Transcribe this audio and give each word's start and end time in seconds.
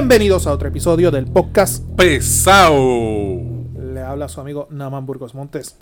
Bienvenidos 0.00 0.46
a 0.46 0.54
otro 0.54 0.66
episodio 0.66 1.10
del 1.10 1.26
podcast 1.26 1.84
Pesado. 1.94 3.38
Le 3.78 4.00
habla 4.00 4.30
su 4.30 4.40
amigo 4.40 4.66
Naman 4.70 5.04
Burgos 5.04 5.34
Montes 5.34 5.76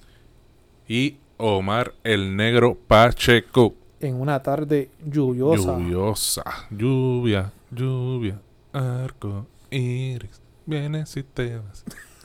Y 0.89 1.19
Omar 1.37 1.95
el 2.03 2.37
Negro 2.37 2.77
Pacheco. 2.89 3.75
en 4.01 4.21
una 4.21 4.43
tarde 4.43 4.91
lluviosa. 5.07 5.79
Lluviosa. 5.79 6.43
Lluvia, 6.69 7.53
lluvia, 7.71 8.41
arco, 8.73 9.47
iris. 9.71 10.43
Vienes 10.67 11.17
y 11.17 11.23
te 11.23 11.59
vas. 11.59 11.85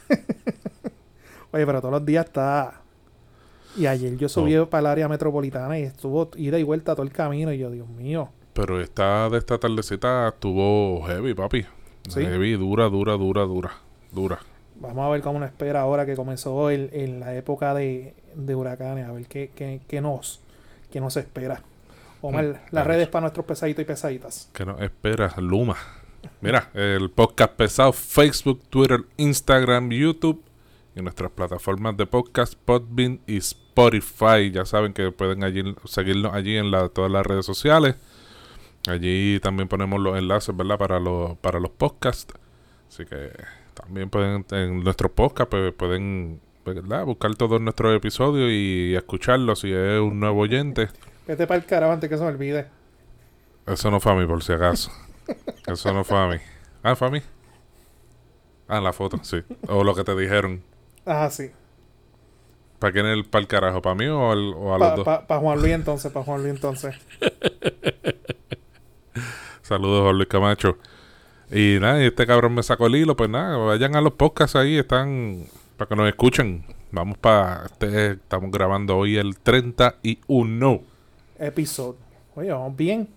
Oye, 1.51 1.63
pero 1.63 1.79
todos 1.79 1.91
los 1.91 2.05
días 2.05 2.25
está. 2.25 2.81
Y 3.77 3.85
ayer 3.85 4.17
yo 4.17 4.27
subí 4.27 4.57
para 4.65 4.79
el 4.79 4.87
área 4.87 5.07
metropolitana 5.07 5.77
y 5.77 5.83
estuvo 5.83 6.31
ida 6.37 6.57
y 6.57 6.63
vuelta 6.63 6.95
todo 6.95 7.05
el 7.05 7.11
camino. 7.11 7.53
Y 7.53 7.59
yo, 7.59 7.69
Dios 7.69 7.87
mío. 7.87 8.29
Pero 8.53 8.81
esta 8.81 9.29
de 9.29 9.37
esta 9.37 9.59
tardecita 9.59 10.29
estuvo 10.29 11.03
heavy, 11.05 11.35
papi. 11.35 11.67
Sí. 12.09 12.21
Heavy, 12.21 12.53
dura, 12.53 12.85
dura, 12.89 13.13
dura, 13.13 13.43
dura. 13.43 13.71
Dura. 14.11 14.39
Vamos 14.79 15.05
a 15.05 15.09
ver 15.09 15.21
cómo 15.21 15.39
nos 15.39 15.49
espera 15.49 15.81
ahora 15.81 16.05
que 16.05 16.15
comenzó 16.15 16.69
el- 16.69 16.89
en 16.93 17.19
la 17.19 17.35
época 17.35 17.73
de, 17.73 18.13
de 18.35 18.55
huracanes. 18.55 19.07
A 19.07 19.11
ver 19.11 19.25
qué, 19.27 19.51
qué, 19.55 19.79
qué 19.87 20.01
nos, 20.01 20.41
qué 20.91 20.99
nos 20.99 21.15
espera. 21.17 21.61
Omar, 22.21 22.43
Mm, 22.45 22.47
las 22.51 22.61
claro. 22.69 22.87
redes 22.89 23.07
para 23.07 23.21
nuestros 23.21 23.45
pesaditos 23.45 23.81
y 23.81 23.85
pesaditas. 23.85 24.49
¿Qué 24.53 24.65
nos 24.65 24.81
espera? 24.81 25.33
Luma. 25.37 25.75
Mira, 26.41 26.69
el 26.73 27.09
podcast 27.11 27.51
pesado, 27.53 27.91
Facebook, 27.93 28.61
Twitter, 28.69 29.01
Instagram, 29.17 29.89
YouTube 29.91 30.41
y 30.95 31.01
nuestras 31.01 31.31
plataformas 31.31 31.97
de 31.97 32.05
podcast, 32.05 32.53
Podbean 32.55 33.19
y 33.27 33.37
Spotify. 33.37 34.51
Ya 34.51 34.65
saben 34.65 34.93
que 34.93 35.11
pueden 35.11 35.43
allí, 35.43 35.63
seguirnos 35.85 36.33
allí 36.33 36.55
en 36.57 36.71
la- 36.71 36.89
todas 36.89 37.11
las 37.11 37.25
redes 37.25 37.45
sociales. 37.45 37.95
Allí 38.87 39.39
también 39.41 39.67
ponemos 39.69 39.99
los 40.01 40.17
enlaces, 40.17 40.55
¿verdad? 40.55 40.77
Para 40.77 40.99
los, 40.99 41.37
para 41.37 41.59
los 41.59 41.71
podcasts. 41.71 42.33
Así 42.89 43.05
que 43.05 43.31
también 43.73 44.09
pueden, 44.09 44.45
en 44.51 44.83
nuestros 44.83 45.11
podcasts, 45.11 45.49
pues, 45.49 45.73
pueden 45.73 46.41
¿verdad? 46.65 47.05
buscar 47.05 47.33
todos 47.35 47.59
nuestros 47.61 47.95
episodios 47.95 48.49
y 48.51 48.93
escucharlos 48.95 49.59
si 49.59 49.71
es 49.73 49.99
un 49.99 50.19
nuevo 50.19 50.41
oyente. 50.41 50.89
Vete 51.27 51.47
para 51.47 51.59
el 51.59 51.65
carajo 51.65 51.93
antes 51.93 52.09
que 52.09 52.17
se 52.17 52.23
me 52.23 52.29
olvide. 52.29 52.67
Eso 53.65 53.89
no 53.89 53.99
fue 54.01 54.11
a 54.11 54.15
mí, 54.15 54.25
por 54.25 54.43
si 54.43 54.51
acaso. 54.51 54.91
Eso 55.67 55.93
no 55.93 56.03
fue 56.03 56.17
a 56.17 56.27
mí. 56.27 56.35
Ah, 56.83 56.95
fue 56.95 57.07
a 57.07 57.11
mí. 57.11 57.21
Ah, 58.67 58.81
la 58.81 58.91
foto, 58.91 59.17
sí. 59.23 59.37
O 59.67 59.83
lo 59.85 59.95
que 59.95 60.03
te 60.03 60.15
dijeron. 60.15 60.61
Ah, 61.05 61.29
sí. 61.29 61.51
¿Para 62.79 62.91
quién 62.91 63.05
es 63.05 63.13
el 63.13 63.23
para 63.25 63.41
el 63.41 63.47
carajo? 63.47 63.81
¿Para 63.81 63.95
mí 63.95 64.05
o, 64.07 64.31
al- 64.31 64.53
o 64.55 64.73
a 64.75 64.77
los 64.77 64.95
dos? 64.97 65.05
Para 65.05 65.39
Juan 65.39 65.59
Luis 65.61 65.71
entonces, 65.73 66.11
para 66.11 66.25
Juan 66.25 66.41
Luis 66.43 66.53
entonces. 66.55 66.95
Saludos, 69.63 70.03
Juan 70.03 70.15
Luis 70.17 70.27
Camacho. 70.29 70.77
Y 71.51 71.77
nada, 71.79 72.01
y 72.03 72.05
este 72.07 72.27
cabrón 72.27 72.53
me 72.53 72.63
sacó 72.63 72.87
el 72.87 72.95
hilo. 72.95 73.15
Pues 73.15 73.29
nada, 73.29 73.57
vayan 73.57 73.95
a 73.95 74.01
los 74.01 74.13
podcasts 74.13 74.55
ahí, 74.55 74.77
están 74.77 75.45
para 75.77 75.87
que 75.89 75.95
nos 75.95 76.07
escuchen. 76.07 76.63
Vamos 76.91 77.17
para. 77.17 77.65
Este, 77.65 78.11
estamos 78.11 78.51
grabando 78.51 78.97
hoy 78.97 79.17
el 79.17 79.37
31. 79.39 80.81
Episodio. 81.39 81.95
Oye, 82.35 82.51
vamos 82.51 82.75
bien. 82.75 83.09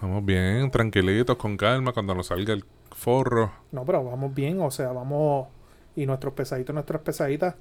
Vamos 0.00 0.24
bien, 0.24 0.70
tranquilitos, 0.70 1.36
con 1.36 1.56
calma, 1.56 1.92
cuando 1.92 2.14
nos 2.14 2.26
salga 2.26 2.52
el 2.52 2.64
forro. 2.94 3.52
No, 3.72 3.84
pero 3.84 4.04
vamos 4.04 4.34
bien, 4.34 4.60
o 4.60 4.70
sea, 4.70 4.92
vamos. 4.92 5.48
Y 5.96 6.06
nuestros 6.06 6.34
pesaditos, 6.34 6.74
nuestras 6.74 7.00
pesaditas, 7.02 7.54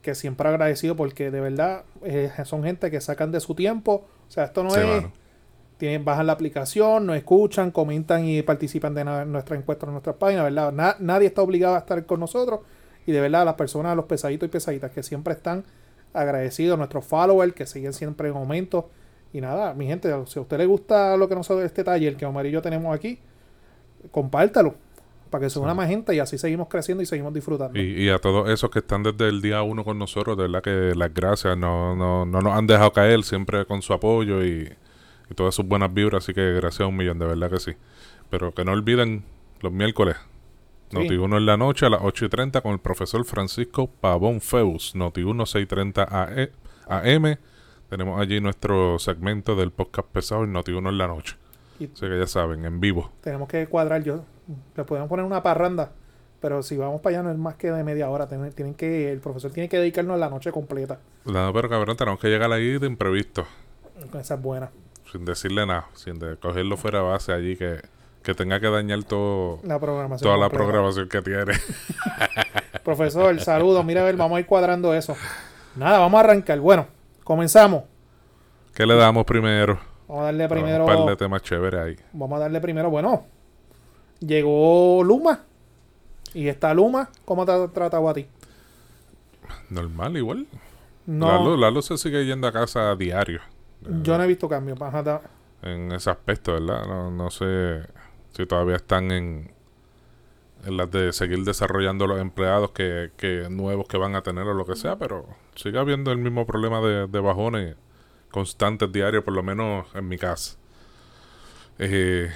que 0.00 0.14
siempre 0.14 0.48
agradecido 0.48 0.96
porque 0.96 1.30
de 1.30 1.40
verdad 1.40 1.84
eh, 2.04 2.30
son 2.44 2.62
gente 2.62 2.90
que 2.90 3.00
sacan 3.00 3.32
de 3.32 3.40
su 3.40 3.54
tiempo. 3.54 4.06
O 4.28 4.30
sea, 4.30 4.44
esto 4.44 4.62
no 4.64 4.70
Sí, 4.70 4.80
es. 4.80 4.86
mano. 4.86 5.12
Tienen, 5.78 6.04
bajan 6.04 6.26
la 6.28 6.32
aplicación, 6.34 7.06
nos 7.06 7.16
escuchan, 7.16 7.70
comentan 7.72 8.24
y 8.24 8.42
participan 8.42 8.94
de 8.94 9.04
nuestra 9.04 9.56
encuesta 9.56 9.86
en 9.86 9.92
nuestra 9.92 10.12
página, 10.12 10.44
¿verdad? 10.44 10.72
Na- 10.72 10.96
nadie 11.00 11.26
está 11.26 11.42
obligado 11.42 11.74
a 11.74 11.78
estar 11.78 12.06
con 12.06 12.20
nosotros. 12.20 12.60
Y 13.06 13.10
de 13.12 13.20
verdad, 13.20 13.44
las 13.44 13.54
personas, 13.54 13.96
los 13.96 14.04
pesaditos 14.04 14.46
y 14.46 14.50
pesaditas 14.50 14.92
que 14.92 15.02
siempre 15.02 15.32
están 15.34 15.64
agradecidos, 16.14 16.78
nuestros 16.78 17.04
followers 17.04 17.52
que 17.52 17.66
siguen 17.66 17.92
siempre 17.92 18.28
en 18.28 18.36
aumento. 18.36 18.90
Y 19.32 19.40
nada, 19.40 19.74
mi 19.74 19.86
gente, 19.86 20.08
si 20.26 20.38
a 20.38 20.42
usted 20.42 20.58
le 20.58 20.66
gusta 20.66 21.16
lo 21.16 21.28
que 21.28 21.34
nosotros, 21.34 21.64
este 21.64 21.82
taller 21.82 22.16
que 22.16 22.26
Omar 22.26 22.46
y 22.46 22.50
yo 22.52 22.62
tenemos 22.62 22.94
aquí, 22.94 23.18
compártalo 24.10 24.74
para 25.30 25.44
que 25.44 25.50
se 25.50 25.58
una 25.58 25.72
más 25.72 25.88
gente 25.88 26.14
y 26.14 26.18
así 26.18 26.36
seguimos 26.36 26.68
creciendo 26.68 27.02
y 27.02 27.06
seguimos 27.06 27.32
disfrutando. 27.32 27.78
Y, 27.80 28.04
y 28.04 28.10
a 28.10 28.18
todos 28.18 28.50
esos 28.50 28.68
que 28.68 28.80
están 28.80 29.02
desde 29.02 29.28
el 29.28 29.40
día 29.40 29.62
uno 29.62 29.82
con 29.82 29.98
nosotros, 29.98 30.36
de 30.36 30.42
verdad 30.42 30.62
que 30.62 30.92
las 30.94 31.12
gracias, 31.14 31.56
no, 31.56 31.96
no, 31.96 32.26
no 32.26 32.42
nos 32.42 32.52
han 32.54 32.66
dejado 32.66 32.92
caer 32.92 33.22
siempre 33.22 33.64
con 33.64 33.80
su 33.80 33.94
apoyo 33.94 34.44
y, 34.44 34.70
y 35.32 35.34
todas 35.34 35.54
sus 35.54 35.66
buenas 35.66 35.92
vibras, 35.92 36.22
así 36.24 36.32
que 36.34 36.52
gracias 36.52 36.82
a 36.82 36.86
un 36.86 36.96
millón, 36.96 37.18
de 37.18 37.26
verdad 37.26 37.50
que 37.50 37.58
sí. 37.58 37.72
Pero 38.30 38.52
que 38.52 38.64
no 38.64 38.72
olviden 38.72 39.24
los 39.60 39.72
miércoles, 39.72 40.16
Sí. 40.90 40.98
Noti1 40.98 41.38
en 41.38 41.46
la 41.46 41.56
noche 41.56 41.86
a 41.86 41.88
las 41.90 42.00
8 42.02 42.26
y 42.26 42.28
30 42.28 42.60
con 42.60 42.72
el 42.72 42.78
profesor 42.78 43.24
Francisco 43.24 43.86
Pavón 43.88 44.40
Feus, 44.42 44.94
Noti1 44.94 45.46
630 45.46 46.02
AE 46.10 46.52
AM. 46.86 47.38
Tenemos 47.88 48.20
allí 48.20 48.40
nuestro 48.40 48.98
segmento 48.98 49.56
del 49.56 49.70
podcast 49.70 50.08
pesado 50.08 50.44
en 50.44 50.52
Noti1 50.52 50.88
en 50.90 50.98
la 50.98 51.06
noche. 51.08 51.36
Y- 51.80 51.84
Así 51.86 52.06
que 52.06 52.18
ya 52.18 52.26
saben, 52.26 52.64
en 52.66 52.78
vivo. 52.80 53.10
Tenemos 53.22 53.48
que 53.48 53.66
cuadrar, 53.68 54.02
yo 54.04 54.24
le 54.76 54.84
podemos 54.84 55.08
poner 55.08 55.24
una 55.24 55.42
parranda, 55.42 55.92
pero 56.40 56.62
si 56.62 56.76
vamos 56.76 57.00
para 57.00 57.16
allá 57.16 57.22
no 57.22 57.30
es 57.32 57.38
más 57.38 57.54
que 57.54 57.70
de 57.72 57.82
media 57.84 58.10
hora. 58.10 58.28
Tienen, 58.28 58.52
tienen 58.52 58.74
que, 58.74 59.10
el 59.12 59.20
profesor 59.20 59.50
tiene 59.50 59.70
que 59.70 59.78
dedicarnos 59.78 60.18
la 60.18 60.28
noche 60.28 60.52
completa. 60.52 61.00
No, 61.24 61.50
pero 61.54 61.70
cabrón, 61.70 61.96
tenemos 61.96 62.20
que 62.20 62.28
llegar 62.28 62.52
ahí 62.52 62.78
de 62.78 62.86
imprevisto. 62.86 63.46
Esa 64.20 64.34
es 64.34 64.42
buena. 64.42 64.70
Sin 65.12 65.24
decirle 65.26 65.66
nada, 65.66 65.86
sin 65.94 66.18
de 66.18 66.36
cogerlo 66.38 66.76
fuera 66.78 67.00
de 67.00 67.04
base 67.04 67.32
allí 67.32 67.56
que, 67.56 67.80
que 68.22 68.34
tenga 68.34 68.58
que 68.58 68.68
dañar 68.68 69.04
todo, 69.04 69.60
La 69.62 69.78
programación. 69.78 70.26
toda 70.26 70.38
la 70.38 70.44
completa. 70.48 70.64
programación 70.64 71.08
que 71.08 71.20
tiene. 71.22 71.52
Profesor, 72.84 73.38
saludos. 73.40 73.84
Mira, 73.84 74.00
a 74.00 74.04
ver, 74.04 74.16
vamos 74.16 74.36
a 74.36 74.40
ir 74.40 74.46
cuadrando 74.46 74.94
eso. 74.94 75.14
Nada, 75.76 75.98
vamos 75.98 76.18
a 76.18 76.24
arrancar. 76.24 76.58
Bueno, 76.60 76.86
comenzamos. 77.24 77.84
¿Qué 78.74 78.86
le 78.86 78.96
damos 78.96 79.24
primero? 79.24 79.78
Vamos 80.08 80.22
a 80.22 80.24
darle 80.26 80.46
Vamos, 80.48 80.62
primero. 80.62 80.84
Un 80.86 80.94
par 80.96 81.06
de 81.06 81.16
temas 81.16 81.42
chéveres 81.42 81.80
ahí. 81.80 81.96
Vamos 82.12 82.36
a 82.38 82.40
darle 82.40 82.60
primero. 82.60 82.90
Bueno, 82.90 83.24
llegó 84.20 85.02
Luma. 85.04 85.40
Y 86.34 86.48
esta 86.48 86.72
Luma, 86.72 87.10
¿cómo 87.26 87.44
te 87.44 87.52
ha 87.52 87.68
tratado 87.68 88.08
a 88.08 88.14
ti? 88.14 88.26
Normal, 89.68 90.16
igual. 90.16 90.46
No, 91.06 91.26
Lalo, 91.28 91.56
Lalo 91.56 91.82
se 91.82 91.98
sigue 91.98 92.24
yendo 92.24 92.46
a 92.46 92.52
casa 92.52 92.90
a 92.90 92.96
diario. 92.96 93.40
Yo 94.02 94.16
no 94.18 94.24
he 94.24 94.26
visto 94.26 94.48
cambio. 94.48 94.74
Ajá, 94.80 95.02
ta- 95.02 95.22
En 95.62 95.92
ese 95.92 96.10
aspecto, 96.10 96.52
¿verdad? 96.54 96.86
No, 96.86 97.10
no 97.10 97.30
sé 97.30 97.82
si 98.32 98.46
todavía 98.46 98.76
están 98.76 99.10
en, 99.12 99.52
en 100.64 100.76
las 100.76 100.90
de 100.90 101.12
seguir 101.12 101.44
desarrollando 101.44 102.06
los 102.06 102.20
empleados 102.20 102.70
que, 102.72 103.10
que 103.16 103.48
nuevos 103.50 103.86
que 103.88 103.96
van 103.98 104.14
a 104.16 104.22
tener 104.22 104.44
o 104.46 104.54
lo 104.54 104.64
que 104.66 104.76
sea, 104.76 104.96
pero 104.96 105.26
sigue 105.54 105.78
habiendo 105.78 106.10
el 106.12 106.18
mismo 106.18 106.46
problema 106.46 106.80
de, 106.80 107.06
de 107.06 107.20
bajones 107.20 107.76
constantes 108.30 108.90
diarios, 108.90 109.22
por 109.24 109.34
lo 109.34 109.42
menos 109.42 109.86
en 109.94 110.08
mi 110.08 110.18
casa. 110.18 110.56
Eh, 111.78 112.30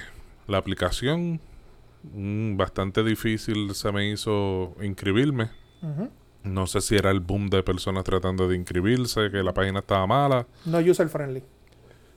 la 0.47 0.57
aplicación, 0.57 1.39
mm, 2.13 2.57
bastante 2.57 3.03
difícil 3.03 3.73
se 3.75 3.91
me 3.91 4.09
hizo 4.09 4.75
inscribirme. 4.81 5.49
Ujú. 5.81 6.09
No 6.47 6.67
sé 6.67 6.81
si 6.81 6.95
era 6.95 7.11
el 7.11 7.19
boom 7.19 7.49
de 7.49 7.63
personas 7.63 8.03
tratando 8.03 8.47
de 8.47 8.55
inscribirse, 8.55 9.29
que 9.31 9.43
la 9.43 9.53
página 9.53 9.79
estaba 9.79 10.05
mala. 10.07 10.47
No 10.65 10.79
user 10.79 11.09
friendly. 11.09 11.43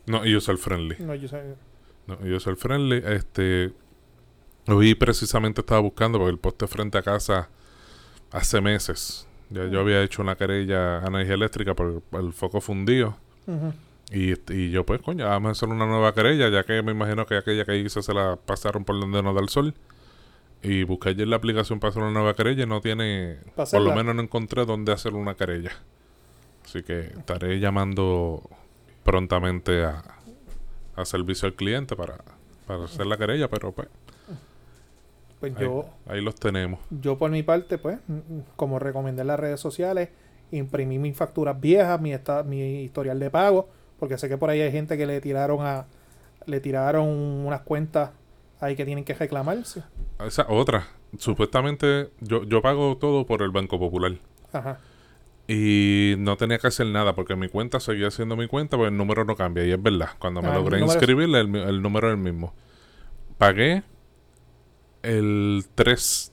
No, 0.06 0.22
user 0.22 0.56
friendly. 0.56 0.96
No 0.98 1.14
user 1.14 1.56
No, 2.06 2.18
user 2.36 2.56
friendly. 2.56 3.02
Este, 3.04 3.72
hoy 4.66 4.94
precisamente 4.94 5.60
estaba 5.60 5.80
buscando 5.80 6.18
porque 6.18 6.32
el 6.32 6.38
poste 6.38 6.66
frente 6.66 6.98
a 6.98 7.02
casa 7.02 7.48
hace 8.32 8.60
meses. 8.60 9.26
Ya 9.50 9.66
yo 9.66 9.80
había 9.80 10.02
hecho 10.02 10.22
una 10.22 10.36
querella 10.36 10.98
a 11.00 11.06
energía 11.08 11.34
eléctrica 11.34 11.74
por 11.74 12.02
el 12.12 12.32
foco 12.32 12.60
fundido. 12.60 13.16
Y, 14.12 14.34
y 14.52 14.70
yo, 14.70 14.84
pues, 14.86 15.02
coño, 15.02 15.26
vamos 15.26 15.48
a 15.48 15.52
hacer 15.52 15.68
una 15.68 15.86
nueva 15.86 16.12
querella, 16.14 16.48
ya 16.48 16.64
que 16.64 16.82
me 16.82 16.92
imagino 16.92 17.26
que 17.26 17.36
aquella 17.36 17.64
que 17.64 17.76
hice 17.78 18.02
se 18.02 18.14
la 18.14 18.36
pasaron 18.36 18.84
por 18.84 18.98
donde 18.98 19.22
no 19.22 19.34
da 19.34 19.40
el 19.40 19.48
sol. 19.48 19.74
Y 20.62 20.84
busqué 20.84 21.10
ayer 21.10 21.26
la 21.26 21.36
aplicación 21.36 21.80
para 21.80 21.90
hacer 21.90 22.02
una 22.02 22.12
nueva 22.12 22.34
querella 22.34 22.64
y 22.64 22.66
no 22.66 22.80
tiene, 22.80 23.38
¿Pa 23.54 23.64
por 23.64 23.80
lo 23.80 23.94
menos 23.94 24.14
no 24.14 24.22
encontré 24.22 24.66
dónde 24.66 24.92
hacer 24.92 25.14
una 25.14 25.34
querella. 25.34 25.70
Así 26.64 26.82
que 26.82 27.00
estaré 27.00 27.58
llamando 27.60 28.42
prontamente 29.02 29.84
a, 29.84 30.02
a 30.96 31.04
servicio 31.06 31.46
al 31.48 31.54
cliente 31.54 31.96
para, 31.96 32.18
para 32.66 32.84
hacer 32.84 33.06
la 33.06 33.16
querella, 33.16 33.48
pero 33.48 33.72
pues 33.72 33.88
Pues 35.40 35.56
ahí, 35.56 35.62
yo, 35.62 35.86
ahí 36.06 36.20
los 36.20 36.34
tenemos. 36.34 36.78
yo 36.90 37.16
por 37.16 37.30
mi 37.30 37.42
parte, 37.42 37.78
pues, 37.78 37.98
como 38.56 38.78
recomendé 38.78 39.22
en 39.22 39.28
las 39.28 39.40
redes 39.40 39.60
sociales, 39.60 40.10
imprimí 40.50 40.98
mis 40.98 41.16
facturas 41.16 41.58
viejas, 41.58 41.98
mi, 42.00 42.12
esta- 42.12 42.42
mi 42.42 42.82
historial 42.82 43.18
de 43.18 43.30
pago, 43.30 43.68
porque 43.98 44.18
sé 44.18 44.28
que 44.28 44.36
por 44.36 44.50
ahí 44.50 44.60
hay 44.60 44.70
gente 44.72 44.98
que 44.98 45.06
le 45.06 45.20
tiraron 45.22 45.64
a 45.66 45.86
le 46.46 46.58
tiraron 46.60 47.06
unas 47.06 47.60
cuentas 47.60 48.10
ahí 48.60 48.76
que 48.76 48.84
tienen 48.84 49.04
que 49.04 49.14
reclamarse. 49.14 49.82
Esa 50.24 50.46
otra, 50.48 50.86
supuestamente 51.18 52.10
yo, 52.20 52.44
yo 52.44 52.60
pago 52.62 52.96
todo 52.98 53.26
por 53.26 53.42
el 53.42 53.50
Banco 53.50 53.78
Popular. 53.78 54.12
Ajá. 54.52 54.78
Y 55.48 56.14
no 56.18 56.36
tenía 56.36 56.58
que 56.58 56.68
hacer 56.68 56.86
nada 56.86 57.14
porque 57.14 57.34
mi 57.34 57.48
cuenta 57.48 57.80
seguía 57.80 58.10
siendo 58.10 58.36
mi 58.36 58.46
cuenta, 58.46 58.76
pues 58.76 58.90
el 58.90 58.96
número 58.96 59.24
no 59.24 59.34
cambia. 59.34 59.64
Y 59.66 59.72
es 59.72 59.82
verdad, 59.82 60.10
cuando 60.18 60.42
me 60.42 60.48
Ah, 60.48 60.52
el 60.56 60.58
logré 60.58 60.76
es- 60.78 60.84
inscribir, 60.84 61.34
el, 61.34 61.48
mi- 61.48 61.60
el 61.60 61.82
número 61.82 62.08
es 62.08 62.14
el 62.14 62.20
mismo. 62.22 62.54
Pagué 63.38 63.82
el 65.02 65.64
3, 65.74 66.32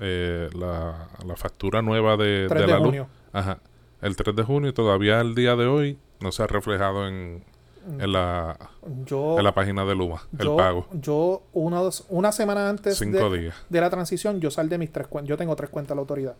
eh, 0.00 0.48
la, 0.54 1.08
la 1.24 1.36
factura 1.36 1.80
nueva 1.82 2.16
de, 2.16 2.46
3 2.48 2.60
de 2.60 2.66
de 2.66 2.72
la 2.72 2.78
luz. 2.78 2.86
junio. 2.88 3.08
Ajá. 3.32 3.60
El 4.02 4.16
3 4.16 4.36
de 4.36 4.42
junio 4.42 4.74
todavía 4.74 5.20
al 5.20 5.34
día 5.34 5.56
de 5.56 5.66
hoy 5.66 5.98
no 6.20 6.32
se 6.32 6.42
ha 6.42 6.46
reflejado 6.46 7.06
en, 7.08 7.44
en, 7.86 8.12
la, 8.12 8.56
Yo, 9.04 9.38
en 9.38 9.44
la 9.44 9.54
página 9.54 9.84
de 9.84 9.94
Luma, 9.94 10.22
el 10.38 10.54
pago. 10.56 10.86
yo 10.92 11.42
una, 11.52 11.80
dos- 11.80 12.04
una 12.08 12.32
semana 12.32 12.68
antes 12.68 12.98
Cinco 12.98 13.30
de, 13.30 13.38
días. 13.40 13.54
de 13.68 13.80
la 13.80 13.88
transición, 13.90 14.40
yo 14.40 14.50
saldé 14.50 14.78
mis 14.78 14.92
tres 14.92 15.06
cuentas. 15.06 15.28
Yo 15.28 15.36
tengo 15.36 15.54
tres 15.56 15.70
cuentas 15.70 15.90
de 15.90 15.94
la 15.96 16.00
autoridad. 16.00 16.34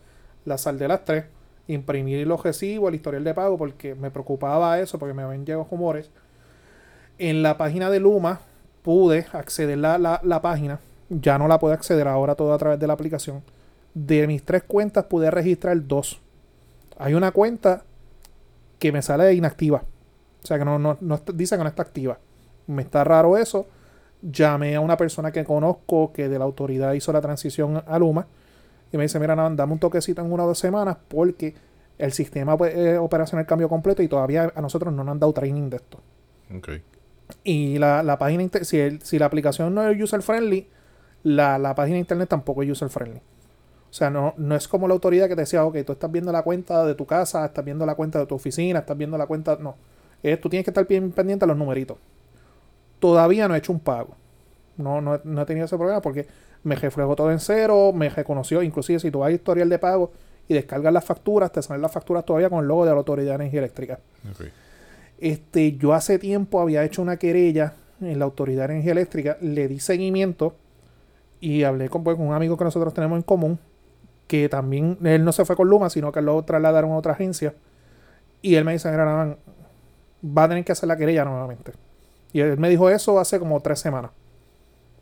Las 0.44 0.62
saldé 0.62 0.88
las 0.88 1.04
tres. 1.04 1.24
Imprimí 1.68 2.24
los 2.24 2.42
recibos, 2.42 2.88
el 2.90 2.94
historial 2.94 3.24
de 3.24 3.34
pago, 3.34 3.58
porque 3.58 3.94
me 3.94 4.10
preocupaba 4.10 4.78
eso, 4.80 4.98
porque 4.98 5.14
me 5.14 5.22
habían 5.22 5.44
llegado 5.44 5.66
rumores. 5.70 6.10
En 7.18 7.42
la 7.42 7.56
página 7.56 7.90
de 7.90 7.98
Luma 8.00 8.40
pude 8.82 9.26
acceder 9.32 9.78
la, 9.78 9.98
la, 9.98 10.20
la 10.22 10.42
página. 10.42 10.78
Ya 11.08 11.38
no 11.38 11.48
la 11.48 11.58
puedo 11.58 11.74
acceder 11.74 12.06
ahora 12.08 12.34
todo 12.34 12.52
a 12.52 12.58
través 12.58 12.78
de 12.78 12.86
la 12.86 12.92
aplicación. 12.92 13.42
De 13.94 14.26
mis 14.26 14.44
tres 14.44 14.62
cuentas 14.64 15.04
pude 15.06 15.30
registrar 15.30 15.76
dos. 15.86 16.20
Hay 16.98 17.14
una 17.14 17.30
cuenta 17.32 17.84
que 18.78 18.92
me 18.92 19.02
sale 19.02 19.32
inactiva. 19.34 19.82
O 20.46 20.48
sea 20.48 20.60
que 20.60 20.64
no, 20.64 20.78
no, 20.78 20.96
no 21.00 21.20
dice 21.34 21.56
que 21.56 21.62
no 21.64 21.68
está 21.68 21.82
activa. 21.82 22.18
Me 22.68 22.82
está 22.82 23.02
raro 23.02 23.36
eso. 23.36 23.66
Llamé 24.22 24.76
a 24.76 24.80
una 24.80 24.96
persona 24.96 25.32
que 25.32 25.42
conozco 25.44 26.12
que 26.12 26.28
de 26.28 26.38
la 26.38 26.44
autoridad 26.44 26.92
hizo 26.92 27.12
la 27.12 27.20
transición 27.20 27.82
a 27.84 27.98
Luma. 27.98 28.28
Y 28.92 28.96
me 28.96 29.02
dice, 29.02 29.18
mira, 29.18 29.34
Nan, 29.34 29.56
dame 29.56 29.72
un 29.72 29.80
toquecito 29.80 30.20
en 30.22 30.30
una 30.30 30.44
o 30.44 30.46
dos 30.46 30.58
semanas 30.60 30.98
porque 31.08 31.52
el 31.98 32.12
sistema 32.12 32.56
pues, 32.56 32.76
eh, 32.76 32.96
operacional 32.96 33.44
cambió 33.44 33.68
completo 33.68 34.04
y 34.04 34.08
todavía 34.08 34.52
a 34.54 34.60
nosotros 34.60 34.94
no 34.94 35.02
nos 35.02 35.12
han 35.14 35.18
dado 35.18 35.32
training 35.32 35.68
de 35.68 35.78
esto. 35.78 35.98
Ok. 36.56 36.68
Y 37.42 37.78
la, 37.78 38.04
la 38.04 38.16
página, 38.18 38.48
si, 38.62 38.78
el- 38.78 39.02
si 39.02 39.18
la 39.18 39.26
aplicación 39.26 39.74
no 39.74 39.82
es 39.88 40.00
user 40.00 40.22
friendly, 40.22 40.68
la, 41.24 41.58
la 41.58 41.74
página 41.74 41.94
de 41.94 42.00
internet 42.00 42.28
tampoco 42.28 42.62
es 42.62 42.70
user 42.70 42.88
friendly. 42.88 43.18
O 43.90 43.92
sea, 43.96 44.10
no, 44.10 44.34
no 44.36 44.54
es 44.54 44.68
como 44.68 44.86
la 44.86 44.94
autoridad 44.94 45.26
que 45.28 45.34
te 45.34 45.40
decía, 45.42 45.64
ok, 45.64 45.78
tú 45.84 45.92
estás 45.92 46.12
viendo 46.12 46.30
la 46.30 46.42
cuenta 46.42 46.84
de 46.84 46.94
tu 46.94 47.04
casa, 47.06 47.44
estás 47.46 47.64
viendo 47.64 47.84
la 47.86 47.94
cuenta 47.96 48.18
de 48.18 48.26
tu 48.26 48.34
oficina, 48.34 48.80
estás 48.80 48.96
viendo 48.96 49.16
la 49.18 49.26
cuenta. 49.26 49.56
No. 49.60 49.74
Tú 50.40 50.48
tienes 50.48 50.64
que 50.64 50.70
estar 50.70 50.86
bien 50.86 51.10
pendiente 51.12 51.44
a 51.44 51.48
los 51.48 51.56
numeritos. 51.56 51.98
Todavía 52.98 53.46
no 53.48 53.54
he 53.54 53.58
hecho 53.58 53.72
un 53.72 53.80
pago. 53.80 54.14
No, 54.76 55.00
no, 55.00 55.14
he- 55.16 55.20
no 55.24 55.42
he 55.42 55.46
tenido 55.46 55.66
ese 55.66 55.76
problema 55.76 56.00
porque 56.02 56.26
me 56.64 56.74
reflejó 56.74 57.14
todo 57.14 57.30
en 57.30 57.38
cero, 57.38 57.92
me 57.94 58.08
reconoció, 58.08 58.62
inclusive 58.62 58.98
si 58.98 59.10
tú 59.10 59.20
vas 59.20 59.28
a 59.28 59.32
historial 59.32 59.68
de 59.68 59.78
pago 59.78 60.10
y 60.48 60.54
descargas 60.54 60.92
las 60.92 61.04
facturas, 61.04 61.52
te 61.52 61.62
salen 61.62 61.82
las 61.82 61.92
facturas 61.92 62.24
todavía 62.24 62.50
con 62.50 62.60
el 62.60 62.66
logo 62.68 62.84
de 62.84 62.90
la 62.90 62.96
Autoridad 62.96 63.30
de 63.32 63.34
Energía 63.44 63.60
Eléctrica. 63.60 63.98
Este, 65.18 65.76
yo 65.76 65.94
hace 65.94 66.18
tiempo 66.18 66.60
había 66.60 66.84
hecho 66.84 67.00
una 67.02 67.16
querella 67.18 67.74
en 68.00 68.18
la 68.18 68.24
Autoridad 68.26 68.66
de 68.68 68.74
Energía 68.74 68.92
Eléctrica, 68.92 69.38
le 69.40 69.68
di 69.68 69.78
seguimiento 69.80 70.54
y 71.40 71.62
hablé 71.62 71.88
con, 71.88 72.04
pues, 72.04 72.16
con 72.16 72.26
un 72.28 72.34
amigo 72.34 72.56
que 72.56 72.64
nosotros 72.64 72.92
tenemos 72.92 73.16
en 73.16 73.22
común, 73.22 73.58
que 74.26 74.48
también, 74.48 74.98
él 75.04 75.24
no 75.24 75.32
se 75.32 75.44
fue 75.44 75.56
con 75.56 75.68
Luma, 75.68 75.88
sino 75.90 76.10
que 76.12 76.20
lo 76.20 76.42
trasladaron 76.42 76.90
a 76.92 76.96
otra 76.96 77.12
agencia. 77.12 77.54
Y 78.42 78.56
él 78.56 78.64
me 78.64 78.72
dice, 78.72 78.90
mira, 78.90 79.36
va 80.24 80.44
a 80.44 80.48
tener 80.48 80.64
que 80.64 80.72
hacer 80.72 80.88
la 80.88 80.96
querella 80.96 81.24
nuevamente. 81.24 81.72
Y 82.32 82.40
él 82.40 82.58
me 82.58 82.68
dijo 82.68 82.90
eso 82.90 83.18
hace 83.18 83.38
como 83.38 83.60
tres 83.60 83.78
semanas. 83.78 84.10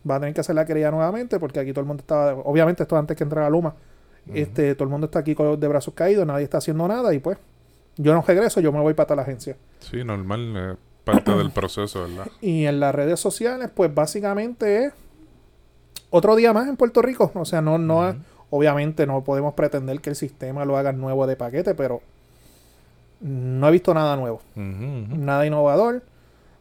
Va 0.09 0.17
a 0.17 0.21
tener 0.21 0.35
que 0.35 0.41
hacer 0.41 0.55
la 0.55 0.65
querella 0.65 0.91
nuevamente 0.91 1.39
porque 1.41 1.61
aquí 1.61 1.73
todo 1.73 1.81
el 1.81 1.87
mundo 1.87 2.03
estaba, 2.03 2.35
obviamente 2.35 2.83
esto 2.83 2.97
antes 2.97 3.17
que 3.17 3.25
entrar 3.25 3.45
a 3.45 3.51
Luma, 3.51 3.75
este, 4.33 4.75
todo 4.75 4.85
el 4.85 4.91
mundo 4.91 5.07
está 5.07 5.19
aquí 5.19 5.35
con, 5.35 5.59
de 5.59 5.69
brazos 5.69 5.95
caídos, 5.95 6.27
nadie 6.27 6.45
está 6.45 6.59
haciendo 6.59 6.87
nada 6.89 7.13
y 7.13 7.19
pues 7.19 7.39
yo 7.97 8.15
no 8.15 8.23
regreso, 8.23 8.61
yo 8.61 8.73
me 8.73 8.81
voy 8.81 8.95
para 8.95 9.07
tal 9.09 9.19
agencia. 9.19 9.57
Sí, 9.81 10.03
normal, 10.05 10.55
eh, 10.57 10.77
parte 11.05 11.33
del 11.33 11.51
proceso, 11.51 12.03
¿verdad? 12.03 12.27
Y 12.41 12.67
en 12.67 12.81
las 12.81 12.95
redes 12.95 13.21
sociales, 13.21 13.71
pues 13.75 13.95
básicamente 13.95 14.87
es 14.87 14.93
otro 16.11 16.37
día 16.37 16.53
más 16.53 16.69
en 16.69 16.77
Puerto 16.77 17.03
Rico. 17.03 17.33
O 17.35 17.45
sea, 17.45 17.61
no, 17.61 17.79
no, 17.79 18.15
obviamente 18.51 19.07
no 19.07 19.25
podemos 19.25 19.55
pretender 19.55 20.01
que 20.01 20.11
el 20.11 20.17
sistema 20.17 20.65
lo 20.65 20.77
haga 20.77 20.93
nuevo 20.93 21.27
de 21.27 21.37
paquete, 21.37 21.75
pero 21.75 22.03
no 23.21 23.69
he 23.69 23.71
visto 23.73 23.93
nada 23.95 24.17
nuevo, 24.17 24.41
nada 24.57 25.47
innovador. 25.47 26.03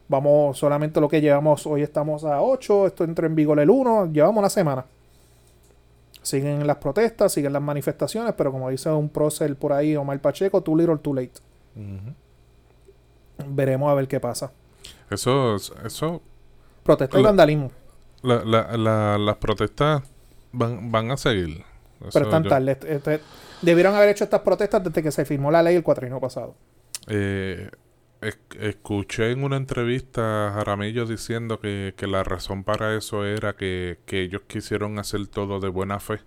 Vamos, 0.09 0.57
solamente 0.57 1.00
lo 1.01 1.07
que 1.09 1.21
llevamos, 1.21 1.65
hoy 1.65 1.81
estamos 1.81 2.23
a 2.25 2.41
8, 2.41 2.88
esto 2.88 3.03
entra 3.03 3.25
en 3.25 3.35
vigor 3.35 3.59
el 3.59 3.69
1, 3.69 4.11
llevamos 4.11 4.39
una 4.39 4.50
semana. 4.50 4.85
Siguen 6.21 6.65
las 6.67 6.77
protestas, 6.77 7.31
siguen 7.33 7.51
las 7.53 7.61
manifestaciones, 7.61 8.33
pero 8.38 8.51
como 8.51 8.69
dice 8.69 8.89
un 8.89 9.09
prócer 9.09 9.55
por 9.55 9.73
ahí, 9.73 9.95
Omar 9.95 10.19
Pacheco, 10.21 10.61
too 10.61 10.75
little, 10.77 10.97
too 10.97 11.13
late. 11.13 11.31
Veremos 13.47 13.89
a 13.91 13.94
ver 13.95 14.07
qué 14.07 14.19
pasa. 14.19 14.51
Eso, 15.09 15.55
eso, 15.85 16.21
Protesta 16.83 17.19
y 17.19 17.23
vandalismo. 17.23 17.71
la, 18.21 18.44
la, 18.44 18.77
la- 18.77 19.17
las 19.17 19.38
protestas 19.38 20.03
van, 20.51 20.91
van 20.91 21.11
a 21.11 21.17
seguir. 21.17 21.63
Eso 22.00 22.09
Pero 22.13 22.25
están 22.25 22.44
yo- 22.44 22.50
tarde. 22.50 22.71
Este- 22.73 22.95
este- 22.95 23.19
debieron 23.63 23.95
haber 23.95 24.10
hecho 24.10 24.24
estas 24.24 24.42
protestas 24.42 24.83
desde 24.83 25.01
que 25.04 25.12
se 25.12 25.25
firmó 25.25 25.51
la 25.51 25.63
ley 25.63 25.75
el 25.75 25.83
cuatrino 25.83 26.19
pasado. 26.19 26.56
Eh, 27.07 27.69
es- 28.21 28.39
escuché 28.60 29.31
en 29.31 29.44
una 29.44 29.57
entrevista 29.57 30.48
a 30.50 30.51
Jaramillo 30.54 31.06
diciendo 31.06 31.60
que, 31.60 31.94
que 31.98 32.07
la 32.07 32.24
razón 32.24 32.63
para 32.63 32.95
eso 32.95 33.25
era 33.25 33.54
que, 33.56 34.00
que 34.06 34.21
ellos 34.21 34.44
quisieron 34.48 35.00
hacer 35.00 35.27
todo 35.27 35.60
de 35.60 35.69
buena 35.69 36.00
fe 36.00 36.19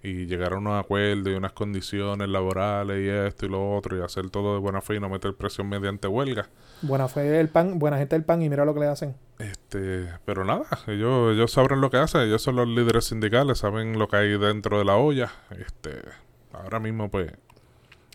y 0.00 0.26
llegar 0.26 0.52
a 0.52 0.58
unos 0.58 0.78
acuerdos 0.78 1.26
y 1.32 1.36
unas 1.36 1.52
condiciones 1.52 2.28
laborales 2.28 2.98
y 3.04 3.08
esto 3.08 3.46
y 3.46 3.48
lo 3.48 3.74
otro 3.76 3.98
y 3.98 4.02
hacer 4.02 4.30
todo 4.30 4.54
de 4.54 4.60
buena 4.60 4.80
fe 4.80 4.94
y 4.94 5.00
no 5.00 5.08
meter 5.08 5.34
presión 5.34 5.68
mediante 5.68 6.06
huelga. 6.06 6.48
Buena 6.82 7.08
fe 7.08 7.22
del 7.22 7.48
pan, 7.48 7.78
buena 7.80 7.98
gente 7.98 8.14
del 8.14 8.24
pan 8.24 8.40
y 8.40 8.48
mira 8.48 8.64
lo 8.64 8.72
que 8.74 8.80
le 8.80 8.86
hacen. 8.86 9.16
Este, 9.40 10.08
pero 10.24 10.44
nada, 10.44 10.66
ellos, 10.86 11.34
ellos 11.34 11.50
sabrán 11.50 11.80
lo 11.80 11.90
que 11.90 11.96
hacen, 11.96 12.20
ellos 12.22 12.40
son 12.42 12.54
los 12.56 12.68
líderes 12.68 13.06
sindicales, 13.06 13.58
saben 13.58 13.98
lo 13.98 14.06
que 14.08 14.16
hay 14.16 14.38
dentro 14.38 14.78
de 14.78 14.84
la 14.84 14.96
olla. 14.96 15.32
Este, 15.50 15.90
ahora 16.52 16.80
mismo 16.80 17.10
pues 17.10 17.32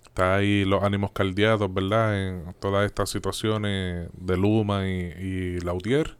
está 0.06 0.36
ahí 0.36 0.66
los 0.66 0.84
ánimos 0.84 1.12
caldeados, 1.14 1.74
¿verdad? 1.74 2.28
En 2.30 2.56
todas 2.60 2.86
estas 2.86 3.10
situaciones 3.12 4.10
de 4.14 4.38
Luma 4.38 4.88
y, 4.88 4.92
y 5.20 5.60
Lautier. 5.62 6.18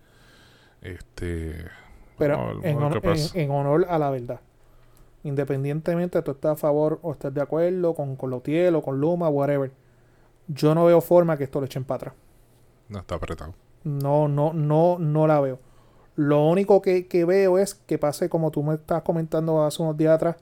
Este, 0.82 1.66
Pero 2.18 2.36
vamos 2.38 2.58
en, 2.62 2.76
vamos 2.76 2.84
honor, 2.84 3.00
qué 3.02 3.02
pasa. 3.02 3.36
en- 3.36 3.42
en 3.42 3.52
honor 3.52 3.86
a 3.90 4.00
la 4.00 4.10
verdad. 4.10 4.40
Independientemente 5.24 6.22
tú 6.24 6.32
estés 6.32 6.52
a 6.52 6.56
favor 6.58 7.00
o 7.04 7.14
estés 7.14 7.34
de 7.34 7.42
acuerdo 7.42 7.94
con, 7.96 8.16
con 8.18 8.30
Lautiel 8.32 8.76
o 8.76 8.82
con 8.84 9.00
Luma, 9.02 9.30
whatever. 9.30 9.72
Yo 10.48 10.76
no 10.76 10.86
veo 10.86 11.02
forma 11.02 11.38
que 11.38 11.46
esto 11.46 11.60
lo 11.62 11.66
echen 11.68 11.86
para 11.86 11.98
atrás. 11.98 12.16
no 12.90 13.00
está 13.00 13.16
apretado. 13.16 13.56
No, 13.84 14.28
no, 14.28 14.54
no, 14.54 14.98
no 15.00 15.28
la 15.28 15.40
veo. 15.42 15.60
Lo 16.16 16.46
único 16.48 16.82
que, 16.82 17.08
que 17.08 17.26
veo 17.26 17.58
es 17.58 17.76
que 17.76 17.98
pase 17.98 18.30
como 18.30 18.52
tú 18.52 18.64
me 18.64 18.76
estás 18.76 19.02
comentando 19.04 19.64
hace 19.64 19.82
unos 19.82 19.98
días 19.98 20.14
atrás, 20.16 20.38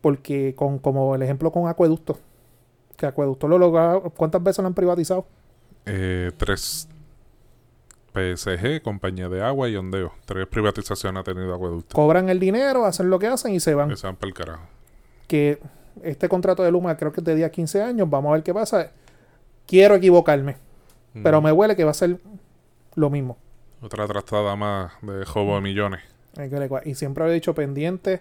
porque 0.00 0.54
con 0.54 0.78
como 0.78 1.14
el 1.14 1.22
ejemplo 1.22 1.50
con 1.50 1.68
Acueducto, 1.68 2.18
que 2.96 3.06
Acueducto 3.06 3.48
lo 3.48 3.58
logra, 3.58 4.00
¿cuántas 4.16 4.42
veces 4.42 4.62
lo 4.62 4.66
han 4.68 4.74
privatizado? 4.74 5.26
Eh, 5.86 6.32
tres 6.36 6.88
PSG, 8.14 8.82
compañía 8.82 9.28
de 9.28 9.42
agua 9.42 9.68
y 9.68 9.76
ondeo. 9.76 10.12
Tres 10.24 10.46
privatizaciones 10.46 11.20
ha 11.20 11.24
tenido 11.24 11.54
Acueducto. 11.54 11.94
Cobran 11.94 12.28
el 12.28 12.40
dinero, 12.40 12.84
hacen 12.84 13.10
lo 13.10 13.18
que 13.18 13.26
hacen 13.28 13.54
y 13.54 13.60
se 13.60 13.74
van. 13.74 13.96
Se 13.96 14.06
van 14.06 14.16
para 14.16 14.28
el 14.28 14.34
carajo. 14.34 14.62
Que 15.26 15.58
este 16.02 16.28
contrato 16.28 16.62
de 16.62 16.70
Luma 16.70 16.96
creo 16.96 17.12
que 17.12 17.20
es 17.20 17.24
de 17.24 17.34
10 17.34 17.48
a 17.48 17.50
15 17.50 17.82
años, 17.82 18.08
vamos 18.08 18.30
a 18.30 18.32
ver 18.34 18.42
qué 18.42 18.54
pasa. 18.54 18.90
Quiero 19.66 19.94
equivocarme, 19.96 20.56
pero 21.22 21.38
Ujú. 21.38 21.46
me 21.46 21.52
huele 21.52 21.76
que 21.76 21.84
va 21.84 21.90
a 21.90 21.94
ser 21.94 22.18
lo 22.94 23.10
mismo. 23.10 23.36
Otra 23.82 24.06
trastada 24.06 24.56
más 24.56 24.92
de 25.02 25.24
jobo 25.24 25.54
de 25.56 25.60
millones. 25.60 26.00
Y 26.84 26.94
siempre 26.94 27.26
he 27.26 27.32
dicho 27.32 27.54
pendiente. 27.54 28.20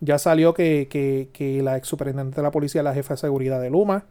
Ya 0.00 0.18
salió 0.18 0.54
que, 0.54 0.88
que, 0.90 1.28
que 1.32 1.62
la 1.62 1.76
ex 1.76 1.86
superintendente 1.86 2.36
de 2.36 2.42
la 2.42 2.50
policía 2.50 2.80
es 2.80 2.84
la 2.84 2.94
jefa 2.94 3.14
de 3.14 3.18
seguridad 3.18 3.60
de 3.60 3.70
Luma. 3.70 4.06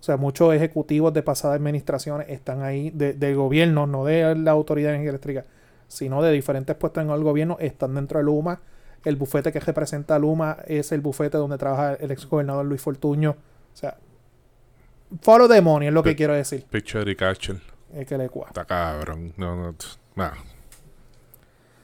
O 0.00 0.02
sea, 0.02 0.16
muchos 0.16 0.52
ejecutivos 0.54 1.12
de 1.12 1.22
pasadas 1.22 1.56
administraciones 1.56 2.28
están 2.28 2.62
ahí, 2.62 2.90
de, 2.90 3.12
del 3.12 3.36
gobierno, 3.36 3.86
no 3.86 4.04
de 4.04 4.34
la 4.34 4.50
autoridad 4.50 4.88
de 4.88 4.94
energía 4.96 5.10
eléctrica, 5.10 5.44
sino 5.86 6.22
de 6.22 6.32
diferentes 6.32 6.74
puestos 6.74 7.04
en 7.04 7.10
el 7.10 7.22
gobierno, 7.22 7.56
están 7.60 7.94
dentro 7.94 8.18
de 8.18 8.24
Luma. 8.24 8.60
El 9.04 9.16
bufete 9.16 9.52
que 9.52 9.60
representa 9.60 10.16
a 10.16 10.18
Luma 10.18 10.56
es 10.66 10.90
el 10.92 11.00
bufete 11.00 11.36
donde 11.38 11.58
trabaja 11.58 11.94
el 11.94 12.10
ex 12.10 12.26
gobernador 12.26 12.64
Luis 12.64 12.80
Fortuño. 12.80 13.30
O 13.30 13.76
sea, 13.76 13.96
follow 15.20 15.48
the 15.48 15.60
money 15.60 15.88
es 15.88 15.94
lo 15.94 16.02
que 16.02 16.16
quiero 16.16 16.34
decir. 16.34 16.64
Pitcher 16.68 17.08
y 17.08 17.14
catcher. 17.14 17.60
Es 17.94 18.06
que 18.06 18.16
le 18.16 18.28
cua. 18.28 18.46
Está 18.48 18.64
cabrón. 18.64 19.34
No, 19.36 19.54
no, 19.54 19.74
nah. 20.16 20.32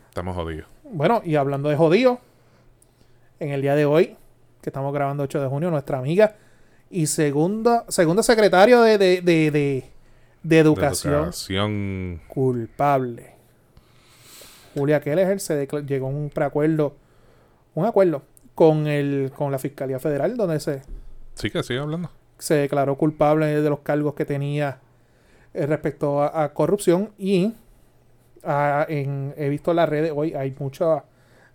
Estamos 0.09 0.35
jodidos. 0.35 0.67
Bueno, 0.91 1.21
y 1.25 1.37
hablando 1.37 1.69
de 1.69 1.77
jodido, 1.77 2.21
en 3.41 3.51
el 3.51 3.63
día 3.63 3.75
de 3.75 3.85
hoy, 3.87 4.17
que 4.61 4.71
estamos 4.71 4.93
grabando 4.93 5.23
8 5.23 5.41
de 5.41 5.47
junio, 5.49 5.71
nuestra 5.71 5.99
amiga 5.99 6.35
y 6.91 7.07
segunda, 7.07 7.85
segunda 7.89 8.23
secretario 8.23 8.81
de, 8.83 8.99
de, 8.99 9.21
de, 9.23 9.51
de- 9.51 9.85
de 10.43 10.59
educación, 10.61 11.33
culpable. 12.29 13.35
Julia 14.75 15.01
Keller 15.01 15.41
se 15.41 15.67
llegó 15.87 16.07
a 16.07 16.11
un 16.11 16.31
preacuerdo, 16.31 16.95
un 17.75 17.85
acuerdo 17.85 18.23
con 18.55 18.87
el 18.87 19.33
con 19.37 19.51
la 19.53 19.59
Fiscalía 19.59 19.99
Federal, 19.99 20.37
donde 20.37 20.61
se, 20.61 20.83
Sí 21.35 21.51
que 21.51 21.63
sigue 21.63 21.81
hablando. 21.81 22.11
se 22.39 22.55
declaró 22.55 22.97
culpable 22.97 23.47
de 23.61 23.69
los 23.71 23.81
cargos 23.81 24.15
que 24.15 24.25
tenía 24.25 24.79
eh, 25.55 25.67
respecto 25.67 26.23
a, 26.23 26.45
a 26.45 26.53
corrupción 26.55 27.11
y 27.19 27.53
ah, 28.45 28.87
en- 28.89 29.35
he 29.37 29.49
visto 29.49 29.71
en 29.73 29.77
las 29.77 29.89
redes 29.89 30.13
hoy 30.15 30.35
hay 30.35 30.55
mucha 30.59 31.05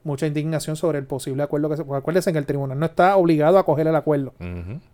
mucha 0.03 0.27
indignación 0.27 0.75
sobre 0.75 0.99
el 0.99 1.05
posible 1.05 1.43
acuerdo 1.43 1.69
que 1.69 1.77
se... 1.77 1.83
Porque 1.85 1.99
acuérdense 1.99 2.31
que 2.33 2.37
el 2.39 2.45
tribunal 2.45 2.77
no 2.79 2.85
está 2.85 3.15
obligado 3.15 3.57
a 3.57 3.65
coger 3.65 3.87
el 3.87 3.95
acuerdo. 3.95 4.33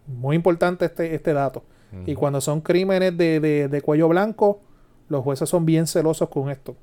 Muy 0.07 0.35
importante 0.35 0.85
este, 0.85 1.15
este 1.15 1.33
dato. 1.33 1.63
Y 2.05 2.13
cuando 2.15 2.39
son 2.41 2.61
crímenes 2.61 3.17
de, 3.17 3.39
de- 3.39 3.67
de 3.67 3.81
cuello 3.81 4.07
blanco, 4.07 4.61
los 5.07 5.23
jueces 5.23 5.49
son 5.49 5.65
bien 5.65 5.87
celosos 5.87 6.29
con 6.29 6.49
esto. 6.51 6.75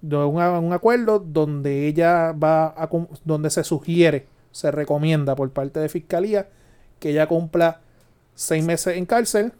De 0.00 0.16
un, 0.16 0.40
un 0.40 0.72
acuerdo 0.72 1.18
donde 1.18 1.86
ella 1.86 2.32
va 2.32 2.68
a 2.68 2.88
donde 3.24 3.50
se 3.50 3.62
sugiere, 3.64 4.26
se 4.52 4.70
recomienda 4.70 5.34
por 5.36 5.50
parte 5.50 5.80
de 5.80 5.88
fiscalía 5.90 6.48
que 6.98 7.10
ella 7.10 7.26
cumpla 7.26 7.80
seis 8.34 8.64
meses 8.64 8.96
en 8.96 9.04
cárcel 9.04 9.52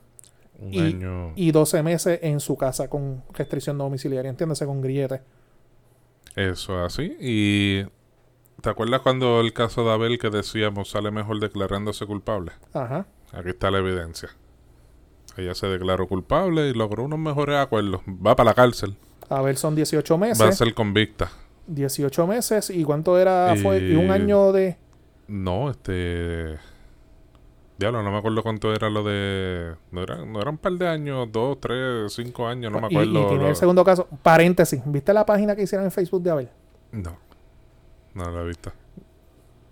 Un 0.60 0.72
y- 0.74 0.78
año. 0.80 1.32
y 1.36 1.50
12 1.50 1.82
meses 1.82 2.20
en 2.22 2.40
su 2.40 2.56
casa 2.56 2.88
con 2.88 3.22
restricción 3.34 3.76
domiciliaria, 3.76 4.30
entiéndase 4.30 4.64
con 4.64 4.80
grillete. 4.80 5.20
Eso 6.34 6.82
así. 6.84 7.14
Y. 7.20 7.84
¿Te 8.60 8.70
acuerdas 8.70 9.00
cuando 9.02 9.40
el 9.40 9.52
caso 9.52 9.84
de 9.84 9.92
Abel 9.92 10.18
que 10.18 10.30
decíamos 10.30 10.90
sale 10.90 11.10
mejor 11.10 11.38
declarándose 11.40 12.06
culpable? 12.06 12.52
Ajá. 12.72 13.06
Aquí 13.32 13.50
está 13.50 13.70
la 13.70 13.78
evidencia. 13.78 14.30
Ella 15.36 15.54
se 15.54 15.68
declaró 15.68 16.08
culpable 16.08 16.68
y 16.68 16.74
logró 16.74 17.04
unos 17.04 17.18
mejores 17.20 17.56
acuerdos. 17.56 18.00
Va 18.08 18.34
para 18.34 18.50
la 18.50 18.54
cárcel. 18.54 18.96
A 19.28 19.40
ver, 19.42 19.56
son 19.56 19.74
18 19.76 20.18
Va 20.18 20.26
a 20.26 20.28
meses. 20.30 20.56
ser 20.56 20.74
convicta. 20.74 21.30
18 21.68 22.26
meses. 22.26 22.70
¿Y 22.70 22.82
cuánto 22.82 23.16
era? 23.18 23.54
Fue 23.62 23.78
y 23.78 23.92
Y- 23.92 23.96
un 23.96 24.10
año 24.10 24.50
de. 24.52 24.76
No, 25.28 25.70
este. 25.70 26.56
Diablo, 27.78 28.02
no 28.02 28.10
me 28.10 28.18
acuerdo 28.18 28.42
cuánto 28.42 28.74
era 28.74 28.90
lo 28.90 29.04
de. 29.04 29.74
No 29.92 30.02
era, 30.02 30.24
no 30.24 30.40
era 30.40 30.50
un 30.50 30.58
par 30.58 30.72
de 30.72 30.88
años, 30.88 31.28
dos, 31.30 31.60
tres, 31.60 32.12
cinco 32.12 32.48
años, 32.48 32.72
no 32.72 32.80
me 32.80 32.88
y, 32.88 32.92
y 32.92 32.96
acuerdo. 32.96 33.28
tiene 33.28 33.42
lo- 33.44 33.48
el 33.50 33.56
segundo 33.56 33.84
caso. 33.84 34.08
Paréntesis. 34.22 34.82
¿Viste 34.86 35.12
la 35.12 35.24
página 35.24 35.54
que 35.54 35.62
hicieron 35.62 35.84
en 35.84 35.92
Facebook 35.92 36.22
de 36.22 36.30
Abel? 36.30 36.48
No, 36.90 37.16
no 38.14 38.30
la 38.30 38.42
he 38.42 38.46
visto. 38.46 38.72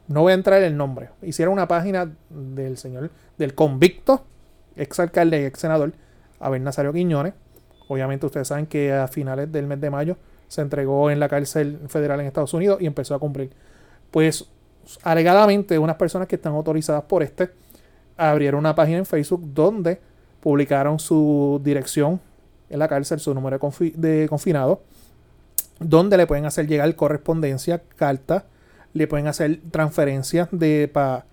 No 0.08 0.22
voy 0.22 0.32
a 0.32 0.34
entrar 0.34 0.60
en 0.62 0.68
el 0.68 0.76
nombre. 0.76 1.10
Hicieron 1.22 1.52
una 1.52 1.66
página 1.66 2.12
del 2.30 2.76
señor, 2.76 3.10
del 3.38 3.54
convicto, 3.54 4.24
ex 4.76 5.00
alcalde 5.00 5.42
y 5.42 5.44
ex 5.44 5.58
senador, 5.58 5.92
Abel 6.38 6.62
Nazario 6.62 6.92
Quiñones. 6.92 7.34
Obviamente 7.88 8.26
ustedes 8.26 8.48
saben 8.48 8.66
que 8.66 8.92
a 8.92 9.08
finales 9.08 9.50
del 9.50 9.66
mes 9.66 9.80
de 9.80 9.90
mayo 9.90 10.16
se 10.48 10.60
entregó 10.60 11.10
en 11.10 11.18
la 11.18 11.28
cárcel 11.28 11.80
federal 11.88 12.20
en 12.20 12.26
Estados 12.26 12.54
Unidos 12.54 12.78
y 12.80 12.86
empezó 12.86 13.14
a 13.14 13.18
cumplir. 13.18 13.50
Pues 14.10 14.48
alegadamente 15.02 15.78
unas 15.78 15.96
personas 15.96 16.28
que 16.28 16.36
están 16.36 16.54
autorizadas 16.54 17.02
por 17.04 17.22
este 17.22 17.50
abrieron 18.16 18.60
una 18.60 18.74
página 18.74 18.98
en 18.98 19.06
Facebook 19.06 19.42
donde 19.52 20.00
publicaron 20.40 20.98
su 20.98 21.60
dirección 21.62 22.20
en 22.70 22.78
la 22.78 22.88
cárcel, 22.88 23.20
su 23.20 23.34
número 23.34 23.58
de 23.94 24.26
confinado, 24.28 24.82
donde 25.80 26.16
le 26.16 26.26
pueden 26.26 26.46
hacer 26.46 26.66
llegar 26.66 26.94
correspondencia, 26.94 27.82
cartas, 27.96 28.44
le 28.92 29.06
pueden 29.06 29.26
hacer 29.26 29.60
transferencias 29.70 30.48
de 30.50 30.88
para 30.92 31.24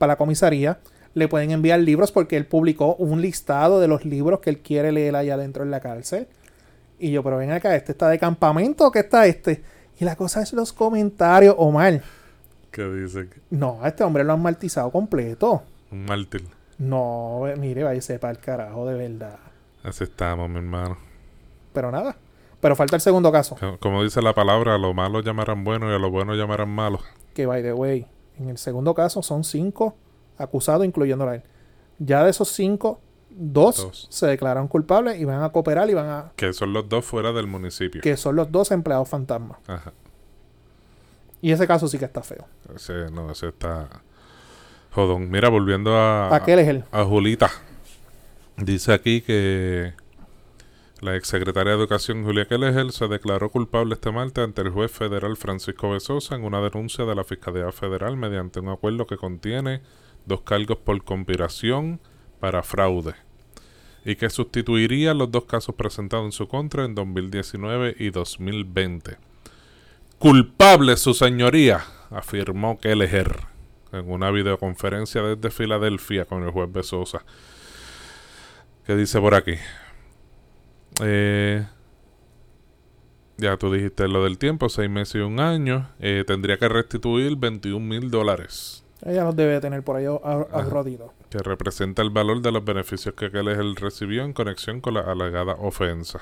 la 0.00 0.16
comisaría, 0.16 0.78
le 1.14 1.26
pueden 1.26 1.50
enviar 1.50 1.80
libros 1.80 2.12
porque 2.12 2.36
él 2.36 2.46
publicó 2.46 2.94
un 2.96 3.20
listado 3.20 3.80
de 3.80 3.88
los 3.88 4.04
libros 4.04 4.40
que 4.40 4.50
él 4.50 4.58
quiere 4.60 4.92
leer 4.92 5.16
allá 5.16 5.34
adentro 5.34 5.64
en 5.64 5.70
la 5.70 5.80
cárcel. 5.80 6.28
Y 6.98 7.10
yo, 7.10 7.22
pero 7.22 7.38
ven 7.38 7.50
acá, 7.50 7.74
¿este 7.74 7.92
está 7.92 8.08
de 8.08 8.18
campamento 8.18 8.86
o 8.86 8.90
qué 8.90 9.00
está 9.00 9.26
este? 9.26 9.62
Y 9.98 10.04
la 10.04 10.14
cosa 10.14 10.42
es 10.42 10.52
los 10.52 10.72
comentarios, 10.72 11.54
Omar. 11.58 12.00
¿Qué 12.70 12.84
dice? 12.84 13.28
No, 13.50 13.78
a 13.82 13.88
este 13.88 14.04
hombre 14.04 14.22
lo 14.22 14.32
han 14.32 14.42
martizado 14.42 14.90
completo. 14.90 15.62
Un 15.90 16.04
mártir. 16.04 16.44
No, 16.78 17.42
mire, 17.56 17.82
váyase 17.82 18.18
para 18.18 18.32
el 18.32 18.38
carajo, 18.38 18.86
de 18.86 18.94
verdad. 18.94 19.38
Así 19.82 20.04
estamos, 20.04 20.48
mi 20.48 20.56
hermano. 20.56 20.96
Pero 21.72 21.90
nada. 21.90 22.16
Pero 22.60 22.74
falta 22.76 22.96
el 22.96 23.02
segundo 23.02 23.30
caso. 23.30 23.56
Co- 23.56 23.78
Como 23.78 24.02
dice 24.02 24.20
la 24.22 24.34
palabra, 24.34 24.74
a 24.74 24.78
lo 24.78 24.92
malo 24.94 25.20
llamarán 25.20 25.62
bueno 25.64 25.90
y 25.90 25.94
a 25.94 25.98
lo 25.98 26.10
bueno 26.10 26.34
llamarán 26.34 26.68
malo. 26.70 27.00
Que, 27.34 27.46
by 27.46 27.62
the 27.62 27.72
way, 27.72 28.06
en 28.38 28.48
el 28.48 28.58
segundo 28.58 28.94
caso 28.94 29.22
son 29.22 29.44
cinco 29.44 29.96
acusados, 30.38 30.84
incluyendo 30.84 31.28
a 31.28 31.36
él. 31.36 31.42
Ya 32.00 32.24
de 32.24 32.30
esos 32.30 32.48
cinco, 32.48 33.00
dos, 33.30 33.82
Dos. 33.84 34.06
se 34.10 34.26
declararon 34.26 34.66
culpables 34.68 35.20
y 35.20 35.24
van 35.24 35.42
a 35.42 35.50
cooperar 35.50 35.88
y 35.90 35.94
van 35.94 36.08
a... 36.08 36.32
Que 36.36 36.52
son 36.52 36.72
los 36.72 36.88
dos 36.88 37.04
fuera 37.04 37.32
del 37.32 37.46
municipio. 37.46 38.00
Que 38.00 38.16
son 38.16 38.34
los 38.36 38.50
dos 38.50 38.70
empleados 38.72 39.08
fantasmas. 39.08 39.58
Ajá. 39.68 39.92
Y 41.40 41.52
ese 41.52 41.66
caso 41.68 41.86
sí 41.86 41.98
que 41.98 42.04
está 42.04 42.22
feo. 42.22 42.44
Ese, 42.74 43.10
no, 43.12 43.30
ese 43.30 43.48
está 43.48 43.88
jodón. 44.90 45.30
Mira, 45.30 45.48
volviendo 45.48 45.96
a, 45.96 46.34
Aquel 46.34 46.58
es 46.58 46.68
el... 46.68 46.84
a 46.90 47.04
Julita. 47.04 47.48
Dice 48.56 48.92
aquí 48.92 49.20
que 49.20 49.92
la 51.00 51.14
exsecretaria 51.14 51.72
de 51.72 51.78
Educación 51.78 52.24
Julia 52.24 52.46
Kelleher 52.46 52.90
se 52.90 53.06
declaró 53.06 53.50
culpable 53.50 53.94
este 53.94 54.10
martes 54.10 54.42
ante 54.42 54.62
el 54.62 54.70
juez 54.70 54.90
federal 54.90 55.36
Francisco 55.36 55.90
Besosa 55.90 56.34
en 56.34 56.44
una 56.44 56.60
denuncia 56.60 57.04
de 57.04 57.14
la 57.14 57.22
Fiscalía 57.22 57.70
Federal 57.70 58.16
mediante 58.16 58.58
un 58.58 58.68
acuerdo 58.68 59.06
que 59.06 59.16
contiene 59.16 59.80
dos 60.26 60.40
cargos 60.40 60.78
por 60.78 61.02
conspiración 61.04 62.00
para 62.40 62.62
fraude 62.62 63.14
y 64.04 64.16
que 64.16 64.28
sustituiría 64.28 65.14
los 65.14 65.30
dos 65.30 65.44
casos 65.44 65.74
presentados 65.74 66.26
en 66.26 66.32
su 66.32 66.48
contra 66.48 66.84
en 66.84 66.94
2019 66.94 67.94
y 67.98 68.10
2020. 68.10 69.18
Culpable, 70.18 70.96
su 70.96 71.14
señoría, 71.14 71.84
afirmó 72.10 72.78
Kelleher 72.80 73.36
en 73.92 74.10
una 74.10 74.30
videoconferencia 74.30 75.22
desde 75.22 75.50
Filadelfia 75.50 76.24
con 76.24 76.42
el 76.42 76.50
juez 76.50 76.72
Besosa. 76.72 77.24
¿Qué 78.84 78.96
dice 78.96 79.20
por 79.20 79.34
aquí? 79.34 79.54
Eh, 81.02 81.66
ya 83.36 83.56
tú 83.56 83.72
dijiste 83.72 84.08
lo 84.08 84.24
del 84.24 84.38
tiempo, 84.38 84.68
seis 84.68 84.90
meses 84.90 85.16
y 85.16 85.18
un 85.18 85.38
año. 85.40 85.88
Eh, 86.00 86.24
tendría 86.26 86.58
que 86.58 86.68
restituir 86.68 87.36
21 87.36 87.86
mil 87.86 88.10
dólares, 88.10 88.84
Ella 89.04 89.24
los 89.24 89.36
debe 89.36 89.60
tener 89.60 89.82
por 89.84 89.96
ahí 89.96 90.06
ahorraditos. 90.06 91.12
que 91.30 91.38
representa 91.38 92.02
el 92.02 92.10
valor 92.10 92.40
de 92.42 92.50
los 92.50 92.64
beneficios 92.64 93.14
que 93.14 93.30
Kelleher 93.30 93.64
recibió 93.76 94.24
en 94.24 94.32
conexión 94.32 94.80
con 94.80 94.94
la 94.94 95.00
alegada 95.02 95.52
ofensa. 95.54 96.20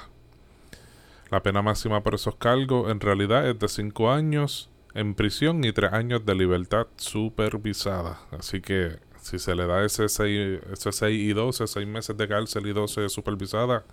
La 1.30 1.42
pena 1.42 1.62
máxima 1.62 2.02
por 2.02 2.14
esos 2.14 2.36
cargos 2.36 2.90
en 2.90 3.00
realidad 3.00 3.48
es 3.48 3.58
de 3.58 3.68
cinco 3.68 4.10
años 4.10 4.68
en 4.94 5.14
prisión 5.14 5.64
y 5.64 5.72
tres 5.72 5.92
años 5.92 6.24
de 6.24 6.34
libertad 6.34 6.86
supervisada. 6.96 8.20
Así 8.30 8.60
que 8.60 8.98
si 9.20 9.38
se 9.38 9.54
le 9.54 9.66
da 9.66 9.84
ese 9.84 10.08
6, 10.08 10.60
ese 10.72 10.92
seis 10.92 11.20
y 11.20 11.32
12, 11.32 11.66
6 11.66 11.86
meses 11.86 12.16
de 12.16 12.28
cárcel 12.28 12.66
y 12.66 12.72
12 12.72 13.08
supervisada, 13.08 13.84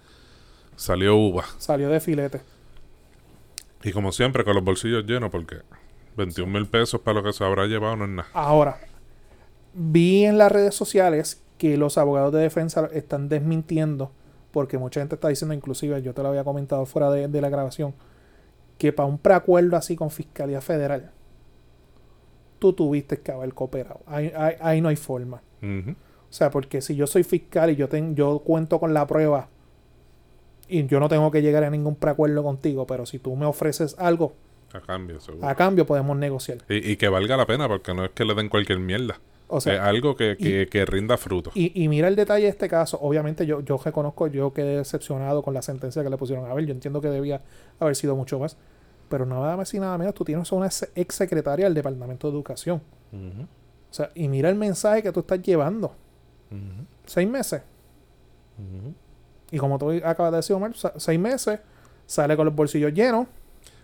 salió 0.75 1.15
uva. 1.15 1.45
Salió 1.57 1.89
de 1.89 1.99
filete. 1.99 2.41
Y 3.83 3.91
como 3.91 4.11
siempre, 4.11 4.43
con 4.43 4.55
los 4.55 4.63
bolsillos 4.63 5.05
llenos, 5.05 5.29
porque 5.29 5.57
21 6.17 6.51
mil 6.51 6.67
pesos 6.67 7.01
para 7.01 7.15
lo 7.19 7.23
que 7.23 7.33
se 7.33 7.43
habrá 7.43 7.65
llevado 7.65 7.95
no 7.97 8.05
es 8.05 8.11
nada. 8.11 8.29
Ahora, 8.33 8.77
vi 9.73 10.25
en 10.25 10.37
las 10.37 10.51
redes 10.51 10.75
sociales 10.75 11.41
que 11.57 11.77
los 11.77 11.97
abogados 11.97 12.33
de 12.33 12.39
defensa 12.41 12.89
están 12.93 13.29
desmintiendo, 13.29 14.11
porque 14.51 14.77
mucha 14.77 15.01
gente 15.01 15.15
está 15.15 15.27
diciendo, 15.29 15.53
inclusive 15.53 16.01
yo 16.01 16.13
te 16.13 16.21
lo 16.23 16.29
había 16.29 16.43
comentado 16.43 16.85
fuera 16.85 17.09
de, 17.11 17.27
de 17.27 17.41
la 17.41 17.49
grabación, 17.49 17.93
que 18.77 18.93
para 18.93 19.07
un 19.09 19.17
preacuerdo 19.17 19.75
así 19.77 19.95
con 19.95 20.11
Fiscalía 20.11 20.61
Federal, 20.61 21.11
tú 22.59 22.73
tuviste 22.73 23.17
que 23.19 23.31
haber 23.31 23.53
cooperado. 23.53 24.01
Ahí, 24.05 24.31
ahí- 24.35 24.55
ahí 24.61 24.81
no 24.81 24.89
hay 24.89 24.95
forma. 24.95 25.41
O 25.61 25.95
sea, 26.35 26.49
porque 26.49 26.81
si 26.81 26.95
yo 26.95 27.05
soy 27.07 27.23
fiscal 27.23 27.69
y 27.69 27.75
yo, 27.75 27.87
ten- 27.87 28.15
yo 28.15 28.39
cuento 28.39 28.79
con 28.79 28.93
la 28.93 29.05
prueba 29.07 29.49
y 30.67 30.85
yo 30.87 30.99
no 30.99 31.09
tengo 31.09 31.29
que 31.31 31.41
llegar 31.41 31.63
a 31.63 31.69
ningún 31.69 31.95
preacuerdo 31.95 32.43
contigo, 32.43 32.85
pero 32.87 33.05
si 33.05 33.19
tú 33.19 33.35
me 33.35 33.45
ofreces 33.45 33.95
algo, 33.99 34.33
A 34.73 34.79
cambio, 34.81 35.19
seguro. 35.19 35.47
a 35.47 35.55
cambio 35.55 35.85
podemos 35.85 36.17
negociar. 36.17 36.59
Y, 36.69 36.91
y 36.91 36.97
que 36.97 37.07
valga 37.09 37.37
la 37.37 37.45
pena, 37.45 37.67
porque 37.67 37.93
no 37.93 38.05
es 38.05 38.11
que 38.11 38.25
le 38.25 38.33
den 38.33 38.49
cualquier 38.49 38.79
mierda. 38.79 39.19
O 39.47 39.61
sea, 39.61 39.73
es 39.75 39.79
algo 39.81 40.15
que, 40.15 40.35
que, 40.35 40.67
que 40.67 40.83
rinda 40.85 41.15
fruto. 41.15 41.51
Y, 41.53 41.83
y 41.83 41.87
mira 41.87 42.07
el 42.07 42.15
detalle 42.15 42.45
de 42.45 42.49
este 42.49 42.67
caso. 42.67 42.97
Obviamente 43.01 43.45
yo, 43.45 43.59
yo 43.61 43.77
reconozco, 43.83 44.25
yo 44.27 44.51
quedé 44.51 44.77
decepcionado 44.77 45.43
con 45.43 45.53
la 45.53 45.61
sentencia 45.61 46.01
que 46.03 46.09
le 46.09 46.17
pusieron 46.17 46.49
a 46.49 46.53
ver. 46.55 46.65
Yo 46.65 46.71
entiendo 46.73 47.01
que 47.01 47.09
debía 47.09 47.41
haber 47.79 47.95
sido 47.95 48.15
mucho 48.15 48.39
más. 48.39 48.57
Pero 49.09 49.27
nada 49.27 49.55
más 49.55 49.71
y 49.75 49.79
nada 49.79 49.95
menos, 49.99 50.15
tú 50.15 50.23
tienes 50.23 50.51
a 50.51 50.55
una 50.55 50.69
ex 50.95 51.13
secretaria 51.13 51.65
del 51.65 51.75
Departamento 51.75 52.27
de 52.29 52.33
Educación. 52.33 52.81
O 53.11 53.93
sea, 53.93 54.09
y 54.15 54.27
mira 54.27 54.49
el 54.49 54.55
mensaje 54.55 55.03
que 55.03 55.11
tú 55.11 55.19
estás 55.19 55.39
llevando. 55.43 55.93
Seis 57.05 57.29
meses. 57.29 57.61
ujú. 58.57 58.93
Y 59.53 59.57
como 59.59 59.77
tú 59.77 59.91
acabas 60.03 60.31
de 60.31 60.37
decir, 60.37 60.55
Omar, 60.55 60.71
seis 60.97 61.19
meses, 61.19 61.59
sale 62.07 62.35
con 62.35 62.45
los 62.45 62.55
bolsillos 62.55 62.91
llenos. 62.93 63.27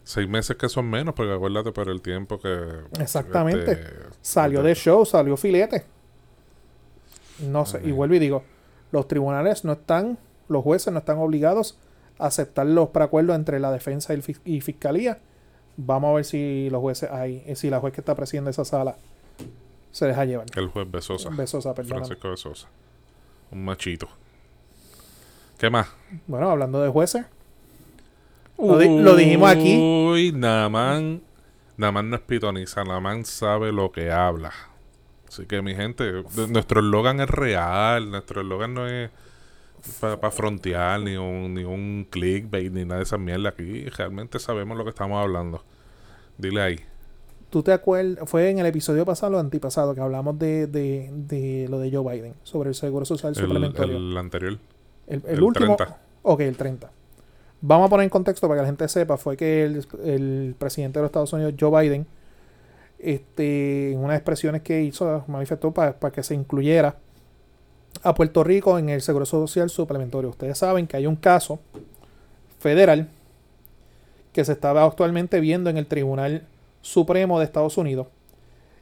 Seis 0.04 0.28
meses 0.28 0.58
que 0.58 0.68
son 0.68 0.90
menos, 0.90 1.14
porque 1.14 1.32
acuérdate 1.32 1.72
por 1.72 1.88
el 1.90 2.02
tiempo 2.02 2.40
que... 2.40 2.58
Exactamente. 3.00 3.74
este, 3.74 3.86
Salió 4.22 4.64
de 4.64 4.74
show, 4.74 5.06
salió 5.06 5.38
filete. 5.38 5.86
No 7.48 7.66
sé, 7.66 7.82
y 7.86 7.92
vuelvo 7.92 8.16
y 8.16 8.20
digo, 8.20 8.44
los 8.92 9.08
tribunales 9.08 9.64
no 9.64 9.74
están, 9.74 10.18
los 10.48 10.64
jueces 10.64 10.92
no 10.92 11.00
están 11.00 11.20
obligados 11.20 11.78
a 12.18 12.26
aceptar 12.26 12.66
los 12.66 12.90
preacuerdos 12.90 13.36
entre 13.36 13.60
la 13.60 13.72
defensa 13.72 14.14
y, 14.14 14.18
el 14.18 14.24
fis- 14.24 14.42
y 14.44 14.62
fiscalía. 14.62 15.20
Vamos 15.78 16.10
a 16.10 16.14
ver 16.16 16.26
si 16.26 16.70
los 16.72 16.82
jueces 16.82 17.12
hay, 17.12 17.44
eh, 17.46 17.56
si 17.56 17.70
la 17.70 17.80
juez 17.80 17.94
que 17.94 18.02
está 18.02 18.16
presidiendo 18.16 18.50
esa 18.50 18.66
sala 18.66 18.98
se 19.92 20.08
deja 20.08 20.26
llevar. 20.26 20.48
El 20.56 20.68
juez 20.68 20.90
Besosa. 20.90 21.30
Besosa, 21.30 21.74
perdóname. 21.76 22.06
Francisco 22.08 22.30
Besosa. 22.32 22.68
Un 23.52 23.64
machito. 23.64 24.10
¿Qué 25.60 25.70
más? 25.70 25.88
Bueno, 26.26 26.50
hablando 26.50 26.82
de 26.82 26.90
jueces, 26.90 27.26
Lo 28.58 28.78
di- 28.78 29.00
lo 29.00 29.16
dijimos 29.16 29.50
aquí. 29.50 29.78
Uy, 29.78 30.32
Naman 30.32 31.22
Namán 31.78 32.10
no 32.10 32.16
es 32.18 32.22
pitoniza, 32.22 32.84
Namán 32.84 33.24
sabe 33.26 33.72
lo 33.72 33.92
que 33.92 34.12
habla. 34.12 34.52
Así 35.28 35.46
que 35.46 35.62
mi 35.62 35.76
gente, 35.76 36.24
nuestro 36.50 36.80
eslogan 36.82 37.22
es 37.22 37.30
real, 37.30 38.10
nuestro 38.12 38.42
eslogan 38.42 38.74
no 38.74 38.88
es 38.88 39.12
para 40.02 40.32
frontear, 40.32 41.00
ni 41.00 41.16
un, 41.16 41.54
ni 41.54 41.64
un 41.64 42.06
clickbait, 42.10 42.72
ni 42.72 42.84
nada 42.84 42.98
de 42.98 43.04
esa 43.04 43.18
mierda. 43.18 43.50
Aquí 43.50 43.86
realmente 43.86 44.40
sabemos 44.40 44.78
lo 44.78 44.84
que 44.84 44.90
estamos 44.90 45.22
hablando. 45.22 45.64
Dile 46.38 46.62
ahí. 46.62 46.80
¿Tú 47.50 47.64
te 47.64 47.72
acuerdas? 47.72 48.30
Fue 48.30 48.50
en 48.50 48.60
el 48.60 48.66
episodio 48.66 49.06
pasado 49.06 49.38
o 49.38 49.40
antipasado 49.40 49.96
que 49.96 50.02
hablamos 50.02 50.38
de, 50.38 50.68
de, 50.68 51.10
de 51.14 51.68
lo 51.70 51.80
de 51.80 51.92
Joe 51.92 52.14
Biden 52.14 52.34
sobre 52.44 52.70
el 52.70 52.76
seguro 52.76 53.06
social 53.06 53.34
El, 53.36 53.42
suplementario. 53.46 53.96
el 53.98 54.18
anterior. 54.18 54.58
El, 55.10 55.24
el 55.26 55.34
el 55.34 55.44
último. 55.44 55.76
30. 55.76 55.98
Ok, 56.24 56.40
el 56.42 56.56
30. 56.56 56.90
Vamos 57.62 57.88
a 57.88 57.90
poner 57.90 58.06
en 58.06 58.10
contexto 58.10 58.48
para 58.48 58.60
que 58.60 58.62
la 58.62 58.68
gente 58.68 58.88
sepa. 58.88 59.18
Fue 59.18 59.36
que 59.36 59.66
el, 59.66 59.86
el 60.06 60.56
presidente 60.58 61.00
de 61.00 61.04
los 61.04 61.10
Estados 61.10 61.34
Unidos, 61.34 61.54
Joe 61.60 61.82
Biden, 61.82 62.08
este, 63.00 63.92
en 63.92 64.00
unas 64.00 64.16
expresiones 64.16 64.62
que 64.62 64.82
hizo, 64.82 65.24
manifestó 65.28 65.72
para, 65.72 65.94
para 65.94 66.14
que 66.14 66.24
se 66.24 66.36
incluyera 66.36 66.96
a 68.04 68.14
Puerto 68.14 68.44
Rico 68.44 68.78
en 68.80 68.90
el 68.90 69.02
Seguro 69.02 69.26
Social 69.26 69.70
Suplementario. 69.70 70.30
Ustedes 70.30 70.58
saben 70.58 70.88
que 70.88 70.98
hay 70.98 71.08
un 71.08 71.16
caso 71.16 71.60
federal 72.60 73.10
que 74.32 74.46
se 74.46 74.54
estaba 74.54 74.86
actualmente 74.86 75.40
viendo 75.40 75.70
en 75.70 75.78
el 75.78 75.88
Tribunal 75.88 76.46
Supremo 76.82 77.40
de 77.40 77.46
Estados 77.46 77.78
Unidos. 77.78 78.08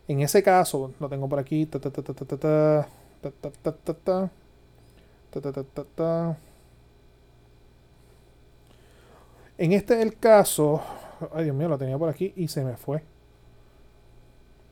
En 0.07 0.21
ese 0.21 0.43
caso, 0.43 0.91
lo 0.99 1.09
tengo 1.09 1.27
por 1.27 1.39
aquí. 1.39 1.65
ta, 1.65 1.79
ta, 1.79 1.91
ta, 1.91 2.87
en 9.57 9.73
este 9.73 10.01
el 10.01 10.17
caso. 10.17 10.81
Ay, 11.33 11.45
Dios 11.45 11.55
mío, 11.55 11.67
lo 11.67 11.77
tenía 11.77 11.97
por 11.97 12.09
aquí 12.09 12.33
y 12.35 12.47
se 12.47 12.63
me 12.63 12.77
fue. 12.77 13.03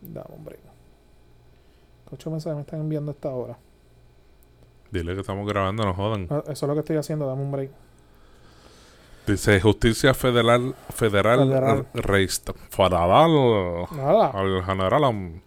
Dame, 0.02 0.36
hombre. 0.36 0.60
Ocho 2.12 2.30
mensajes 2.30 2.56
me 2.56 2.62
están 2.62 2.80
enviando 2.82 3.12
esta 3.12 3.30
hora. 3.30 3.58
Dile 4.92 5.16
que 5.16 5.22
estamos 5.22 5.48
grabando, 5.48 5.84
no 5.84 5.94
jodan. 5.94 6.28
Ah, 6.30 6.44
eso 6.48 6.66
es 6.66 6.68
lo 6.68 6.74
que 6.74 6.82
estoy 6.82 6.98
haciendo, 6.98 7.26
dame 7.28 7.42
un 7.42 7.52
break. 7.52 7.72
Dice 9.26 9.60
Justicia 9.60 10.14
Federal 10.14 10.76
Federal, 10.90 11.40
federal. 11.40 11.88
Reist, 11.96 12.52
Federal 12.70 13.88
al 14.34 14.64
general 14.64 15.42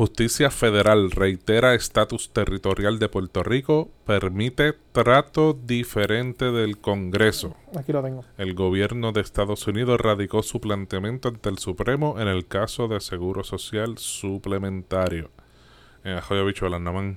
Justicia 0.00 0.50
Federal 0.50 1.10
reitera 1.10 1.74
estatus 1.74 2.32
territorial 2.32 2.98
de 2.98 3.10
Puerto 3.10 3.42
Rico 3.42 3.90
permite 4.06 4.72
trato 4.92 5.52
diferente 5.52 6.50
del 6.52 6.78
Congreso. 6.78 7.54
Aquí 7.76 7.92
lo 7.92 8.02
tengo. 8.02 8.24
El 8.38 8.54
gobierno 8.54 9.12
de 9.12 9.20
Estados 9.20 9.66
Unidos 9.66 10.00
radicó 10.00 10.42
su 10.42 10.58
planteamiento 10.58 11.28
ante 11.28 11.50
el 11.50 11.58
Supremo 11.58 12.18
en 12.18 12.28
el 12.28 12.46
caso 12.46 12.88
de 12.88 12.98
Seguro 13.00 13.44
Social 13.44 13.98
Suplementario. 13.98 15.28
En 16.02 16.14
Ajoyo 16.14 16.46
Bichuelas, 16.46 16.80
no. 16.80 17.16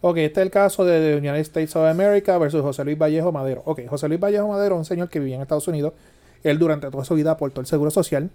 Ok, 0.00 0.16
este 0.16 0.40
es 0.40 0.44
el 0.46 0.50
caso 0.50 0.84
de 0.84 0.98
the 0.98 1.18
United 1.18 1.42
States 1.42 1.76
of 1.76 1.84
America 1.84 2.36
versus 2.36 2.62
José 2.62 2.84
Luis 2.84 2.98
Vallejo 2.98 3.30
Madero. 3.30 3.62
Ok, 3.64 3.82
José 3.88 4.08
Luis 4.08 4.18
Vallejo 4.18 4.48
Madero 4.48 4.76
un 4.76 4.84
señor 4.84 5.08
que 5.08 5.20
vivía 5.20 5.36
en 5.36 5.42
Estados 5.42 5.68
Unidos. 5.68 5.92
Él 6.42 6.58
durante 6.58 6.90
toda 6.90 7.04
su 7.04 7.14
vida 7.14 7.30
aportó 7.30 7.60
el 7.60 7.68
seguro 7.68 7.92
social. 7.92 8.28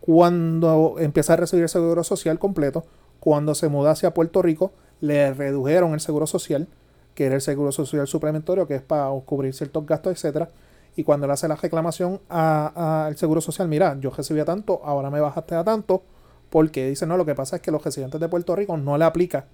Cuando 0.00 0.96
empieza 0.98 1.32
a 1.32 1.36
recibir 1.36 1.62
el 1.62 1.70
seguro 1.70 2.04
social 2.04 2.38
completo, 2.38 2.84
cuando 3.22 3.54
se 3.54 3.68
muda 3.68 3.92
hacia 3.92 4.12
Puerto 4.14 4.42
Rico, 4.42 4.72
le 5.00 5.32
redujeron 5.32 5.94
el 5.94 6.00
seguro 6.00 6.26
social, 6.26 6.66
que 7.14 7.26
era 7.26 7.36
el 7.36 7.40
seguro 7.40 7.70
social 7.70 8.08
suplementario, 8.08 8.66
que 8.66 8.74
es 8.74 8.82
para 8.82 9.08
cubrir 9.24 9.54
ciertos 9.54 9.86
gastos, 9.86 10.12
etcétera. 10.14 10.48
Y 10.96 11.04
cuando 11.04 11.28
le 11.28 11.32
hace 11.32 11.46
la 11.46 11.54
reclamación 11.54 12.20
a- 12.28 13.04
al 13.06 13.16
seguro 13.16 13.40
social, 13.40 13.68
mira, 13.68 13.96
yo 14.00 14.10
recibía 14.10 14.44
tanto, 14.44 14.80
ahora 14.84 15.08
me 15.08 15.20
bajaste 15.20 15.54
a 15.54 15.62
tanto, 15.62 16.02
porque 16.50 16.88
dice, 16.88 17.06
no, 17.06 17.16
lo 17.16 17.24
que 17.24 17.36
pasa 17.36 17.54
es 17.56 17.62
que 17.62 17.70
los 17.70 17.84
residentes 17.84 18.20
de 18.20 18.28
Puerto 18.28 18.56
Rico 18.56 18.76
no 18.76 18.98
le 18.98 19.04
aplica 19.04 19.46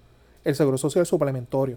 el 0.45 0.55
seguro 0.55 0.79
social 0.79 1.05
suplementario. 1.05 1.77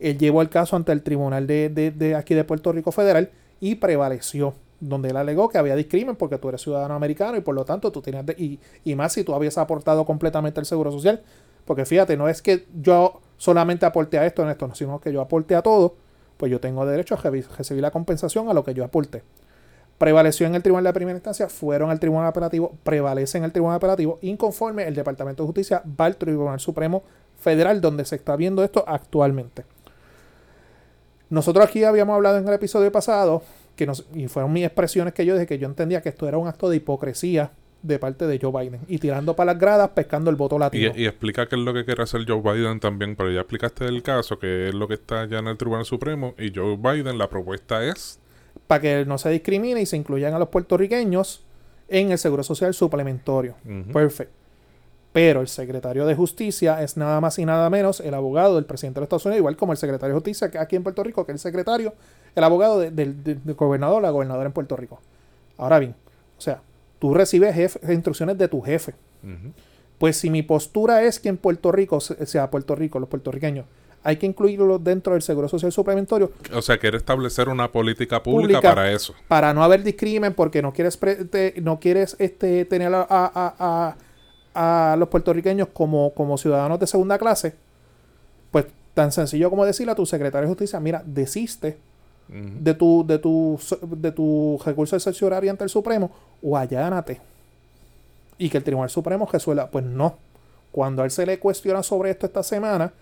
Él 0.00 0.18
llevó 0.18 0.42
el 0.42 0.48
caso 0.48 0.74
ante 0.74 0.90
el 0.90 1.04
tribunal 1.04 1.46
de, 1.46 1.68
de- 1.68 1.92
de 1.92 2.16
aquí 2.16 2.34
de 2.34 2.42
Puerto 2.42 2.72
Rico 2.72 2.90
Federal 2.90 3.30
y 3.60 3.76
prevaleció, 3.76 4.54
donde 4.82 5.10
él 5.10 5.16
alegó 5.16 5.48
que 5.48 5.58
había 5.58 5.76
discrimen 5.76 6.16
porque 6.16 6.38
tú 6.38 6.48
eres 6.48 6.60
ciudadano 6.60 6.94
americano 6.94 7.36
y 7.36 7.40
por 7.40 7.54
lo 7.54 7.64
tanto 7.64 7.92
tú 7.92 8.02
tenías, 8.02 8.26
de- 8.26 8.34
y, 8.36 8.58
y 8.84 8.94
más 8.96 9.12
si 9.12 9.22
tú 9.24 9.32
habías 9.34 9.56
aportado 9.56 10.04
completamente 10.04 10.58
el 10.60 10.66
seguro 10.66 10.90
social, 10.90 11.22
porque 11.64 11.84
fíjate, 11.86 12.16
no 12.16 12.28
es 12.28 12.42
que 12.42 12.66
yo 12.82 13.20
solamente 13.38 13.86
aporte 13.86 14.18
a 14.18 14.26
esto 14.26 14.42
en 14.42 14.48
esto, 14.50 14.66
no, 14.66 14.74
sino 14.74 15.00
que 15.00 15.12
yo 15.12 15.20
aporte 15.20 15.54
a 15.54 15.62
todo, 15.62 15.94
pues 16.36 16.50
yo 16.50 16.58
tengo 16.60 16.84
derecho 16.84 17.14
a 17.14 17.18
recibir 17.18 17.82
la 17.82 17.92
compensación 17.92 18.48
a 18.48 18.54
lo 18.54 18.64
que 18.64 18.74
yo 18.74 18.84
aporte. 18.84 19.22
Prevaleció 19.98 20.48
en 20.48 20.56
el 20.56 20.62
tribunal 20.62 20.84
de 20.84 20.92
primera 20.92 21.16
instancia, 21.16 21.48
fueron 21.48 21.90
al 21.90 22.00
tribunal 22.00 22.26
apelativo, 22.26 22.72
prevalece 22.82 23.38
en 23.38 23.44
el 23.44 23.52
tribunal 23.52 23.76
apelativo, 23.76 24.18
inconforme 24.22 24.88
el 24.88 24.96
Departamento 24.96 25.44
de 25.44 25.46
Justicia 25.46 25.82
va 26.00 26.06
al 26.06 26.16
Tribunal 26.16 26.58
Supremo 26.58 27.04
Federal, 27.40 27.80
donde 27.80 28.04
se 28.04 28.16
está 28.16 28.34
viendo 28.34 28.64
esto 28.64 28.82
actualmente. 28.88 29.64
Nosotros 31.30 31.64
aquí 31.64 31.84
habíamos 31.84 32.14
hablado 32.14 32.38
en 32.38 32.46
el 32.48 32.54
episodio 32.54 32.90
pasado, 32.90 33.42
que 33.76 33.86
nos, 33.86 34.06
y 34.14 34.28
fueron 34.28 34.52
mis 34.52 34.64
expresiones 34.64 35.14
que 35.14 35.24
yo 35.24 35.34
dije 35.34 35.46
que 35.46 35.58
yo 35.58 35.66
entendía 35.66 36.02
que 36.02 36.10
esto 36.10 36.28
era 36.28 36.38
un 36.38 36.48
acto 36.48 36.68
de 36.68 36.76
hipocresía 36.76 37.52
de 37.82 37.98
parte 37.98 38.26
de 38.26 38.38
Joe 38.40 38.52
Biden 38.52 38.80
y 38.86 38.98
tirando 38.98 39.34
para 39.34 39.52
las 39.52 39.60
gradas, 39.60 39.90
pescando 39.90 40.30
el 40.30 40.36
voto 40.36 40.58
latino. 40.58 40.92
y 40.94 41.06
explica 41.06 41.48
qué 41.48 41.56
es 41.56 41.62
lo 41.62 41.74
que 41.74 41.84
quiere 41.84 42.02
hacer 42.02 42.24
Joe 42.26 42.40
Biden 42.40 42.78
también, 42.78 43.16
pero 43.16 43.30
ya 43.30 43.40
explicaste 43.40 43.86
el 43.86 44.02
caso, 44.02 44.38
que 44.38 44.68
es 44.68 44.74
lo 44.74 44.86
que 44.86 44.94
está 44.94 45.26
ya 45.26 45.38
en 45.38 45.48
el 45.48 45.56
Tribunal 45.56 45.84
Supremo, 45.84 46.34
y 46.38 46.52
Joe 46.54 46.76
Biden, 46.76 47.18
la 47.18 47.28
propuesta 47.28 47.84
es 47.84 48.20
para 48.66 48.80
que 48.80 49.04
no 49.04 49.18
se 49.18 49.30
discrimine 49.30 49.82
y 49.82 49.86
se 49.86 49.96
incluyan 49.96 50.34
a 50.34 50.38
los 50.38 50.48
puertorriqueños 50.48 51.44
en 51.88 52.12
el 52.12 52.18
seguro 52.18 52.42
social 52.42 52.72
suplementario. 52.72 53.54
Perfecto. 53.92 54.34
Pero 55.12 55.42
el 55.42 55.48
secretario 55.48 56.06
de 56.06 56.14
Justicia 56.14 56.82
es 56.82 56.96
nada 56.96 57.20
más 57.20 57.38
y 57.38 57.44
nada 57.44 57.68
menos 57.68 58.00
el 58.00 58.14
abogado 58.14 58.54
del 58.54 58.64
presidente 58.64 58.98
de 58.98 59.00
los 59.02 59.06
Estados 59.06 59.26
Unidos, 59.26 59.40
igual 59.40 59.56
como 59.56 59.72
el 59.72 59.78
secretario 59.78 60.14
de 60.14 60.20
Justicia 60.20 60.50
que 60.50 60.58
aquí 60.58 60.76
en 60.76 60.82
Puerto 60.82 61.02
Rico, 61.04 61.26
que 61.26 61.32
es 61.32 61.36
el 61.36 61.40
secretario, 61.40 61.92
el 62.34 62.44
abogado 62.44 62.78
de- 62.80 62.90
del 62.90 63.40
gobernador, 63.56 64.02
la 64.02 64.10
gobernadora 64.10 64.46
en 64.46 64.52
Puerto 64.52 64.76
Rico. 64.76 65.00
Ahora 65.58 65.78
bien, 65.78 65.94
o 66.38 66.40
sea, 66.40 66.60
tú 66.98 67.12
recibes 67.14 67.54
jefe- 67.54 67.92
instrucciones 67.92 68.38
de 68.38 68.48
tu 68.48 68.60
jefe. 68.62 68.94
Pues 69.98 70.16
si 70.16 70.30
mi 70.30 70.42
postura 70.42 71.02
es 71.04 71.20
que 71.20 71.28
en 71.28 71.36
Puerto 71.36 71.70
Rico, 71.70 72.00
se- 72.00 72.26
sea 72.26 72.50
Puerto 72.50 72.74
Rico, 72.74 72.98
los 72.98 73.08
puertorriqueños, 73.08 73.66
hay 74.02 74.16
que 74.16 74.26
incluirlo 74.26 74.80
dentro 74.80 75.12
del 75.12 75.22
seguro 75.22 75.48
social 75.48 75.70
suplementario, 75.70 76.32
O 76.52 76.60
sea, 76.60 76.76
quiere 76.78 76.96
establecer 76.96 77.48
una 77.48 77.70
política 77.70 78.20
pública, 78.20 78.58
Pública. 78.58 78.74
para 78.74 78.90
eso. 78.90 79.14
para 79.28 79.54
no 79.54 79.62
haber 79.62 79.84
discrimen 79.84 80.34
porque 80.34 80.60
no 80.60 80.72
quieres 80.72 80.98
te- 81.30 81.54
no 81.62 81.78
quieres 81.78 82.16
este 82.18 82.64
tener 82.64 82.92
a, 82.92 83.02
a- 83.08 83.30
a- 83.32 83.96
a- 84.54 84.92
a 84.92 84.96
los 84.96 85.08
puertorriqueños 85.08 85.68
como, 85.72 86.12
como 86.14 86.36
ciudadanos 86.36 86.80
de 86.80 86.86
segunda 86.88 87.16
clase 87.16 87.54
pues 88.50 88.66
tan 88.92 89.10
sencillo 89.12 89.48
como 89.50 89.64
decirle 89.64 89.92
a 89.92 89.94
tu 89.94 90.04
secretario 90.04 90.46
de 90.48 90.52
justicia 90.54 90.78
mira 90.80 91.02
desiste 91.06 91.78
De 92.32 92.74
tu 92.74 93.04
de 93.06 93.18
tu 93.18 93.58
de 93.90 94.10
tu 94.12 94.58
recurso 94.64 94.96
excepcionario 94.96 95.50
ante 95.50 95.64
el 95.64 95.70
Supremo 95.70 96.10
o 96.42 96.56
allánate 96.56 97.20
y 98.38 98.48
que 98.48 98.56
el 98.58 98.64
Tribunal 98.64 98.88
Supremo 98.90 99.28
resuelva 99.30 99.68
pues 99.70 99.84
no 99.84 100.16
cuando 100.70 101.02
a 101.02 101.04
él 101.04 101.10
se 101.10 101.26
le 101.26 101.38
cuestiona 101.38 101.82
sobre 101.82 102.10
esto 102.10 102.24
esta 102.26 102.42
semana 102.42 102.92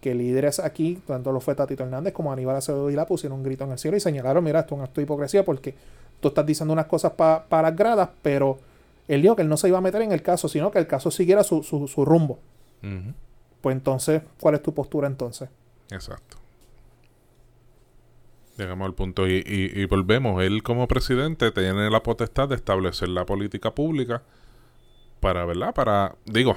que 0.00 0.14
líderes 0.14 0.58
aquí, 0.60 1.02
tanto 1.06 1.32
lo 1.32 1.40
fue 1.40 1.54
Tatito 1.54 1.82
Hernández 1.84 2.14
como 2.14 2.32
Aníbal 2.32 2.56
Acevedo 2.56 2.86
Vilá, 2.86 3.04
pusieron 3.06 3.38
un 3.38 3.44
grito 3.44 3.64
en 3.64 3.72
el 3.72 3.78
cielo 3.78 3.96
y 3.96 4.00
señalaron, 4.00 4.42
mira, 4.42 4.60
esto 4.60 4.74
es 4.74 4.78
un 4.78 4.84
acto 4.84 5.00
de 5.00 5.02
hipocresía 5.02 5.44
porque 5.44 5.74
tú 6.20 6.28
estás 6.28 6.46
diciendo 6.46 6.72
unas 6.72 6.86
cosas 6.86 7.12
pa- 7.12 7.44
para 7.48 7.68
las 7.70 7.76
gradas, 7.76 8.08
pero 8.22 8.58
él 9.08 9.20
dijo 9.20 9.36
que 9.36 9.42
él 9.42 9.48
no 9.48 9.56
se 9.58 9.68
iba 9.68 9.76
a 9.76 9.80
meter 9.82 10.00
en 10.02 10.12
el 10.12 10.22
caso, 10.22 10.48
sino 10.48 10.70
que 10.70 10.78
el 10.78 10.86
caso 10.86 11.10
siguiera 11.10 11.42
su, 11.44 11.62
su, 11.62 11.86
su 11.88 12.04
rumbo. 12.04 12.38
Pues 13.60 13.74
entonces, 13.76 14.22
¿cuál 14.40 14.54
es 14.54 14.62
tu 14.62 14.72
postura 14.72 15.08
entonces? 15.08 15.48
Exacto. 15.90 16.37
Llegamos 18.58 18.86
al 18.86 18.94
punto 18.94 19.26
y, 19.26 19.36
y- 19.46 19.80
y 19.80 19.84
volvemos. 19.86 20.42
Él 20.42 20.62
como 20.62 20.86
presidente 20.88 21.50
tiene 21.52 21.88
la 21.90 22.02
potestad 22.02 22.48
de 22.48 22.56
establecer 22.56 23.08
la 23.08 23.24
política 23.24 23.74
pública 23.74 24.22
para, 25.20 25.44
¿verdad? 25.46 25.72
Para, 25.74 26.16
digo, 26.26 26.56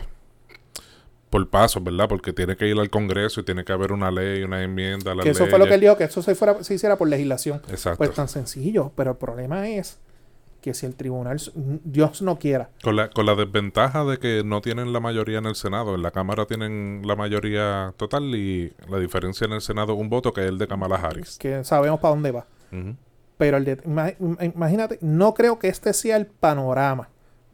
por 1.30 1.48
pasos, 1.50 1.84
¿verdad? 1.84 2.10
Porque 2.10 2.34
tiene 2.34 2.58
que 2.58 2.68
ir 2.68 2.78
al 2.78 2.90
Congreso 2.90 3.42
y 3.42 3.44
tiene 3.44 3.64
que 3.64 3.72
haber 3.72 3.92
una 3.94 4.12
ley, 4.12 4.44
una 4.44 4.64
enmienda 4.64 5.12
a 5.12 5.16
la 5.16 5.24
Que 5.24 5.30
eso 5.30 5.46
fue 5.48 5.60
lo 5.60 5.66
que 5.68 5.76
él 5.76 5.82
dijo, 5.82 5.96
que 5.96 6.04
eso 6.06 6.22
se, 6.22 6.36
fuera, 6.36 6.62
se 6.64 6.74
hiciera 6.74 6.98
por 6.98 7.08
legislación. 7.08 7.62
Exacto. 7.70 8.00
Pues 8.00 8.14
tan 8.14 8.28
sencillo, 8.28 8.92
pero 8.96 9.12
el 9.12 9.18
problema 9.18 9.70
es 9.70 10.00
que 10.62 10.74
si 10.76 10.86
el 10.86 10.95
tribunal, 10.95 11.41
Dios 11.84 12.21
no 12.21 12.38
quiera, 12.38 12.69
Con 12.84 12.95
la, 12.95 13.10
con 13.10 13.26
la 13.26 13.34
desventaja 13.36 14.06
de 14.06 14.19
que 14.19 14.43
no 14.45 14.62
tienen 14.62 14.93
la 14.93 15.00
mayoría 15.00 15.39
en 15.39 15.47
el 15.47 15.56
Senado. 15.56 15.95
En 15.95 16.04
la 16.04 16.12
Cámara 16.12 16.45
tienen 16.45 17.02
la 17.06 17.15
mayoría 17.15 17.93
total 17.97 18.24
y 18.36 18.71
la 18.88 19.00
diferencia 19.00 19.45
en 19.45 19.54
el 19.54 19.62
Senado 19.62 19.95
un 19.95 20.10
voto 20.10 20.32
que 20.34 20.41
es 20.41 20.47
el 20.50 20.58
de 20.60 20.67
Kamala 20.67 20.97
Harris. 20.97 21.38
que 21.39 21.63
sabemos 21.63 22.00
para 22.00 22.13
dónde 22.13 22.32
va. 22.32 22.45
Pero 23.38 23.58
el 23.58 23.65
de, 23.65 23.78
ima- 23.84 24.15
im- 24.19 24.54
imagínate, 24.56 25.00
no 25.02 25.34
creo 25.34 25.58
que 25.58 25.67
este 25.67 25.93
sea 25.93 26.15
el 26.17 26.28
panorama. 26.28 27.10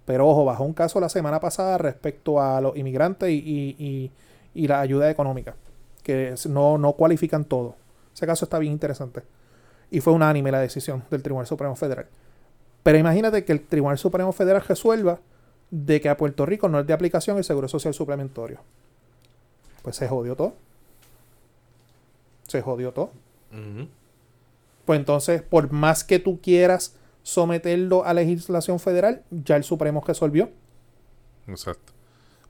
Pero 0.05 0.27
ojo, 0.27 0.43
bajó 0.45 0.63
un 0.65 0.73
caso 0.73 0.99
la 0.99 1.09
semana 1.09 1.39
pasada 1.39 1.77
respecto 1.77 2.41
a 2.41 2.59
los 2.61 2.75
inmigrantes 2.77 3.29
y, 3.29 3.35
y- 3.35 3.75
y- 3.79 4.11
y 4.53 4.67
la 4.67 4.81
ayuda 4.81 5.09
económica, 5.09 5.55
que 6.03 6.35
no, 6.49 6.77
no 6.77 6.93
cualifican 6.93 7.45
todo. 7.45 7.75
Ese 8.13 8.25
caso 8.25 8.45
está 8.45 8.59
bien 8.59 8.73
interesante. 8.73 9.23
Y 9.91 10.01
fue 10.01 10.11
unánime 10.13 10.51
la 10.51 10.59
decisión 10.59 11.03
del 11.09 11.21
Tribunal 11.23 11.47
Supremo 11.47 11.75
Federal. 11.75 12.07
Pero 12.87 12.99
imagínate 12.99 13.43
que 13.43 13.51
el 13.51 13.59
Tribunal 13.59 13.97
Supremo 13.97 14.31
Federal 14.31 14.61
resuelva 14.65 15.19
de 15.71 15.99
que 15.99 16.07
a 16.07 16.15
Puerto 16.15 16.45
Rico 16.45 16.69
no 16.69 16.79
es 16.79 16.87
de 16.87 16.93
aplicación 16.93 17.37
el 17.37 17.43
seguro 17.43 17.67
social 17.67 17.93
suplementario. 17.93 18.61
Pues 19.81 19.97
se 19.97 20.07
jodió 20.07 20.37
todo. 20.37 20.53
Se 22.47 22.61
jodió 22.61 22.93
todo. 22.93 23.11
Pues 24.85 24.99
entonces, 25.01 25.41
por 25.41 25.69
más 25.73 26.05
que 26.05 26.19
tú 26.19 26.39
quieras 26.39 26.95
someterlo 27.23 28.05
a 28.05 28.13
legislación 28.13 28.79
federal, 28.79 29.21
ya 29.31 29.57
el 29.57 29.65
Supremo 29.65 30.01
resolvió. 30.07 30.49
Exacto. 31.45 31.91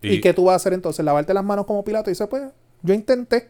¿Y, 0.03 0.21
qué 0.21 0.35
tú 0.35 0.43
vas 0.43 0.53
a 0.53 0.55
hacer 0.57 0.73
entonces? 0.73 1.03
Lavarte 1.03 1.33
las 1.33 1.43
manos 1.43 1.65
como 1.65 1.83
Pilato 1.83 2.11
y 2.11 2.13
dice, 2.13 2.27
pues, 2.27 2.43
yo 2.83 2.93
intenté. 2.93 3.49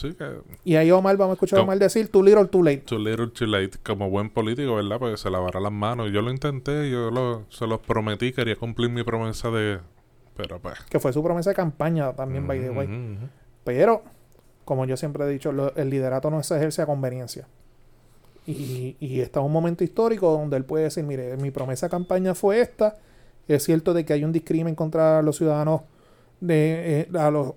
Sí, 0.00 0.14
que 0.14 0.38
Y 0.64 0.76
ahí 0.76 0.90
Omar, 0.90 1.16
vamos 1.16 1.32
a 1.32 1.34
escuchar. 1.34 1.60
Omar 1.60 1.78
decir, 1.78 2.08
too 2.10 2.22
little, 2.22 2.46
too 2.46 2.62
late. 2.62 2.78
too 2.78 2.98
little 2.98 3.28
too 3.28 3.46
late. 3.46 3.72
Como 3.84 4.08
buen 4.08 4.30
político, 4.30 4.76
¿verdad? 4.76 4.98
Pues 4.98 5.20
se 5.20 5.30
lavará 5.30 5.60
las 5.60 5.72
manos. 5.72 6.10
Yo 6.12 6.22
lo 6.22 6.30
intenté, 6.30 6.90
yo 6.90 7.10
lo, 7.10 7.44
se 7.50 7.66
los 7.66 7.80
prometí, 7.80 8.32
quería 8.32 8.56
cumplir 8.56 8.90
mi 8.90 9.02
promesa 9.02 9.50
de... 9.50 9.78
Pero 10.36 10.58
pues... 10.58 10.80
Que 10.88 10.98
fue 10.98 11.12
su 11.12 11.22
promesa 11.22 11.50
de 11.50 11.56
campaña 11.56 12.12
también, 12.14 12.46
by 12.46 12.60
the 12.60 12.70
way. 12.70 13.18
Pero, 13.64 14.02
como 14.64 14.86
yo 14.86 14.96
siempre 14.96 15.24
he 15.24 15.28
dicho, 15.28 15.52
lo- 15.52 15.74
el 15.76 15.90
liderato 15.90 16.30
no 16.30 16.42
se 16.42 16.56
ejerce 16.56 16.80
a 16.82 16.86
conveniencia. 16.86 17.46
Y, 18.46 18.96
y 19.00 19.20
está 19.20 19.40
un 19.40 19.52
momento 19.52 19.84
histórico 19.84 20.30
donde 20.32 20.56
él 20.56 20.64
puede 20.64 20.84
decir, 20.84 21.04
mire, 21.04 21.36
mi 21.36 21.50
promesa 21.50 21.86
de 21.86 21.90
campaña 21.90 22.34
fue 22.34 22.60
esta. 22.60 22.96
Es 23.48 23.64
cierto 23.64 23.92
de 23.92 24.04
que 24.04 24.14
hay 24.14 24.24
un 24.24 24.32
discrimen 24.32 24.74
contra 24.74 25.20
los 25.22 25.36
ciudadanos 25.36 25.82
de 26.40 27.00
eh, 27.12 27.18
a 27.18 27.30
los 27.30 27.52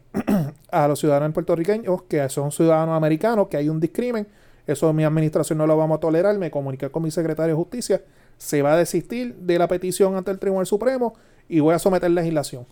a 0.74 0.88
los 0.88 1.00
ciudadanos 1.00 1.34
puertorriqueños 1.34 2.04
que 2.04 2.28
son 2.30 2.52
ciudadanos 2.52 2.96
americanos, 2.98 3.48
que 3.48 3.58
hay 3.58 3.70
un 3.70 3.80
discrimen. 3.80 4.28
Eso 4.68 4.92
mi 4.94 5.04
administración 5.04 5.58
no 5.58 5.68
lo 5.68 5.78
vamos 5.78 5.98
a 5.98 6.00
tolerar. 6.00 6.38
Me 6.38 6.50
comuniqué 6.52 6.90
con 6.90 7.04
mi 7.04 7.12
secretario 7.12 7.54
de 7.56 7.58
justicia. 7.58 8.02
Se 8.38 8.62
va 8.62 8.74
a 8.74 8.78
desistir 8.78 9.36
de 9.36 9.60
la 9.60 9.68
petición 9.68 10.16
ante 10.16 10.32
el 10.32 10.40
Tribunal 10.40 10.66
Supremo 10.66 11.14
y 11.48 11.60
voy 11.60 11.76
a 11.76 11.80
someter 11.80 12.10
legislación. 12.12 12.66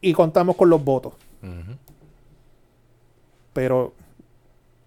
Y 0.00 0.12
contamos 0.12 0.56
con 0.56 0.70
los 0.70 0.82
votos 0.84 1.14
pero 3.52 3.92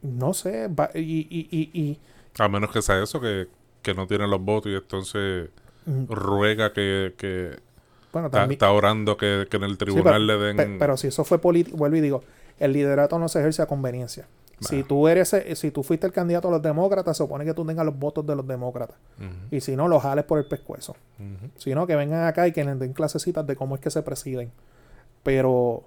no 0.01 0.33
sé 0.33 0.67
va- 0.67 0.91
y, 0.95 1.27
y, 1.29 1.47
y, 1.51 1.69
y- 1.81 1.99
A 2.39 2.47
menos 2.47 2.71
que 2.71 2.81
sea 2.81 3.01
eso, 3.03 3.19
que, 3.19 3.47
que 3.81 3.93
no 3.93 4.07
tiene 4.07 4.27
los 4.27 4.41
votos 4.41 4.71
y 4.71 4.75
entonces 4.75 5.49
mm, 5.85 6.05
ruega 6.09 6.73
que... 6.73 7.13
que 7.17 7.59
bueno 8.13 8.27
está, 8.27 8.39
también 8.39 8.55
está 8.57 8.71
orando 8.71 9.17
que, 9.17 9.47
que 9.49 9.57
en 9.57 9.63
el 9.63 9.71
sí, 9.71 9.77
tribunal 9.77 10.25
pero, 10.27 10.39
le 10.39 10.45
den... 10.45 10.57
pe- 10.57 10.75
pero 10.79 10.97
si 10.97 11.07
eso 11.07 11.23
fue 11.23 11.39
político 11.39 11.77
vuelvo 11.77 11.97
y 11.97 12.01
digo 12.01 12.23
el 12.61 12.73
liderato 12.73 13.19
no 13.19 13.27
se 13.27 13.39
ejerce 13.39 13.61
a 13.61 13.65
conveniencia 13.65 14.27
si 14.59 14.83
tú 14.83 15.07
eres 15.07 15.33
eh, 15.33 15.55
si 15.55 15.71
tú 15.71 15.81
fuiste 15.81 16.05
el 16.05 16.13
candidato 16.13 16.47
a 16.47 16.51
los 16.51 16.61
demócratas 16.61 17.17
se 17.17 17.23
supone 17.23 17.43
que 17.45 17.53
tú 17.55 17.65
tengas 17.65 17.83
los 17.85 17.97
votos 17.97 18.25
de 18.27 18.35
los 18.35 18.45
demócratas 18.47 18.95
y 19.49 19.59
si 19.59 19.75
no 19.75 19.87
los 19.87 20.03
jales 20.03 20.23
por 20.25 20.37
el 20.37 20.45
pescuezo 20.45 20.95
si 21.57 21.73
no 21.73 21.87
que 21.87 21.95
vengan 21.95 22.25
acá 22.25 22.47
y 22.47 22.51
que 22.51 22.63
les 22.63 22.77
den 22.79 22.93
clasecitas 22.93 23.45
de 23.47 23.55
cómo 23.55 23.73
es 23.75 23.81
que 23.81 23.89
se 23.89 24.03
presiden 24.03 24.51
pero 25.23 25.83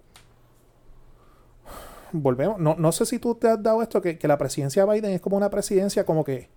volvemos 2.12 2.58
no, 2.58 2.74
no 2.78 2.92
sé 2.92 3.06
si 3.06 3.18
tú 3.18 3.34
te 3.34 3.48
has 3.48 3.62
dado 3.62 3.82
esto 3.82 4.00
que, 4.00 4.18
que 4.18 4.28
la 4.28 4.38
presidencia 4.38 4.84
de 4.84 4.92
Biden 4.92 5.12
es 5.12 5.20
como 5.20 5.36
una 5.36 5.50
presidencia 5.50 6.04
como 6.04 6.24
que 6.24 6.48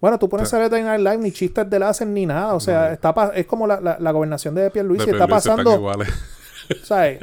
bueno, 0.00 0.16
tú 0.16 0.28
pones. 0.28 0.48
Saturday 0.48 0.84
Night 0.84 1.00
Live, 1.00 1.18
ni 1.18 1.32
chistes 1.32 1.68
de 1.68 1.76
hacen 1.84 2.14
ni 2.14 2.24
nada. 2.24 2.54
O 2.54 2.60
sea, 2.60 2.86
No. 2.86 2.92
está 2.92 3.12
pa- 3.12 3.32
es 3.34 3.46
como 3.46 3.66
la, 3.66 3.80
la, 3.80 3.96
la 3.98 4.12
gobernación 4.12 4.54
de 4.54 4.70
Pierluisi. 4.70 5.06
De 5.06 5.10
está 5.10 5.26
Pierluisi 5.26 5.48
están 5.48 5.56
pasando, 5.64 5.92
iguales. 6.68 6.86
¿sabes? 6.86 7.18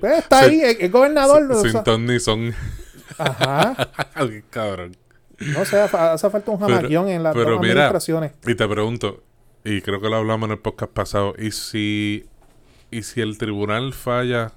Pues 0.00 0.18
está 0.18 0.40
ahí, 0.40 0.60
es 0.60 0.90
gobernador. 0.92 1.50
o 1.50 1.60
Sin 1.62 1.72
sea, 1.72 1.84
ton 1.84 2.06
ni 2.06 2.18
son. 2.20 2.54
ajá. 3.18 3.88
Cabrón. 4.50 4.96
No 5.40 5.64
sé, 5.64 5.78
hace 5.80 6.30
falta 6.30 6.50
un 6.50 6.58
jamaquión 6.58 7.08
en 7.08 7.22
las 7.22 7.34
pero 7.34 7.52
dos 7.52 7.60
mira, 7.60 7.72
administraciones. 7.72 8.32
Y 8.46 8.54
te 8.56 8.66
pregunto, 8.66 9.22
y 9.64 9.80
creo 9.82 10.00
que 10.00 10.08
lo 10.08 10.16
hablamos 10.16 10.48
en 10.48 10.52
el 10.52 10.58
podcast 10.58 10.92
pasado, 10.92 11.34
¿y 11.38 11.52
si, 11.52 12.26
y 12.90 13.02
si 13.02 13.20
el 13.20 13.38
tribunal 13.38 13.92
falla 13.92 14.52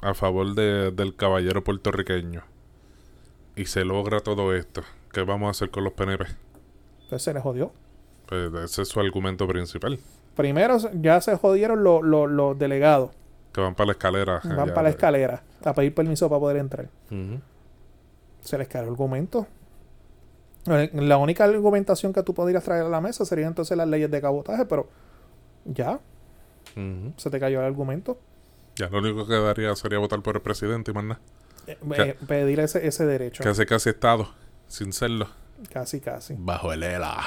a 0.00 0.14
favor 0.14 0.54
de- 0.54 0.90
del 0.90 1.14
caballero 1.14 1.62
puertorriqueño 1.62 2.42
y 3.54 3.66
se 3.66 3.84
logra 3.84 4.18
todo 4.20 4.54
esto, 4.54 4.82
¿qué 5.12 5.22
vamos 5.22 5.46
a 5.48 5.50
hacer 5.52 5.70
con 5.70 5.84
los 5.84 5.92
PNP? 5.92 6.24
Entonces 7.02 7.22
se 7.22 7.32
les 7.32 7.42
jodió. 7.42 7.72
Pues 8.26 8.52
ese 8.64 8.82
es 8.82 8.88
su 8.88 8.98
argumento 9.00 9.46
principal, 9.46 9.98
Primero 10.36 10.76
ya 11.00 11.20
se 11.20 11.34
jodieron 11.36 11.82
los, 11.82 12.02
los 12.04 12.58
delegados. 12.58 13.10
Que 13.52 13.60
van 13.60 13.74
para 13.74 13.86
la 13.86 13.92
escalera. 13.92 14.40
Van 14.44 14.58
allá 14.58 14.74
para 14.74 14.82
la 14.82 14.88
escalera 14.90 15.42
a 15.64 15.74
pedir 15.74 15.94
permiso 15.94 16.28
para 16.28 16.40
poder 16.40 16.56
entrar. 16.58 16.88
Se 18.40 18.58
les 18.58 18.68
cae 18.68 18.82
el 18.82 18.88
argumento. 18.88 19.46
La 20.64 21.16
única 21.16 21.44
argumentación 21.44 22.12
que 22.12 22.22
tú 22.22 22.34
podrías 22.34 22.62
traer 22.62 22.84
a 22.84 22.88
la 22.88 23.00
mesa 23.00 23.24
sería 23.24 23.46
entonces 23.46 23.76
las 23.76 23.88
leyes 23.88 24.10
de 24.10 24.20
cabotaje, 24.20 24.66
pero 24.66 24.88
ya, 25.64 26.00
se 27.16 27.30
te 27.30 27.40
cayó 27.40 27.60
el 27.60 27.66
argumento. 27.66 28.18
Ya 28.76 28.88
lo 28.88 28.98
único 28.98 29.26
que 29.26 29.34
daría 29.34 29.74
sería 29.74 29.98
votar 29.98 30.22
por 30.22 30.36
el 30.36 30.42
presidente 30.42 30.90
y 30.90 30.94
más 30.94 31.04
nada. 31.04 31.20
Eh, 31.66 31.76
eh, 31.96 32.16
pedir 32.26 32.60
ese, 32.60 32.86
ese 32.86 33.04
derecho. 33.04 33.42
Casi 33.42 33.66
casi 33.66 33.90
estado, 33.90 34.28
sin 34.68 34.92
serlo. 34.92 35.28
Casi, 35.72 36.00
casi. 36.00 36.34
Bajo 36.38 36.72
el 36.72 36.82
ELA. 36.82 37.18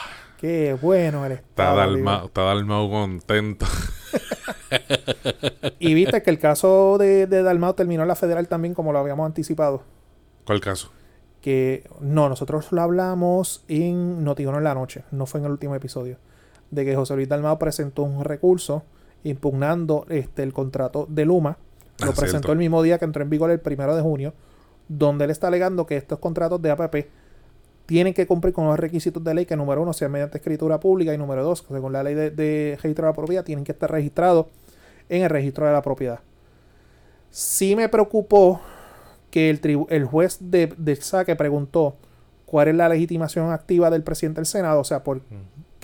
Qué 0.42 0.76
bueno 0.82 1.26
el 1.26 1.34
Estado. 1.34 2.26
Está 2.26 2.44
Dalmau 2.44 2.90
contento. 2.90 3.68
Y 5.80 5.94
viste 5.94 6.22
que 6.22 6.30
el 6.30 6.40
caso 6.40 6.98
de, 7.00 7.26
de 7.28 7.44
Dalmau 7.44 7.74
terminó 7.74 8.04
en 8.04 8.08
la 8.08 8.16
federal 8.16 8.48
también, 8.48 8.74
como 8.74 8.92
lo 8.94 9.00
habíamos 9.00 9.26
anticipado. 9.26 9.82
¿Cuál 10.46 10.62
caso? 10.62 10.92
Que 11.42 11.84
no, 12.00 12.30
nosotros 12.30 12.72
lo 12.72 12.82
hablamos 12.82 13.64
en 13.68 14.24
Notiuno 14.24 14.60
en 14.60 14.64
la 14.64 14.76
noche, 14.76 15.04
no 15.12 15.26
fue 15.26 15.40
en 15.40 15.48
el 15.48 15.52
último 15.54 15.76
episodio. 15.76 16.18
De 16.70 16.86
que 16.86 16.96
José 16.96 17.16
Luis 17.16 17.28
Dalmau 17.28 17.58
presentó 17.58 18.04
un 18.04 18.24
recurso 18.24 18.84
impugnando 19.24 20.06
este 20.10 20.44
el 20.44 20.54
contrato 20.54 21.06
de 21.10 21.26
Luma. 21.26 21.58
Lo 22.00 22.12
Ah, 22.12 22.14
presentó 22.16 22.28
cierto. 22.30 22.52
el 22.54 22.58
mismo 22.60 22.82
día 22.84 22.98
que 23.00 23.06
entró 23.06 23.24
en 23.24 23.30
vigor 23.30 23.50
el 23.52 23.60
primero 23.60 23.96
de 23.96 24.02
junio, 24.02 24.34
donde 24.88 25.26
él 25.26 25.32
está 25.32 25.48
alegando 25.48 25.86
que 25.86 25.98
estos 25.98 26.20
contratos 26.20 26.62
de 26.62 26.72
APP 26.72 26.96
tienen 27.88 28.14
que 28.14 28.26
cumplir 28.28 28.54
con 28.54 28.66
los 28.68 28.80
requisitos 28.80 29.24
de 29.24 29.34
ley 29.34 29.46
que 29.46 29.56
número 29.56 29.82
uno 29.82 29.94
sea 29.94 30.08
mediante 30.10 30.38
escritura 30.38 30.80
pública 30.80 31.14
y 31.14 31.18
número 31.18 31.44
dos, 31.44 31.62
que 31.62 31.74
según 31.74 31.92
la 31.92 32.04
ley 32.04 32.14
de, 32.16 32.30
de 32.32 32.78
registro 32.82 33.06
de 33.06 33.12
la 33.12 33.16
propiedad, 33.16 33.44
tienen 33.44 33.66
que 33.66 33.72
estar 33.74 33.92
registrados 33.92 34.46
en 35.12 35.24
el 35.24 35.30
registro 35.30 35.68
de 35.68 35.74
la 35.74 35.82
propiedad. 35.84 36.20
Sí 37.30 37.76
me 37.76 37.88
preocupó 37.90 38.60
que 39.30 39.50
el, 39.50 39.62
tribu- 39.62 39.88
el 39.90 40.06
juez 40.06 40.38
de, 40.42 40.74
del 40.78 40.98
saque 41.02 41.36
preguntó 41.36 41.96
cuál 42.46 42.68
es 42.70 42.76
la 42.76 42.90
legitimación 42.90 43.52
activa 43.52 43.90
del 43.90 44.04
presidente 44.04 44.40
del 44.42 44.46
Senado, 44.46 44.80
o 44.82 44.84
sea, 44.84 45.04
por, 45.04 45.22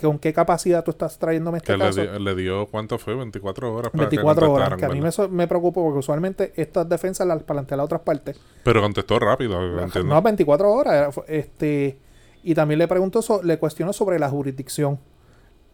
con 0.00 0.18
qué 0.18 0.32
capacidad 0.34 0.84
tú 0.84 0.90
estás 0.90 1.18
trayéndome 1.18 1.58
este 1.58 1.72
Que 1.72 1.78
le, 1.78 1.84
caso. 1.86 2.00
di- 2.02 2.18
le 2.22 2.34
dio, 2.34 2.66
¿cuánto 2.66 2.98
fue? 2.98 3.14
24 3.14 3.74
horas 3.74 3.90
para 3.90 4.04
24 4.04 4.46
que 4.46 4.52
horas, 4.52 4.74
que 4.78 4.84
a 4.84 4.88
mí 4.90 5.00
me, 5.00 5.10
me 5.30 5.48
preocupa 5.48 5.80
porque 5.80 5.98
usualmente 6.00 6.52
estas 6.56 6.86
defensas 6.88 7.26
las 7.26 7.42
plantean 7.42 7.80
a 7.80 7.84
otras 7.84 8.02
partes. 8.02 8.38
Pero 8.62 8.82
contestó 8.82 9.18
rápido, 9.18 9.58
entiendo. 9.82 10.14
No, 10.14 10.20
24 10.22 10.70
horas. 10.70 11.14
Este, 11.26 11.98
y 12.42 12.54
también 12.54 12.78
le 12.78 12.86
preguntó, 12.88 13.22
so- 13.22 13.42
le 13.42 13.58
cuestionó 13.58 13.92
sobre 13.94 14.18
la 14.18 14.28
jurisdicción. 14.28 14.98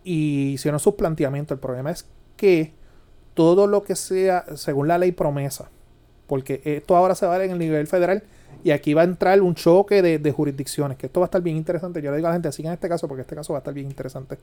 Y 0.04 0.52
hicieron 0.52 0.78
sus 0.78 0.94
planteamientos. 0.94 1.56
El 1.56 1.60
problema 1.60 1.90
es 1.90 2.06
que 2.36 2.72
todo 3.34 3.66
lo 3.66 3.82
que 3.82 3.96
sea, 3.96 4.44
según 4.56 4.88
la 4.88 4.98
ley 4.98 5.12
promesa, 5.12 5.68
porque 6.26 6.62
esto 6.64 6.96
ahora 6.96 7.14
se 7.14 7.26
va 7.26 7.34
a 7.34 7.38
ver 7.38 7.46
en 7.46 7.52
el 7.52 7.58
nivel 7.58 7.86
federal 7.86 8.22
y 8.62 8.70
aquí 8.70 8.94
va 8.94 9.02
a 9.02 9.04
entrar 9.04 9.42
un 9.42 9.54
choque 9.54 10.00
de, 10.00 10.18
de 10.18 10.32
jurisdicciones, 10.32 10.96
que 10.96 11.06
esto 11.06 11.20
va 11.20 11.26
a 11.26 11.28
estar 11.28 11.42
bien 11.42 11.56
interesante. 11.56 12.00
Yo 12.00 12.10
le 12.10 12.16
digo 12.16 12.28
a 12.28 12.30
la 12.30 12.36
gente, 12.36 12.50
sigan 12.52 12.72
este 12.72 12.88
caso 12.88 13.06
porque 13.08 13.22
este 13.22 13.34
caso 13.34 13.52
va 13.52 13.58
a 13.58 13.60
estar 13.60 13.74
bien 13.74 13.86
interesante. 13.86 14.38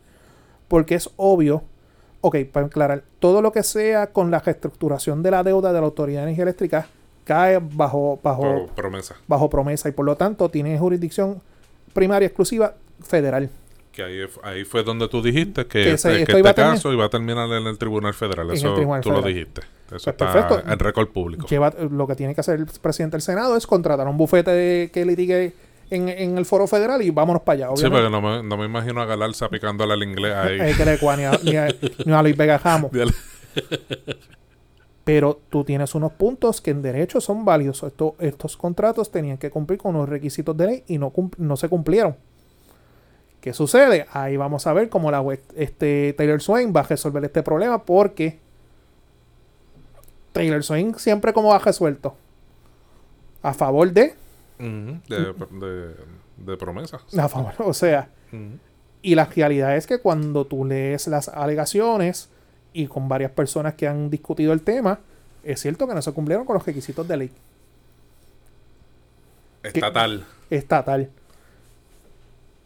Porque 0.68 0.96
es 0.96 1.10
obvio, 1.16 1.64
ok, 2.22 2.38
para 2.52 2.68
aclarar, 2.68 3.04
todo 3.20 3.42
lo 3.42 3.52
que 3.52 3.64
sea 3.64 4.08
con 4.08 4.30
la 4.30 4.40
reestructuración 4.40 5.24
de 5.24 5.32
la 5.32 5.44
deuda 5.44 5.74
de 5.74 5.80
la 5.80 5.86
Autoridad 5.86 6.20
de 6.20 6.24
Energía 6.26 6.44
Eléctrica 6.44 6.88
cae 7.24 7.60
bajo, 7.62 8.20
bajo, 8.22 8.68
promesa. 8.76 9.16
bajo 9.28 9.50
promesa 9.50 9.90
y 9.90 9.92
por 9.92 10.06
lo 10.06 10.16
tanto 10.18 10.50
tiene 10.50 10.78
jurisdicción 10.78 11.42
primaria 11.94 12.28
exclusiva 12.28 12.76
federal. 13.02 13.50
Que 13.92 14.04
ahí, 14.04 14.20
ahí 14.44 14.64
fue 14.64 14.84
donde 14.84 15.08
tú 15.10 15.22
dijiste 15.22 15.66
que, 15.66 15.84
Que 15.84 15.92
este, 15.92 16.24
que 16.26 16.40
iba 16.40 16.52
este 16.52 16.62
a 16.62 16.72
caso 16.72 16.94
iba 16.94 17.06
a 17.06 17.10
terminar 17.10 17.50
en 17.52 17.68
el 17.68 17.78
Tribunal 17.78 18.14
Federal. 18.14 18.50
En 18.50 18.56
Eso 18.56 18.74
Tribunal 18.74 19.02
tú 19.02 19.12
lo 19.12 19.22
dijiste. 19.22 19.62
Eso 19.62 19.90
Pues 19.90 20.08
está 20.08 20.32
perfecto. 20.32 20.72
en 20.72 20.80
récord 20.80 21.10
público. 21.10 21.46
Lleva, 21.48 21.74
lo 21.90 22.08
que 22.08 22.16
tiene 22.16 22.34
que 22.34 22.40
hacer 22.40 22.60
el 22.60 22.68
presidente 22.82 23.16
del 23.18 23.22
Senado 23.22 23.58
es 23.58 23.68
contratar 23.68 24.08
un 24.08 24.16
bufete 24.18 24.52
de- 24.52 24.90
que 24.94 25.04
litigue 25.06 25.52
en, 25.90 26.08
en 26.08 26.38
el 26.38 26.46
foro 26.46 26.68
federal 26.68 27.02
y 27.02 27.10
vámonos 27.10 27.42
para 27.42 27.66
allá. 27.68 27.76
Sí, 27.76 27.84
porque 27.90 28.10
no 28.10 28.22
me, 28.22 28.42
no 28.42 28.56
me 28.56 28.64
imagino 28.66 29.02
a 29.02 29.06
Galarza 29.06 29.50
picándole 29.50 29.92
al 29.94 30.04
inglés 30.04 30.34
ahí. 30.34 30.58
ni 30.58 31.24
a, 31.26 31.32
ni 31.44 31.56
a- 31.58 31.68
ni 32.06 32.14
a 32.14 32.22
Luis 32.24 32.38
Vega. 32.38 32.62
Dale. 32.94 33.12
Pero 35.04 35.42
tú 35.50 35.64
tienes 35.64 35.96
unos 35.96 36.14
puntos 36.14 36.62
que 36.62 36.72
en 36.72 36.82
derecho 36.82 37.20
son 37.20 37.44
válidos. 37.44 37.84
Esto- 37.84 38.16
estos 38.20 38.56
contratos 38.56 39.12
tenían 39.12 39.38
que 39.38 39.50
cumplir 39.50 39.80
con 39.80 39.94
los 39.96 40.08
requisitos 40.08 40.56
de 40.56 40.66
ley 40.68 40.84
y 40.88 40.98
no, 40.98 41.10
cum- 41.10 41.32
no 41.38 41.58
se 41.58 41.68
cumplieron. 41.68 42.16
¿Qué 43.42 43.54
sucede? 43.54 44.06
Ahí 44.14 44.38
vamos 44.38 44.68
a 44.68 44.74
ver 44.74 44.88
cómo 44.90 45.10
la 45.12 45.20
web- 45.20 45.42
este 45.56 46.14
Taylor 46.14 46.42
Swain 46.42 46.72
va 46.76 46.82
a 46.82 46.84
resolver 46.84 47.24
este 47.26 47.42
problema 47.44 47.84
porque 47.84 48.40
Taylor 50.32 50.64
Swain 50.64 50.96
siempre 50.96 51.34
como 51.34 51.54
ha 51.54 51.60
resuelto 51.60 52.16
a 53.42 53.54
favor 53.54 53.92
de, 53.92 54.14
Ujú, 54.60 55.00
de, 55.10 55.34
de, 55.68 55.96
de 56.38 56.58
promesa. 56.58 57.02
a 57.18 57.28
favor, 57.28 57.54
o 57.60 57.74
sea. 57.74 58.10
Y 59.02 59.16
la 59.16 59.26
realidad 59.26 59.76
es 59.76 59.88
que 59.88 60.00
cuando 60.00 60.46
tú 60.46 60.64
lees 60.64 61.08
las 61.08 61.28
alegaciones 61.28 62.30
y 62.72 62.86
con 62.86 63.10
varias 63.10 63.32
personas 63.32 63.74
que 63.74 63.88
han 63.88 64.12
discutido 64.12 64.54
el 64.54 64.62
tema, 64.62 65.00
es 65.44 65.60
cierto 65.60 65.88
que 65.88 65.96
no 65.96 66.02
se 66.04 66.12
cumplieron 66.14 66.46
con 66.46 66.54
los 66.54 66.66
requisitos 66.66 67.08
de 67.08 67.18
ley 67.18 67.32
Estatal. 69.64 70.26
estatal. 70.50 71.10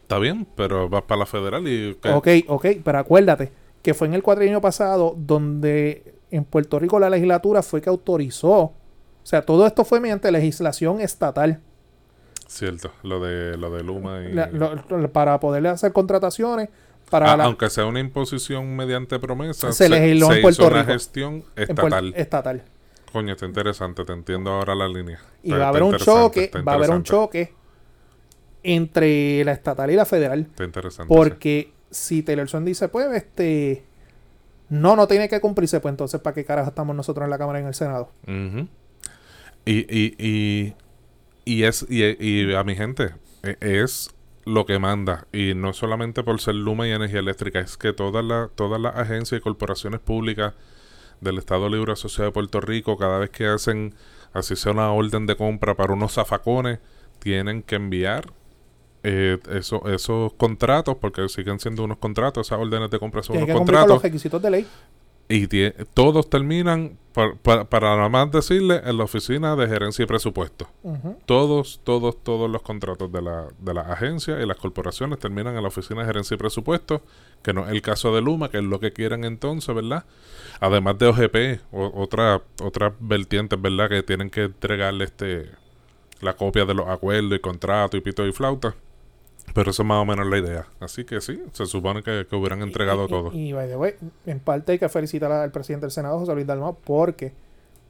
Está 0.06 0.18
bien, 0.20 0.46
pero 0.54 0.88
vas 0.88 1.02
para 1.02 1.18
la 1.20 1.26
federal 1.26 1.66
y... 1.66 1.96
¿qué? 2.00 2.10
Ok, 2.12 2.28
ok, 2.46 2.66
pero 2.84 2.98
acuérdate 3.00 3.50
que 3.82 3.92
fue 3.92 4.06
en 4.06 4.14
el 4.14 4.22
cuatrienio 4.22 4.60
pasado 4.60 5.14
donde 5.18 6.14
en 6.30 6.44
Puerto 6.44 6.78
Rico 6.78 7.00
la 7.00 7.10
legislatura 7.10 7.60
fue 7.62 7.80
que 7.82 7.88
autorizó, 7.88 8.52
o 8.60 8.74
sea, 9.24 9.42
todo 9.42 9.66
esto 9.66 9.84
fue 9.84 9.98
mediante 10.00 10.30
legislación 10.30 11.00
estatal 11.00 11.60
Cierto, 12.46 12.92
lo 13.02 13.18
de, 13.20 13.56
lo 13.56 13.70
de 13.70 13.82
Luma 13.82 14.20
y... 14.22 14.32
la- 14.32 14.46
lo- 14.46 14.76
lo- 14.88 15.10
para 15.12 15.40
poder 15.40 15.66
hacer 15.66 15.92
contrataciones 15.92 16.68
para 17.10 17.32
Ah, 17.32 17.36
la- 17.36 17.44
aunque 17.44 17.68
sea 17.70 17.86
una 17.86 17.98
imposición 17.98 18.76
mediante 18.76 19.18
promesa, 19.18 19.72
Se 19.72 19.88
legisló 19.88 20.32
en 20.32 20.42
Puerto 20.42 20.62
hizo 20.62 20.70
una 20.70 20.82
Rico. 20.82 20.92
gestión 20.92 21.34
en 21.56 21.68
Puer- 21.76 21.84
estatal. 21.86 22.14
estatal. 22.16 22.62
Coño, 23.12 23.32
está 23.32 23.46
interesante, 23.46 24.04
te 24.04 24.12
entiendo 24.12 24.50
ahora 24.52 24.74
la 24.76 24.86
línea. 24.86 25.18
Y 25.42 25.48
Está- 25.48 25.58
va 25.58 25.64
a 25.66 25.68
haber 25.70 25.82
un 25.82 25.96
choque, 25.96 26.50
va 26.66 26.72
a 26.72 26.74
haber 26.76 26.90
un 26.90 27.02
choque 27.02 27.52
entre 28.74 29.44
la 29.44 29.52
estatal 29.52 29.90
y 29.90 29.94
la 29.96 30.04
federal. 30.04 30.40
Está 30.50 30.64
interesante. 30.64 31.12
Porque 31.14 31.72
si 31.90 32.22
Taylor 32.22 32.48
Swift 32.48 32.64
dice, 32.64 32.88
pues, 32.88 33.06
este, 33.12 33.84
no, 34.68 34.96
no 34.96 35.06
tiene 35.06 35.28
que 35.28 35.40
cumplirse, 35.40 35.80
pues 35.80 35.92
entonces, 35.92 36.20
¿para 36.20 36.34
qué 36.34 36.44
carajo 36.44 36.68
estamos 36.70 36.94
nosotros 36.96 37.24
en 37.24 37.30
la 37.30 37.38
Cámara 37.38 37.60
y 37.60 37.62
en 37.62 37.68
el 37.68 37.74
Senado? 37.74 38.10
y, 39.64 39.78
y, 39.98 40.14
y, 40.18 40.74
y 41.44 41.62
es 41.64 41.86
y, 41.88 42.02
y 42.04 42.54
a 42.54 42.64
mi 42.64 42.76
gente, 42.76 43.10
e- 43.42 43.56
es 43.60 44.10
lo 44.44 44.66
que 44.66 44.78
manda. 44.78 45.26
Y 45.32 45.54
no 45.54 45.72
solamente 45.72 46.22
por 46.22 46.40
ser 46.40 46.54
Luma 46.56 46.86
y 46.86 46.92
energía 46.92 47.20
eléctrica, 47.20 47.60
es 47.60 47.76
que 47.76 47.92
todas 47.92 48.24
las 48.24 48.50
todas 48.54 48.80
las 48.80 48.96
agencias 48.96 49.40
y 49.40 49.42
corporaciones 49.42 50.00
públicas 50.00 50.54
del 51.20 51.38
Estado 51.38 51.68
Libre 51.68 51.92
Asociado 51.92 52.30
de 52.30 52.32
Puerto 52.32 52.60
Rico, 52.60 52.96
cada 52.96 53.18
vez 53.18 53.30
que 53.30 53.46
hacen, 53.46 53.94
así 54.32 54.54
sea 54.54 54.72
una 54.72 54.92
orden 54.92 55.26
de 55.26 55.36
compra 55.36 55.74
para 55.74 55.94
unos 55.94 56.12
zafacones, 56.14 56.78
tienen 57.18 57.62
que 57.62 57.76
enviar 57.76 58.32
eh, 59.08 59.38
eso- 59.50 59.86
esos 59.88 60.32
contratos, 60.34 60.96
porque 61.00 61.28
siguen 61.28 61.60
siendo 61.60 61.84
unos 61.84 61.98
contratos, 61.98 62.46
esas 62.48 62.58
órdenes 62.58 62.90
de 62.90 62.98
compra 62.98 63.22
son 63.22 63.36
unos 63.36 63.46
que 63.46 63.52
cumplir 63.52 63.76
con 63.76 63.80
contratos. 63.82 63.94
los 63.96 64.02
requisitos 64.02 64.42
de 64.42 64.50
ley. 64.50 64.66
Y 65.28 65.48
todos 65.92 66.30
terminan, 66.30 66.96
pa- 67.12 67.34
pa- 67.42 67.64
para 67.64 67.96
nada 67.96 68.08
más 68.08 68.30
decirle, 68.30 68.80
en 68.84 68.96
la 68.96 69.02
oficina 69.04 69.56
de 69.56 69.66
gerencia 69.66 70.04
y 70.04 70.06
presupuesto. 70.06 70.68
Todos, 71.24 71.80
todos, 71.82 72.22
todos 72.22 72.48
los 72.48 72.62
contratos 72.62 73.10
de 73.10 73.22
la, 73.22 73.48
de 73.58 73.74
la 73.74 73.80
agencia 73.82 74.40
y 74.40 74.46
las 74.46 74.56
corporaciones 74.56 75.18
terminan 75.18 75.56
en 75.56 75.62
la 75.62 75.68
oficina 75.68 76.02
de 76.02 76.06
gerencia 76.06 76.36
y 76.36 76.38
presupuesto, 76.38 77.02
que 77.42 77.52
no 77.52 77.64
es 77.66 77.72
el 77.72 77.82
caso 77.82 78.14
de 78.14 78.22
Luma, 78.22 78.50
que 78.50 78.58
es 78.58 78.64
lo 78.64 78.78
que 78.78 78.92
quieren 78.92 79.24
entonces, 79.24 79.74
¿verdad? 79.74 80.04
Además 80.60 80.96
de 80.98 81.06
OGP, 81.08 81.60
o- 81.72 82.00
otra, 82.02 82.40
otras 82.62 82.92
vertientes, 83.00 83.60
¿verdad? 83.60 83.88
Que 83.88 84.04
tienen 84.04 84.30
que 84.30 84.44
entregarle 84.44 85.04
este 85.06 85.50
la 86.20 86.34
copia 86.34 86.64
de 86.64 86.72
los 86.74 86.86
acuerdos 86.88 87.34
y 87.36 87.40
contratos 87.40 87.98
y 87.98 88.00
pito 88.00 88.24
y 88.26 88.32
flauta. 88.32 88.74
Pero 89.54 89.70
eso 89.70 89.82
es 89.82 89.86
más 89.88 90.02
o 90.02 90.04
menos 90.04 90.26
la 90.26 90.38
idea. 90.38 90.66
Así 90.80 91.04
que 91.04 91.20
sí, 91.20 91.42
se 91.52 91.66
supone 91.66 92.02
que, 92.02 92.26
que 92.28 92.36
hubieran 92.36 92.62
entregado 92.62 93.02
Y- 93.02 93.04
y- 93.06 93.08
todo. 93.08 93.32
Y, 93.32 93.52
by 93.52 93.68
the 93.68 93.76
way, 93.76 93.94
en 94.26 94.40
parte 94.40 94.72
hay 94.72 94.78
que 94.78 94.88
felicitar 94.88 95.30
al 95.32 95.50
presidente 95.50 95.86
del 95.86 95.90
Senado, 95.92 96.18
José 96.18 96.34
Luis 96.34 96.46
Dalmau, 96.46 96.76
porque 96.84 97.32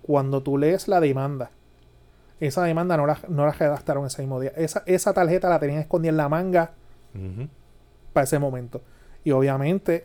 cuando 0.02 0.42
tú 0.42 0.58
lees 0.58 0.86
la 0.86 1.00
demanda, 1.00 1.50
esa 2.38 2.62
demanda 2.64 2.96
no 2.96 3.06
la, 3.06 3.18
no 3.28 3.46
la 3.46 3.52
redactaron 3.52 4.06
ese 4.06 4.22
mismo 4.22 4.38
día. 4.40 4.52
Esa, 4.56 4.82
esa 4.86 5.12
tarjeta 5.12 5.48
la 5.48 5.58
tenían 5.58 5.80
escondida 5.80 6.10
en 6.10 6.16
la 6.18 6.28
manga 6.28 6.72
para 8.12 8.24
ese 8.24 8.38
momento. 8.38 8.82
Y 9.24 9.30
obviamente 9.32 10.04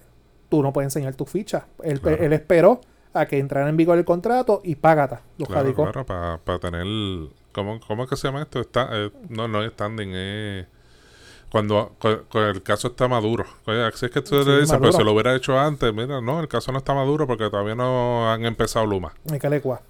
tú 0.49 0.63
no 0.63 0.73
puedes 0.73 0.87
enseñar 0.87 1.13
tus 1.15 1.29
fichas. 1.29 1.63
Él, 1.83 1.99
Claro. 2.01 2.23
él 2.23 2.33
esperó 2.33 2.81
a 3.13 3.25
que 3.25 3.37
entrara 3.37 3.69
en 3.69 3.77
vigor 3.77 3.97
el 3.97 4.05
contrato 4.05 4.61
y 4.63 4.75
págata. 4.75 5.21
Los 5.37 5.47
Claro, 5.49 5.73
claro, 5.75 6.05
para 6.05 6.59
tener... 6.59 6.85
¿cómo, 7.51 7.79
¿Cómo 7.85 8.03
es 8.05 8.09
que 8.09 8.15
se 8.15 8.27
llama 8.27 8.41
esto? 8.43 8.61
Está, 8.61 8.87
eh, 8.93 9.11
no, 9.29 9.47
no 9.47 9.61
es 9.63 9.71
standing, 9.73 10.09
es... 10.15 10.67
Cuando, 11.51 11.95
cu- 11.99 12.21
cu- 12.29 12.37
el 12.39 12.63
caso 12.63 12.87
está 12.89 13.07
maduro. 13.09 13.45
Así 13.65 14.05
es 14.05 14.11
que 14.11 14.21
tú 14.21 14.41
Sí, 14.41 14.49
le 14.49 14.53
dices, 14.61 14.69
maduro. 14.69 14.81
pues 14.91 14.95
se 14.95 15.03
lo 15.03 15.11
hubiera 15.11 15.35
hecho 15.35 15.59
antes. 15.59 15.93
Mira, 15.93 16.21
no, 16.21 16.39
el 16.39 16.47
caso 16.47 16.71
no 16.71 16.77
está 16.77 16.93
maduro 16.93 17.27
porque 17.27 17.49
todavía 17.49 17.75
no 17.75 18.31
han 18.31 18.45
empezado 18.45 18.85
Luma. 18.85 19.11
Me 19.29 19.37
calecua. 19.37 19.81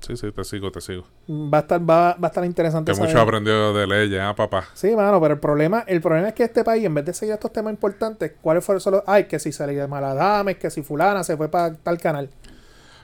Sí, 0.00 0.16
sí, 0.16 0.30
te 0.30 0.44
sigo, 0.44 0.70
te 0.70 0.80
sigo. 0.80 1.04
Va 1.28 1.58
a 1.58 1.60
estar, 1.62 1.80
va, 1.80 2.12
va 2.14 2.18
a 2.22 2.26
estar 2.28 2.44
interesante. 2.44 2.92
Que 2.92 2.96
saber- 2.96 3.10
mucho 3.10 3.20
aprendió 3.20 3.74
de 3.74 3.86
leyes, 3.88 4.20
ah, 4.22 4.32
papá. 4.34 4.64
Sí, 4.74 4.94
mano, 4.94 5.20
pero 5.20 5.34
el 5.34 5.40
problema, 5.40 5.82
el 5.88 6.00
problema 6.00 6.28
es 6.28 6.34
que 6.34 6.44
este 6.44 6.62
país, 6.62 6.84
en 6.84 6.94
vez 6.94 7.04
de 7.04 7.12
seguir 7.12 7.34
estos 7.34 7.52
temas 7.52 7.72
importantes, 7.72 8.32
¿cuáles 8.40 8.64
fueron 8.64 8.80
solo? 8.80 9.02
Ay, 9.06 9.24
que 9.24 9.40
si 9.40 9.50
salía 9.50 9.82
de 9.82 9.88
Maladames, 9.88 10.56
que 10.56 10.70
si 10.70 10.82
fulana 10.82 11.24
se 11.24 11.36
fue 11.36 11.48
para 11.48 11.74
tal 11.74 11.98
canal. 11.98 12.30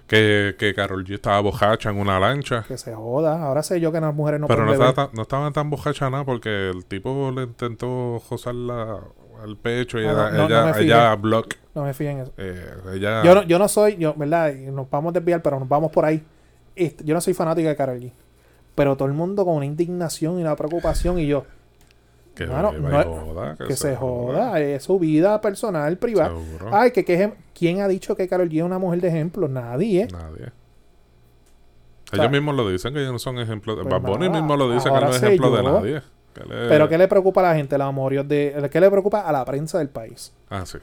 Que, 0.07 0.55
que 0.59 0.75
Carol 0.75 1.03
G 1.05 1.14
estaba 1.14 1.40
bojacha 1.40 1.88
en 1.90 1.99
una 1.99 2.21
lancha. 2.21 2.62
Que 2.69 2.77
se 2.77 2.95
joda. 2.95 3.43
Ahora 3.43 3.62
sé 3.62 3.81
yo 3.81 3.90
que 3.90 4.01
las 4.01 4.14
mujeres 4.14 4.38
no 4.40 4.47
pero 4.49 4.61
no 4.61 4.67
pueden 4.75 4.83
estaba, 4.88 5.07
tan, 5.09 5.17
no 5.17 5.23
estaban 5.23 5.53
tan 5.53 5.71
bojacha 5.71 6.11
nada 6.11 6.25
porque 6.25 6.69
el 6.71 6.85
tipo 6.85 7.33
le 7.35 7.45
intentó 7.45 8.21
josarla 8.29 8.99
al 9.43 9.57
pecho 9.57 9.99
y 9.99 10.05
Ah, 10.05 10.11
ella, 10.11 10.31
no, 10.31 10.37
no, 10.37 10.47
ella, 10.47 10.61
no 10.61 10.67
me 10.67 10.73
fijé. 10.75 10.85
ella 10.85 11.14
block. 11.17 11.55
No 11.75 11.83
me 11.85 11.95
fíen 11.95 12.11
en 12.19 12.19
eso. 12.25 12.33
eh, 12.37 12.71
ella, 12.95 13.23
Yo 13.25 13.35
no, 13.35 13.43
yo 13.45 13.59
no 13.59 13.67
soy, 13.69 13.97
yo, 13.97 14.12
¿verdad? 14.14 14.53
Nos 14.55 14.88
vamos 14.90 15.11
a 15.11 15.14
desviar, 15.19 15.40
pero 15.43 15.59
nos 15.59 15.69
vamos 15.69 15.90
por 15.90 16.05
ahí. 16.05 16.23
Este, 16.77 17.03
yo 17.05 17.14
no 17.14 17.21
soy 17.21 17.33
fanática 17.35 17.69
de 17.71 17.77
Karol 17.77 18.01
G. 18.01 18.12
Pero 18.75 18.97
todo 18.97 19.09
el 19.09 19.14
mundo 19.14 19.45
con 19.45 19.55
una 19.57 19.64
indignación 19.67 20.38
y 20.38 20.43
una 20.43 20.55
preocupación 20.57 21.19
y 21.19 21.27
yo, 21.27 21.45
que, 22.35 22.47
mano, 22.47 22.73
viva 22.73 22.88
y 22.88 22.92
no 22.92 23.01
es- 23.01 23.07
joda, 23.07 23.57
que 23.57 23.77
se 23.77 23.97
joda, 23.97 24.61
es 24.61 24.83
su 24.83 24.99
vida 24.99 25.40
personal, 25.40 25.97
privada. 25.99 26.31
Seguro. 26.31 26.70
Ay, 26.73 26.90
que, 26.90 27.05
que 27.05 27.33
¿quién 27.57 27.81
ha 27.81 27.88
dicho 27.88 28.16
que 28.16 28.29
Karol 28.29 28.49
G 28.49 28.59
es 28.59 28.62
una 28.64 28.79
mujer 28.79 29.01
de 29.01 29.09
ejemplo? 29.09 29.49
Nadie. 29.49 30.09
Nadie. 30.12 30.51
sea, 32.11 32.20
Ellos 32.20 32.31
mismos 32.31 32.55
lo 32.57 32.68
dicen 32.68 32.92
que 32.94 33.01
ellos 33.01 33.12
no 33.12 33.18
son 33.18 33.38
ejemplos. 33.38 33.77
pues 33.83 33.88
Bad 33.88 34.01
Bunny 34.03 34.29
nada, 34.29 34.40
mismo 34.40 34.57
lo 34.57 34.70
dice 34.73 34.88
que 34.90 35.01
no 35.01 35.09
es 35.11 35.23
ejemplo 35.23 35.51
de 35.57 35.62
nadie. 35.62 36.03
Le- 36.49 36.68
Pero 36.68 36.88
¿qué 36.88 36.99
le 36.99 37.07
preocupa 37.09 37.40
a 37.40 37.44
la 37.51 37.55
gente? 37.55 37.79
Los 37.79 37.87
amorios 37.87 38.27
de... 38.27 38.68
¿Qué 38.70 38.81
le 38.81 38.90
preocupa 38.90 39.20
a 39.20 39.31
la 39.33 39.44
prensa 39.44 39.79
del 39.79 39.88
país? 39.88 40.33
Ah, 40.51 40.66
sí. 40.66 40.79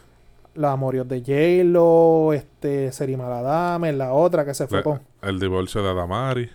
Los 0.54 0.72
amorios 0.72 1.08
de 1.08 1.20
J-Lo, 1.20 2.32
este, 2.34 2.92
Seri 2.94 3.18
Maladame, 3.18 3.92
la 3.94 4.14
otra 4.14 4.46
que 4.46 4.54
se 4.54 4.68
fue 4.68 4.82
con... 4.84 5.02
el 5.22 5.40
divorcio 5.40 5.84
de 5.84 5.90
Adamari. 5.90 6.50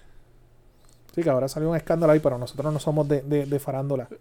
Sí, 1.17 1.23
que 1.23 1.31
ahora 1.31 1.49
salió 1.49 1.71
un 1.71 1.77
escándalo 1.77 2.13
ahí, 2.13 2.21
pero 2.21 2.37
nosotros 2.37 2.71
no 2.71 2.79
somos 2.79 3.09
de, 3.09 3.23
de, 3.23 3.47
de 3.47 3.59
farándula. 3.59 4.07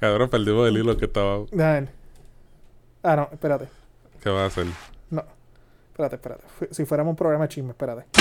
Ahora 0.00 0.26
perdimos 0.26 0.68
el 0.68 0.76
hilo 0.76 0.96
que 0.96 1.04
estaba. 1.04 1.44
Ver. 1.52 1.88
Ah, 3.04 3.14
no, 3.14 3.28
espérate. 3.30 3.68
¿Qué 4.20 4.28
va 4.28 4.42
a 4.42 4.46
hacer? 4.46 4.66
No. 5.10 5.24
Espérate, 5.92 6.16
espérate. 6.16 6.42
Si 6.72 6.84
fuéramos 6.84 7.12
un 7.12 7.16
programa 7.16 7.44
de 7.44 7.48
chisme, 7.50 7.70
espérate. 7.70 8.06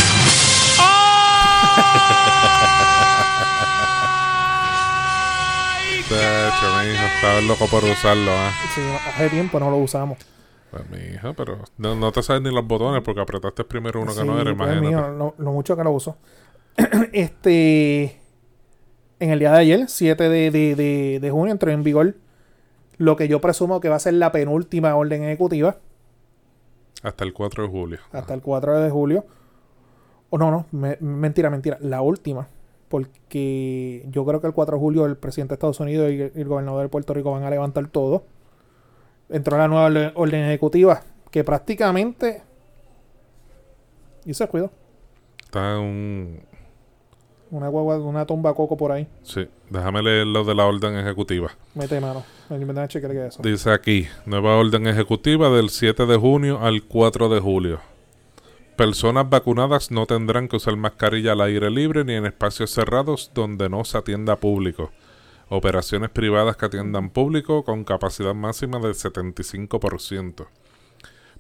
Tacho, 6.08 6.76
mi 6.80 6.94
hijo, 6.94 7.04
estaba 7.16 7.42
loco 7.42 7.68
por 7.68 7.84
usarlo, 7.84 8.32
¿ah? 8.32 8.52
Sí, 8.76 8.82
hace 9.08 9.30
tiempo 9.32 9.60
no 9.60 9.72
lo 9.72 9.78
usamos. 9.78 10.20
Pues 10.78 10.90
mi 10.90 11.16
hijo, 11.16 11.34
pero 11.34 11.60
no, 11.78 11.96
no 11.96 12.12
te 12.12 12.22
sabes 12.24 12.42
ni 12.42 12.52
los 12.54 12.66
botones 12.68 13.02
porque 13.04 13.22
apretaste 13.22 13.64
primero 13.64 14.02
uno 14.02 14.14
que 14.14 14.24
no 14.24 14.40
era, 14.40 14.56
pues, 14.56 14.70
imagínate. 14.78 14.88
mío, 14.88 15.10
lo, 15.18 15.36
lo 15.38 15.52
mucho 15.52 15.76
que 15.76 15.84
lo 15.84 15.92
uso. 15.92 16.18
este. 17.14 18.20
En 19.20 19.32
el 19.32 19.40
día 19.40 19.52
de 19.52 19.58
ayer, 19.60 19.86
7 19.88 20.30
de, 20.30 20.52
de, 20.52 20.76
de, 20.76 21.20
de 21.20 21.32
junio, 21.32 21.52
entró 21.52 21.72
en 21.72 21.84
vigor 21.84 22.16
lo 22.98 23.16
que 23.16 23.28
yo 23.28 23.42
presumo 23.42 23.80
que 23.80 23.90
va 23.90 23.96
a 23.96 24.00
ser 24.00 24.14
la 24.14 24.32
penúltima 24.32 24.96
orden 24.96 25.24
ejecutiva 25.24 25.78
Hasta 27.04 27.24
el 27.24 27.34
4 27.34 27.64
de 27.64 27.70
julio. 27.70 28.00
hasta 28.12 28.34
el 28.36 28.42
4 28.42 28.80
de 28.80 28.90
julio. 28.92 29.26
O 30.30 30.38
no, 30.38 30.52
no, 30.52 30.66
me- 30.72 30.98
mentira, 31.00 31.50
mentira. 31.50 31.78
La 31.82 32.02
última. 32.02 32.48
Porque 32.90 34.06
yo 34.12 34.24
creo 34.26 34.40
que 34.40 34.48
el 34.48 34.54
4 34.54 34.76
de 34.76 34.80
julio 34.80 35.06
el 35.06 35.18
presidente 35.18 35.52
de 35.52 35.56
Estados 35.56 35.80
Unidos 35.80 36.12
y 36.12 36.22
el, 36.22 36.32
y 36.36 36.42
el 36.42 36.48
gobernador 36.48 36.84
de 36.84 36.90
Puerto 36.90 37.14
Rico 37.14 37.32
van 37.32 37.44
a 37.44 37.50
levantar 37.50 37.88
todo. 37.88 38.24
Entró 39.30 39.58
la 39.58 39.68
nueva 39.68 40.12
orden, 40.16 40.46
ejecutiva 40.46 41.02
que 41.32 41.44
prácticamente... 41.44 42.44
Y 44.26 44.34
se 44.34 44.48
cuidó. 44.48 44.72
Está 45.40 45.80
un... 45.80 46.42
Una 47.50 47.70
guagua, 47.70 47.98
una 47.98 48.26
tumba 48.26 48.54
coco 48.54 48.76
por 48.76 48.92
ahí. 48.92 49.08
Sí, 49.24 49.48
déjame 49.70 50.02
leer 50.02 50.28
lo 50.28 50.44
de 50.44 50.54
la 50.54 50.66
orden 50.66 50.98
ejecutiva. 50.98 51.52
Mete 51.76 52.02
mano. 52.02 52.26
Eso. 52.50 53.42
Dice 53.42 53.72
aquí, 53.72 54.08
nueva 54.26 54.58
orden 54.58 54.86
ejecutiva 54.88 55.50
del 55.50 55.70
7 55.70 56.06
de 56.06 56.18
junio 56.18 56.60
al 56.62 56.84
4 56.84 57.30
de 57.30 57.40
julio. 57.40 57.80
Personas 58.76 59.30
vacunadas 59.30 59.92
no 59.92 60.06
tendrán 60.06 60.48
que 60.48 60.58
usar 60.58 60.76
mascarilla 60.76 61.32
al 61.32 61.42
aire 61.42 61.72
libre 61.72 62.04
ni 62.04 62.14
en 62.14 62.26
espacios 62.26 62.72
cerrados 62.72 63.32
donde 63.34 63.70
no 63.70 63.84
se 63.86 63.98
atienda 63.98 64.36
público. 64.36 64.92
Operaciones 65.50 66.10
privadas 66.10 66.58
que 66.58 66.66
atiendan 66.66 67.10
público 67.10 67.64
con 67.64 67.84
capacidad 67.86 68.34
máxima 68.34 68.80
del 68.80 68.94
75%. 68.96 70.46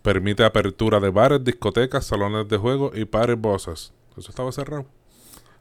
Permite 0.02 0.46
apertura 0.46 1.00
de 1.00 1.10
bares, 1.10 1.44
discotecas, 1.44 2.06
salones 2.06 2.48
de 2.48 2.58
juego 2.58 2.92
y 2.94 3.06
pares 3.06 3.38
bosses. 3.40 3.92
Eso 4.18 4.30
estaba 4.30 4.52
cerrado. 4.52 4.86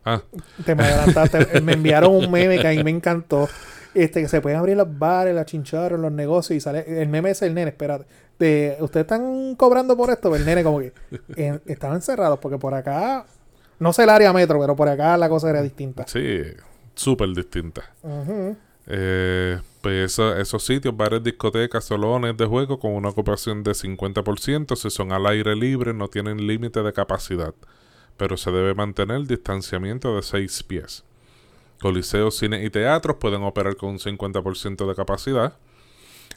Ah, 0.04 0.22
Te 0.64 0.74
me 0.76 0.84
adelantaste. 0.84 1.60
me 1.62 1.72
enviaron 1.72 2.14
un 2.14 2.30
meme 2.30 2.60
que 2.60 2.68
a 2.68 2.70
mí 2.70 2.84
me 2.84 2.90
encantó. 2.90 3.48
Este, 3.92 4.20
que 4.20 4.28
se 4.28 4.40
pueden 4.42 4.58
abrir 4.58 4.76
los 4.76 4.96
bares, 4.98 5.34
las 5.34 5.46
chinchorros, 5.46 5.98
los 5.98 6.12
negocios 6.12 6.56
y 6.56 6.60
sale. 6.60 6.84
El 7.02 7.08
meme 7.08 7.30
es 7.30 7.42
el 7.42 7.54
nene, 7.54 7.70
espérate. 7.70 8.04
De, 8.38 8.76
¿Ustedes 8.80 9.04
están 9.04 9.56
cobrando 9.56 9.96
por 9.96 10.10
esto? 10.10 10.36
El 10.36 10.44
nene, 10.44 10.62
como 10.62 10.78
que 10.80 10.92
en- 11.34 11.62
estaban 11.66 12.02
cerrados 12.02 12.38
porque 12.38 12.58
por 12.58 12.74
acá. 12.74 13.24
No 13.78 13.92
sé 13.92 14.04
el 14.04 14.10
área 14.10 14.32
metro, 14.32 14.60
pero 14.60 14.76
por 14.76 14.88
acá 14.88 15.16
la 15.16 15.28
cosa 15.28 15.50
era 15.50 15.62
distinta. 15.62 16.04
Sí, 16.06 16.42
súper 16.96 17.28
distinta. 17.34 17.82
Ujú. 18.02 18.56
Eh, 18.88 19.60
pues 19.80 20.12
eso- 20.12 20.36
esos 20.36 20.64
sitios, 20.64 20.96
bares, 20.96 21.22
discotecas, 21.22 21.84
salones 21.84 22.36
de 22.36 22.46
juego 22.46 22.78
con 22.78 22.92
una 22.92 23.08
ocupación 23.10 23.62
de 23.62 23.74
50%, 23.74 24.74
si 24.76 24.90
son 24.90 25.12
al 25.12 25.26
aire 25.26 25.54
libre, 25.56 25.92
no 25.94 26.08
tienen 26.08 26.46
límite 26.46 26.82
de 26.82 26.92
capacidad, 26.92 27.52
pero 28.16 28.36
se 28.36 28.50
debe 28.50 28.74
mantener 28.74 29.26
distanciamiento 29.26 30.16
de 30.16 30.22
6 30.22 30.62
pies. 30.62 31.04
Coliseos, 31.80 32.36
cines 32.38 32.64
y 32.64 32.70
teatros 32.70 33.16
pueden 33.16 33.42
operar 33.42 33.76
con 33.76 33.90
un 33.90 33.98
50% 33.98 34.86
de 34.86 34.94
capacidad. 34.94 35.52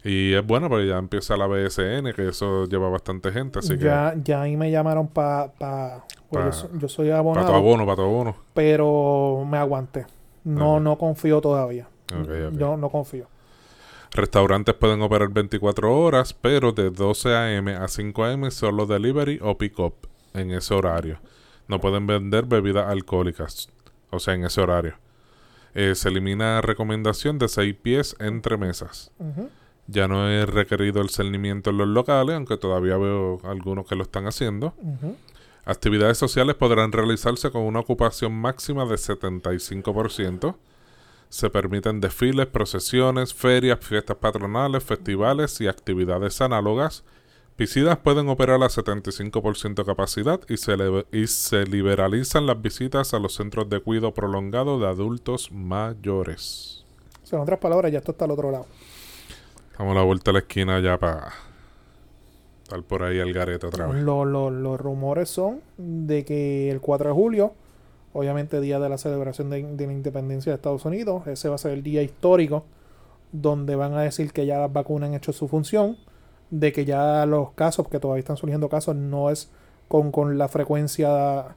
Y 0.03 0.33
es 0.33 0.45
bueno 0.45 0.69
porque 0.69 0.87
ya 0.87 0.97
empieza 0.97 1.35
la 1.37 1.45
BSN, 1.47 2.13
que 2.13 2.29
eso 2.29 2.65
lleva 2.67 2.89
bastante 2.89 3.31
gente, 3.31 3.59
así 3.59 3.77
ya, 3.77 4.13
ya 4.23 4.41
ahí 4.41 4.55
me 4.55 4.71
llamaron 4.71 5.07
para. 5.07 5.51
Pa, 5.53 6.05
pues 6.29 6.43
Pa- 6.43 6.45
yo, 6.45 6.51
so- 6.53 6.69
yo 6.79 6.87
soy 6.87 7.05
que 7.07 7.11
para 7.11 7.21
tu 7.23 7.29
abonado, 7.29 7.53
abono, 7.55 7.85
para 7.85 7.95
tu 7.97 8.01
abono. 8.03 8.35
pero 8.53 9.45
me 9.49 9.57
aguanté. 9.57 10.05
No, 10.43 10.79
no 10.79 10.97
confío 10.97 11.41
todavía. 11.41 11.87
Yo 12.53 12.77
no 12.77 12.89
confío. 12.89 13.27
Restaurantes 14.11 14.73
pueden 14.73 15.01
operar 15.01 15.29
24 15.29 15.95
horas, 15.95 16.33
pero 16.33 16.71
de 16.71 16.89
12 16.89 17.35
a.m. 17.35 17.75
a 17.75 17.87
5 17.87 18.23
a.m. 18.23 18.49
solo 18.49 18.85
delivery 18.87 19.39
o 19.41 19.57
pick-up 19.57 19.93
en 20.33 20.51
ese 20.51 20.73
horario. 20.73 21.19
No 21.67 21.79
pueden 21.79 22.07
vender 22.07 22.45
bebidas 22.45 22.89
alcohólicas, 22.89 23.69
o 24.09 24.19
sea, 24.19 24.33
en 24.33 24.45
ese 24.45 24.61
horario. 24.61 24.95
Eh, 25.75 25.93
se 25.93 26.09
elimina 26.09 26.61
recomendación 26.61 27.37
de 27.37 27.47
6 27.47 27.75
pies 27.81 28.15
entre 28.19 28.57
mesas. 28.57 29.11
Ya 29.85 30.07
no 30.07 30.27
es 30.27 30.49
requerido 30.49 31.01
el 31.01 31.09
cernimiento 31.09 31.69
en 31.69 31.77
los 31.77 31.87
locales, 31.87 32.35
aunque 32.35 32.57
todavía 32.57 32.97
veo 32.97 33.39
algunos 33.43 33.87
que 33.87 33.95
lo 33.95 34.03
están 34.03 34.25
haciendo. 34.25 34.73
Actividades 35.69 36.17
sociales 36.17 36.55
podrán 36.55 36.91
realizarse 36.91 37.51
con 37.51 37.61
una 37.61 37.81
ocupación 37.81 38.33
máxima 38.33 38.85
de 38.85 38.95
75%. 38.95 40.55
Se 41.29 41.51
permiten 41.51 42.01
desfiles, 42.01 42.47
procesiones, 42.47 43.35
ferias, 43.35 43.77
fiestas 43.79 44.17
patronales, 44.17 44.83
festivales 44.83 45.61
y 45.61 45.67
actividades 45.67 46.41
análogas. 46.41 47.03
Piscinas 47.55 47.99
pueden 47.99 48.29
operar 48.29 48.63
a 48.63 48.65
75% 48.65 49.85
capacidad 49.85 50.41
y 50.49 50.57
se, 50.57 50.75
y 51.11 51.27
se 51.27 51.65
liberalizan 51.67 52.47
las 52.47 52.59
visitas 52.59 53.13
a 53.13 53.19
los 53.19 53.35
centros 53.35 53.69
de 53.69 53.79
cuidado 53.79 54.11
prolongado 54.11 54.79
de 54.79 54.87
adultos 54.87 55.51
mayores. 55.51 56.83
En 57.31 57.37
otras 57.37 57.59
palabras, 57.59 57.91
ya 57.91 57.99
esto 57.99 58.13
está 58.13 58.25
al 58.25 58.31
otro 58.31 58.49
lado. 58.49 58.65
Estamos 59.71 59.91
a 59.91 59.99
la 59.99 60.03
vuelta 60.03 60.31
de 60.31 60.33
la 60.33 60.39
esquina 60.39 60.79
ya 60.79 60.97
para 60.97 61.31
estar 62.69 62.83
por 62.83 63.03
ahí 63.03 63.19
al 63.19 63.33
garete 63.33 63.67
otra 63.67 63.87
vez. 63.87 64.03
Lo- 64.03 64.25
lo- 64.25 64.49
los 64.51 64.79
rumores 64.79 65.29
son 65.29 65.61
de 65.77 66.23
que 66.25 66.69
el 66.71 66.79
4 66.81 67.09
de 67.09 67.15
julio, 67.15 67.53
obviamente 68.13 68.59
día 68.61 68.79
de 68.79 68.89
la 68.89 68.97
celebración 68.97 69.49
de, 69.49 69.63
de 69.63 69.87
la 69.87 69.93
independencia 69.93 70.51
de 70.51 70.55
Estados 70.55 70.85
Unidos, 70.85 71.27
ese 71.27 71.49
va 71.49 71.55
a 71.55 71.57
ser 71.57 71.71
el 71.71 71.83
día 71.83 72.01
histórico 72.01 72.63
donde 73.31 73.75
van 73.75 73.93
a 73.93 74.01
decir 74.01 74.31
que 74.33 74.45
ya 74.45 74.57
las 74.59 74.71
vacunas 74.73 75.09
han 75.09 75.15
hecho 75.15 75.31
su 75.33 75.47
función, 75.47 75.97
de 76.51 76.71
que 76.71 76.83
ya 76.85 77.25
los 77.27 77.51
casos, 77.51 77.87
que 77.87 77.99
todavía 77.99 78.19
están 78.21 78.37
surgiendo 78.37 78.69
casos, 78.69 78.95
no 78.95 79.29
es 79.29 79.51
con, 79.87 80.11
con 80.11 80.37
la 80.37 80.47
frecuencia 80.47 81.55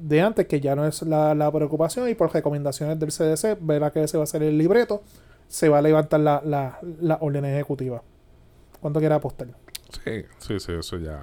de 0.00 0.20
antes, 0.22 0.46
que 0.46 0.60
ya 0.60 0.74
no 0.74 0.86
es 0.86 1.02
la, 1.02 1.34
la 1.34 1.50
preocupación 1.52 2.08
y 2.08 2.14
por 2.14 2.32
recomendaciones 2.32 2.98
del 2.98 3.10
CDC, 3.10 3.58
verá 3.60 3.90
que 3.90 4.02
ese 4.02 4.16
va 4.18 4.24
a 4.24 4.26
ser 4.26 4.42
el 4.42 4.56
libreto, 4.58 5.02
se 5.48 5.68
va 5.68 5.78
a 5.78 5.82
levantar 5.82 6.20
la, 6.20 6.40
la, 6.44 6.78
la 7.00 7.18
orden 7.20 7.44
ejecutiva. 7.44 8.02
¿Cuánto 8.80 8.98
quiere 9.00 9.14
apostar? 9.14 9.48
Sí, 9.92 10.24
sí, 10.38 10.60
sí, 10.60 10.72
eso 10.72 10.98
ya. 10.98 11.20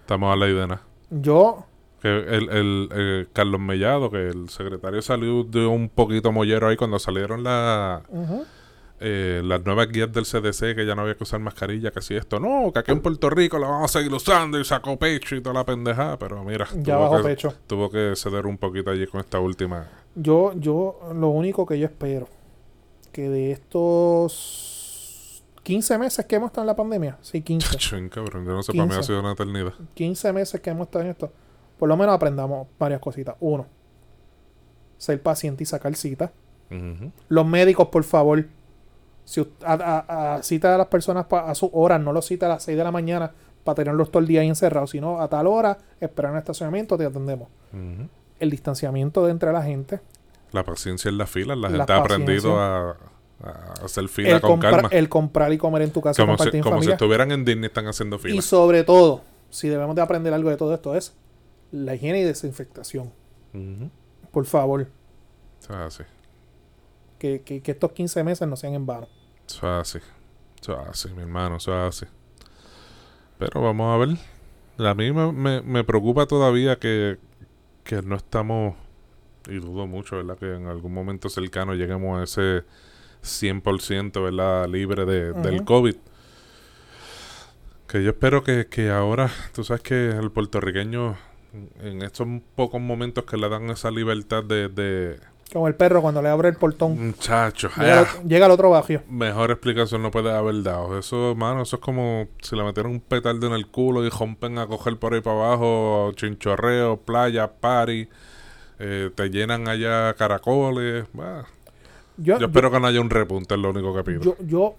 Estamos 0.00 0.32
a 0.32 0.36
la 0.36 0.48
idea. 0.48 0.80
Yo, 1.10 1.66
Que 2.00 2.08
el, 2.08 2.48
el, 2.50 2.88
eh, 2.92 3.26
Carlos 3.32 3.60
Mellado, 3.60 4.10
que 4.10 4.28
el 4.28 4.48
secretario 4.48 5.02
salió 5.02 5.44
de 5.44 5.66
un 5.66 5.88
poquito 5.88 6.32
mollero 6.32 6.68
ahí 6.68 6.76
cuando 6.76 6.98
salieron 6.98 7.42
la, 7.42 8.02
eh, 9.00 9.42
las 9.44 9.64
nuevas 9.64 9.88
guías 9.88 10.12
del 10.12 10.24
CDC, 10.24 10.74
que 10.74 10.86
ya 10.86 10.94
no 10.94 11.02
había 11.02 11.16
que 11.16 11.24
usar 11.24 11.40
mascarilla, 11.40 11.90
que 11.90 12.00
si 12.00 12.14
esto, 12.14 12.40
no, 12.40 12.72
que 12.72 12.78
aquí 12.80 12.92
en 12.92 13.00
Puerto 13.00 13.28
Rico 13.30 13.58
la 13.58 13.68
vamos 13.68 13.90
a 13.94 13.98
seguir 13.98 14.12
usando 14.12 14.58
y 14.58 14.64
sacó 14.64 14.96
pecho 14.98 15.36
y 15.36 15.40
toda 15.40 15.54
la 15.54 15.64
pendejada, 15.64 16.18
pero 16.18 16.42
mira, 16.44 16.66
ya 16.76 16.96
tuvo 16.96 17.16
que, 17.16 17.22
pecho. 17.22 17.54
tuvo 17.66 17.90
que 17.90 18.12
ceder 18.16 18.46
un 18.46 18.58
poquito 18.58 18.90
allí 18.90 19.06
con 19.06 19.20
esta 19.20 19.38
última. 19.38 19.88
Yo, 20.14 20.52
yo, 20.56 20.98
lo 21.14 21.28
único 21.28 21.66
que 21.66 21.78
yo 21.78 21.86
espero, 21.86 22.28
que 23.12 23.28
de 23.28 23.50
estos 23.52 24.75
15 25.66 25.98
meses 25.98 26.24
que 26.26 26.36
hemos 26.36 26.46
estado 26.50 26.62
en 26.62 26.66
la 26.68 26.76
pandemia, 26.76 27.18
sí, 27.22 27.42
15, 27.42 27.76
Ching, 27.76 28.08
cabrón, 28.08 28.44
yo 28.44 28.52
no 28.52 28.62
sé, 28.62 28.72
para 28.72 28.84
mí 28.86 28.92
ha 28.92 28.96
15. 28.98 29.06
sido 29.08 29.20
una 29.20 29.32
eternidad. 29.32 29.72
15 29.94 30.32
meses 30.32 30.60
que 30.60 30.70
hemos 30.70 30.86
estado 30.86 31.04
en 31.04 31.10
esto, 31.10 31.32
por 31.76 31.88
lo 31.88 31.96
menos 31.96 32.14
aprendamos 32.14 32.68
varias 32.78 33.00
cositas. 33.00 33.34
Uno, 33.40 33.66
ser 34.96 35.20
paciente 35.20 35.62
y 35.64 35.66
sacar 35.66 35.94
cita. 35.96 36.32
Los 37.28 37.46
médicos, 37.46 37.88
por 37.88 38.04
favor, 38.04 38.44
si 39.24 39.40
a, 39.64 39.72
a- 39.72 40.34
a- 40.36 40.42
cita 40.42 40.74
a 40.74 40.78
las 40.78 40.86
personas 40.86 41.26
pa- 41.26 41.50
a 41.50 41.54
sus 41.54 41.70
horas, 41.72 42.00
no 42.00 42.12
los 42.12 42.26
cita 42.26 42.46
a 42.46 42.50
las 42.50 42.62
6 42.62 42.76
de 42.78 42.84
la 42.84 42.90
mañana 42.92 43.32
para 43.64 43.74
tenerlos 43.76 44.10
todo 44.10 44.20
el 44.20 44.26
día 44.28 44.42
ahí 44.42 44.48
encerrados, 44.48 44.90
sino 44.90 45.20
a 45.20 45.28
tal 45.28 45.46
hora, 45.48 45.78
esperar 46.00 46.30
en 46.30 46.36
el 46.36 46.42
estacionamiento, 46.42 46.96
te 46.96 47.04
atendemos. 47.06 47.48
El 48.38 48.50
distanciamiento 48.50 49.24
de 49.24 49.32
entre 49.32 49.52
la 49.52 49.62
gente, 49.62 50.00
La 50.52 50.62
paciencia 50.64 51.08
en 51.08 51.18
la 51.18 51.26
fila, 51.26 51.56
la 51.56 51.68
La 51.68 51.78
gente 51.78 51.92
ha 51.92 51.96
aprendido 51.98 52.54
paciencia. 52.54 52.90
a 52.92 52.96
hacer 53.84 54.08
fila 54.08 54.36
el, 54.36 54.40
con 54.40 54.58
calma. 54.58 54.88
el 54.90 55.08
comprar 55.08 55.52
y 55.52 55.58
comer 55.58 55.82
en 55.82 55.90
tu 55.92 56.00
casa, 56.00 56.22
Como, 56.22 56.38
si, 56.38 56.60
como 56.60 56.82
si 56.82 56.90
estuvieran 56.90 57.32
en 57.32 57.44
Disney, 57.44 57.66
están 57.66 57.86
haciendo 57.86 58.18
fila. 58.18 58.34
Y 58.34 58.42
sobre 58.42 58.84
todo, 58.84 59.22
si 59.50 59.68
debemos 59.68 59.94
de 59.94 60.02
aprender 60.02 60.32
algo 60.32 60.50
de 60.50 60.56
todo 60.56 60.74
esto, 60.74 60.94
es 60.94 61.14
la 61.70 61.94
higiene 61.94 62.20
y 62.20 62.24
desinfectación. 62.24 63.12
Ujú. 63.52 63.90
Por 64.30 64.46
favor, 64.46 64.88
es 65.60 65.70
así. 65.70 66.02
que, 67.18 67.42
que- 67.42 67.62
que 67.62 67.70
estos 67.72 67.92
15 67.92 68.22
meses 68.24 68.46
no 68.48 68.56
sean 68.56 68.74
en 68.74 68.86
vano. 68.86 69.08
Eso 69.48 69.58
es 69.80 69.96
así. 69.96 69.98
Eso 70.60 70.80
es 70.82 70.88
así, 70.88 71.08
mi 71.14 71.22
hermano. 71.22 71.56
Eso 71.56 71.72
es 71.72 72.02
así. 72.02 72.06
Pero 73.38 73.62
vamos 73.62 73.94
a 73.94 73.98
ver. 74.06 74.16
A 74.88 74.94
mí 74.94 75.12
me, 75.12 75.32
me, 75.32 75.62
me 75.62 75.84
preocupa 75.84 76.26
todavía 76.26 76.78
que, 76.78 77.18
que 77.84 78.02
no 78.02 78.16
estamos, 78.16 78.74
y 79.48 79.56
dudo 79.56 79.86
mucho, 79.86 80.16
¿verdad? 80.16 80.38
Que 80.38 80.54
en 80.54 80.66
algún 80.66 80.92
momento 80.92 81.28
cercano 81.30 81.74
lleguemos 81.74 82.20
a 82.20 82.24
ese 82.24 82.64
100%, 83.22 84.22
¿verdad? 84.22 84.68
Libre 84.68 85.04
de, 85.04 85.32
del. 85.32 85.64
COVID. 85.64 85.96
Que 87.88 88.02
yo 88.02 88.10
espero 88.10 88.42
que, 88.42 88.66
que 88.66 88.90
ahora, 88.90 89.30
tú 89.54 89.62
sabes 89.62 89.82
que 89.82 90.08
el 90.10 90.30
puertorriqueño, 90.30 91.16
en 91.80 92.02
estos 92.02 92.26
pocos 92.56 92.80
momentos 92.80 93.24
que 93.24 93.36
le 93.36 93.48
dan 93.48 93.70
esa 93.70 93.90
libertad 93.90 94.42
de... 94.42 94.68
de 94.68 95.20
Como 95.52 95.68
el 95.68 95.76
perro 95.76 96.02
cuando 96.02 96.20
le 96.20 96.28
abre 96.28 96.48
el 96.48 96.56
portón. 96.56 97.06
muchachos, 97.08 97.76
Llega, 97.76 98.00
al 98.00 98.06
ah, 98.06 98.22
llega 98.26 98.46
al 98.46 98.52
otro 98.52 98.70
barrio. 98.70 99.02
Mejor 99.08 99.52
explicación 99.52 100.02
no 100.02 100.10
puede 100.10 100.32
haber 100.32 100.62
dado. 100.64 100.98
Eso, 100.98 101.34
mano, 101.36 101.62
eso 101.62 101.76
es 101.76 101.82
como 101.82 102.26
si 102.42 102.56
le 102.56 102.64
metieran 102.64 102.90
un 102.90 103.00
petardo 103.00 103.46
en 103.46 103.52
el 103.52 103.68
culo 103.68 104.04
y 104.04 104.08
rompen 104.08 104.58
a 104.58 104.66
coger 104.66 104.98
por 104.98 105.14
ahí 105.14 105.20
para 105.20 105.36
abajo, 105.36 106.10
chinchorreo, 106.16 106.96
playa, 106.96 107.52
party, 107.52 108.08
eh, 108.80 109.10
te 109.14 109.30
llenan 109.30 109.68
allá 109.68 110.12
caracoles. 110.14 111.06
bah. 111.12 111.44
Yo, 112.16 112.38
Yo 112.38 112.46
espero 112.46 112.70
que 112.70 112.80
no 112.80 112.86
haya 112.86 113.00
un 113.00 113.10
repunte, 113.10 113.54
es 113.54 113.60
lo 113.60 113.70
único 113.70 113.94
que 113.94 114.04
pido. 114.04 114.20
yo, 114.22 114.36
yo, 114.46 114.74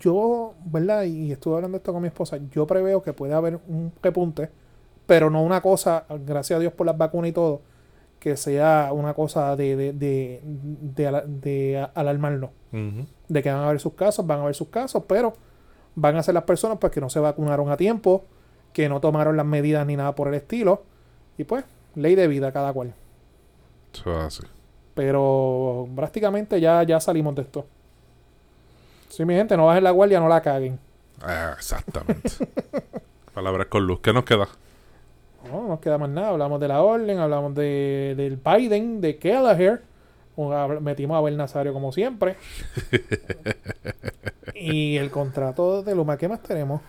yo, 0.00 0.54
¿verdad? 0.66 1.04
Y 1.04 1.32
estuve 1.32 1.56
hablando 1.56 1.76
de 1.76 1.78
esto 1.78 1.92
con 1.92 2.02
mi 2.02 2.08
esposa. 2.08 2.38
Yo 2.50 2.66
preveo 2.66 3.02
que 3.02 3.12
puede 3.12 3.34
haber 3.34 3.58
un 3.68 3.92
repunte, 4.02 4.50
pero 5.06 5.30
no 5.30 5.42
una 5.42 5.60
cosa, 5.60 6.04
gracias 6.24 6.56
a 6.56 6.60
Dios 6.60 6.72
por 6.72 6.86
las 6.86 6.96
vacunas 6.96 7.30
y 7.30 7.32
todo, 7.32 7.60
que 8.18 8.36
sea 8.36 8.90
una 8.92 9.14
cosa 9.14 9.56
de, 9.56 9.74
de, 9.74 9.92
de, 9.92 10.40
de, 10.44 11.22
de 11.26 11.88
alarmarnos. 11.94 12.50
De 13.28 13.42
que 13.42 13.50
van 13.50 13.60
a 13.62 13.66
haber 13.66 13.80
sus 13.80 13.94
casos, 13.94 14.26
van 14.26 14.38
a 14.38 14.42
haber 14.42 14.54
sus 14.54 14.68
casos, 14.68 15.02
pero 15.08 15.32
van 15.96 16.16
a 16.16 16.22
ser 16.22 16.34
las 16.34 16.44
personas 16.44 16.78
pues 16.78 16.92
que 16.92 17.00
no 17.00 17.10
se 17.10 17.18
vacunaron 17.18 17.70
a 17.70 17.76
tiempo, 17.76 18.24
que 18.72 18.88
no 18.88 19.00
tomaron 19.00 19.36
las 19.36 19.46
medidas 19.46 19.84
ni 19.86 19.96
nada 19.96 20.14
por 20.14 20.28
el 20.28 20.34
estilo, 20.34 20.84
y 21.36 21.44
pues, 21.44 21.64
ley 21.96 22.14
de 22.14 22.28
vida 22.28 22.52
cada 22.52 22.72
cual. 22.72 22.94
Eso 23.92 24.12
es 24.12 24.18
así. 24.18 24.42
Pero 25.00 25.88
prácticamente 25.96 26.60
ya, 26.60 26.82
ya 26.82 27.00
salimos 27.00 27.34
de 27.34 27.40
esto. 27.40 27.64
Sí, 29.08 29.24
mi 29.24 29.32
gente, 29.32 29.56
no 29.56 29.64
bajen 29.64 29.82
la 29.82 29.92
guardia, 29.92 30.20
no 30.20 30.28
la 30.28 30.42
caguen. 30.42 30.78
Ah, 31.22 31.54
exactamente. 31.56 32.28
Palabras 33.34 33.68
con 33.68 33.86
luz. 33.86 34.00
¿Qué 34.00 34.12
nos 34.12 34.24
queda? 34.24 34.46
No, 35.50 35.62
no 35.62 35.68
nos 35.68 35.80
queda 35.80 35.96
más 35.96 36.10
nada. 36.10 36.28
Hablamos 36.28 36.60
de 36.60 36.68
la 36.68 36.82
orden, 36.82 37.18
hablamos 37.18 37.54
de, 37.54 38.12
del 38.14 38.36
Biden, 38.36 39.00
de 39.00 39.16
Kelleher. 39.16 39.80
Metimos 40.82 41.14
a 41.14 41.18
Abel 41.18 41.38
Nazario 41.38 41.72
como 41.72 41.92
siempre. 41.92 42.36
y 44.54 44.98
el 44.98 45.10
contrato 45.10 45.82
de 45.82 45.94
Luma. 45.94 46.18
¿Qué 46.18 46.28
más 46.28 46.42
tenemos? 46.42 46.82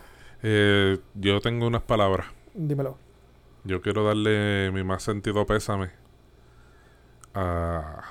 Eh, 0.44 1.00
yo 1.14 1.40
tengo 1.40 1.66
unas 1.66 1.84
palabras. 1.84 2.28
Dímelo. 2.54 2.98
Yo 3.64 3.82
quiero 3.82 4.04
darle 4.04 4.70
mi 4.74 4.84
más 4.84 5.02
sentido 5.02 5.46
pésame 5.46 6.01
a 7.34 8.04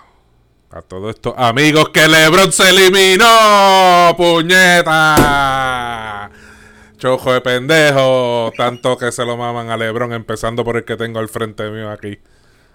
A 0.73 0.83
todos 0.83 1.17
estos 1.17 1.35
amigos 1.37 1.89
que 1.89 2.07
LeBron 2.07 2.53
se 2.53 2.71
eliminó. 2.71 4.15
¡Puñeta! 4.17 5.11
Chojo 6.97 7.33
de 7.33 7.41
pendejo. 7.41 8.53
Tanto 8.57 8.97
que 8.97 9.11
se 9.11 9.25
lo 9.25 9.37
maman 9.37 9.71
a 9.71 9.77
LeBron, 9.77 10.13
empezando 10.13 10.65
por 10.65 10.77
el 10.77 10.85
que 10.85 10.97
tengo 10.97 11.19
al 11.19 11.29
frente 11.29 11.69
mío 11.71 11.91
aquí. 11.91 12.21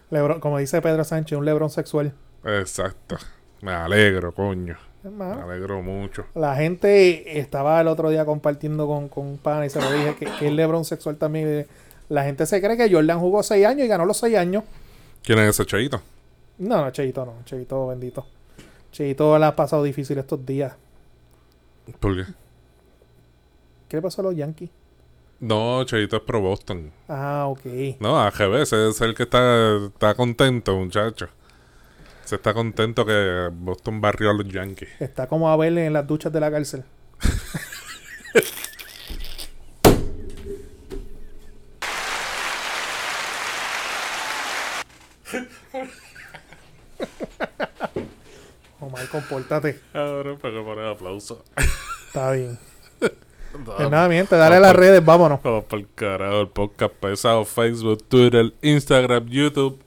Lebron, 0.09 0.41
como 0.41 0.57
dice 0.57 0.81
Pedro 0.81 1.05
Sánchez, 1.05 1.37
un 1.37 1.45
Lebron 1.45 1.69
sexual. 1.69 2.11
Exacto. 2.43 3.17
Me 3.61 3.71
alegro, 3.71 4.33
coño. 4.33 4.77
Me 5.03 5.23
alegro 5.23 5.81
mucho. 5.81 6.25
La 6.35 6.55
gente 6.55 7.39
estaba 7.39 7.79
el 7.79 7.87
otro 7.87 8.09
día 8.09 8.25
compartiendo 8.25 8.87
con, 8.87 9.07
con 9.07 9.25
un 9.25 9.37
pana 9.37 9.67
y 9.67 9.69
se 9.69 9.79
lo 9.79 9.89
dije 9.91 10.15
que, 10.15 10.25
que 10.25 10.47
es 10.47 10.51
Lebron 10.51 10.83
sexual 10.83 11.15
también. 11.15 11.65
La 12.09 12.25
gente 12.25 12.45
se 12.45 12.61
cree 12.61 12.75
que 12.75 12.91
Jordan 12.91 13.19
jugó 13.19 13.41
6 13.41 13.65
años 13.65 13.85
y 13.85 13.87
ganó 13.87 14.05
los 14.05 14.17
6 14.17 14.35
años. 14.35 14.63
¿Quién 15.23 15.39
es 15.39 15.49
ese 15.49 15.65
cheito? 15.65 16.01
No, 16.57 16.81
no, 16.81 16.91
Cheito 16.91 17.25
no. 17.25 17.43
Cheito 17.45 17.87
bendito. 17.87 18.25
Cheito 18.91 19.37
la 19.37 19.49
ha 19.49 19.55
pasado 19.55 19.83
difícil 19.83 20.17
estos 20.17 20.45
días. 20.45 20.73
¿Por 21.99 22.15
qué? 22.15 22.31
¿Qué 23.89 23.97
le 23.97 24.01
pasó 24.01 24.21
a 24.21 24.25
los 24.25 24.35
Yankees? 24.35 24.69
No, 25.39 25.83
Cheito 25.83 26.15
es 26.17 26.21
pro 26.23 26.39
Boston. 26.41 26.91
Ah, 27.07 27.45
ok. 27.47 27.99
No, 27.99 28.19
AGB, 28.19 28.61
ese 28.61 28.89
es 28.89 29.01
el 29.01 29.13
que 29.13 29.23
está, 29.23 29.75
está 29.85 30.15
contento, 30.15 30.75
muchacho. 30.77 31.27
Se 32.23 32.35
está 32.35 32.53
contento 32.53 33.05
que 33.05 33.49
Boston 33.53 34.01
barrió 34.01 34.31
a 34.31 34.33
los 34.33 34.47
Yankees. 34.47 34.89
Está 34.99 35.27
como 35.27 35.49
a 35.49 35.57
verle 35.57 35.85
en 35.85 35.93
las 35.93 36.07
duchas 36.07 36.31
de 36.33 36.39
la 36.39 36.49
cárcel. 36.49 36.83
Omar, 48.79 49.04
compórtate. 49.19 49.79
Ahora 49.93 50.35
para 50.35 50.53
que 50.53 50.61
poner 50.61 50.85
aplauso. 50.85 51.43
Está 52.07 52.31
bien. 52.31 52.57
Pues 53.65 53.89
nada, 53.89 54.09
mi 54.09 54.15
gente, 54.15 54.35
dale 54.35 54.57
a 54.57 54.59
las 54.59 54.75
redes, 54.75 55.03
vámonos. 55.05 55.41
Vamos 55.41 55.63
por 55.63 55.79
el 55.79 55.87
carajo, 55.95 56.41
el 56.41 56.49
podcast 56.49 56.93
pesado, 56.95 57.45
Facebook, 57.45 58.03
Twitter, 58.09 58.53
Instagram, 58.61 59.27
YouTube 59.27 59.81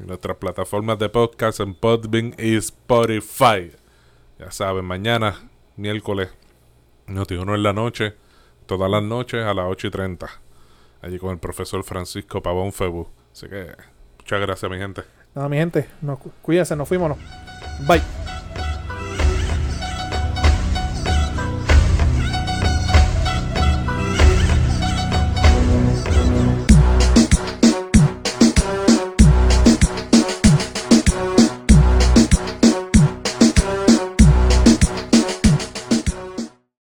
y 0.00 0.04
nuestras 0.04 0.38
plataformas 0.38 0.98
de 0.98 1.10
podcast 1.10 1.60
en 1.60 1.74
Podbean 1.74 2.34
y 2.38 2.56
Spotify. 2.56 3.70
Ya 4.38 4.50
saben, 4.50 4.86
mañana, 4.86 5.50
miércoles, 5.76 6.30
Noti 7.06 7.34
uno 7.34 7.54
en 7.54 7.62
la 7.62 7.74
noche, 7.74 8.14
todas 8.64 8.90
las 8.90 9.02
noches 9.02 9.44
a 9.44 9.52
las 9.52 9.66
8 9.68 9.88
y 9.88 9.90
30. 9.90 10.26
Allí 11.02 11.18
con 11.18 11.32
el 11.32 11.38
profesor 11.38 11.84
Francisco 11.84 12.42
Pavón 12.42 12.72
Febu. 12.72 13.06
Así 13.30 13.46
que, 13.46 13.74
muchas 14.20 14.40
gracias, 14.40 14.70
mi 14.70 14.78
gente. 14.78 15.02
Nada, 15.34 15.50
mi 15.50 15.58
gente, 15.58 15.86
nos, 16.00 16.18
cu- 16.18 16.32
cuídense, 16.40 16.74
nos 16.76 16.88
fuimos. 16.88 17.18
Bye. 17.86 18.21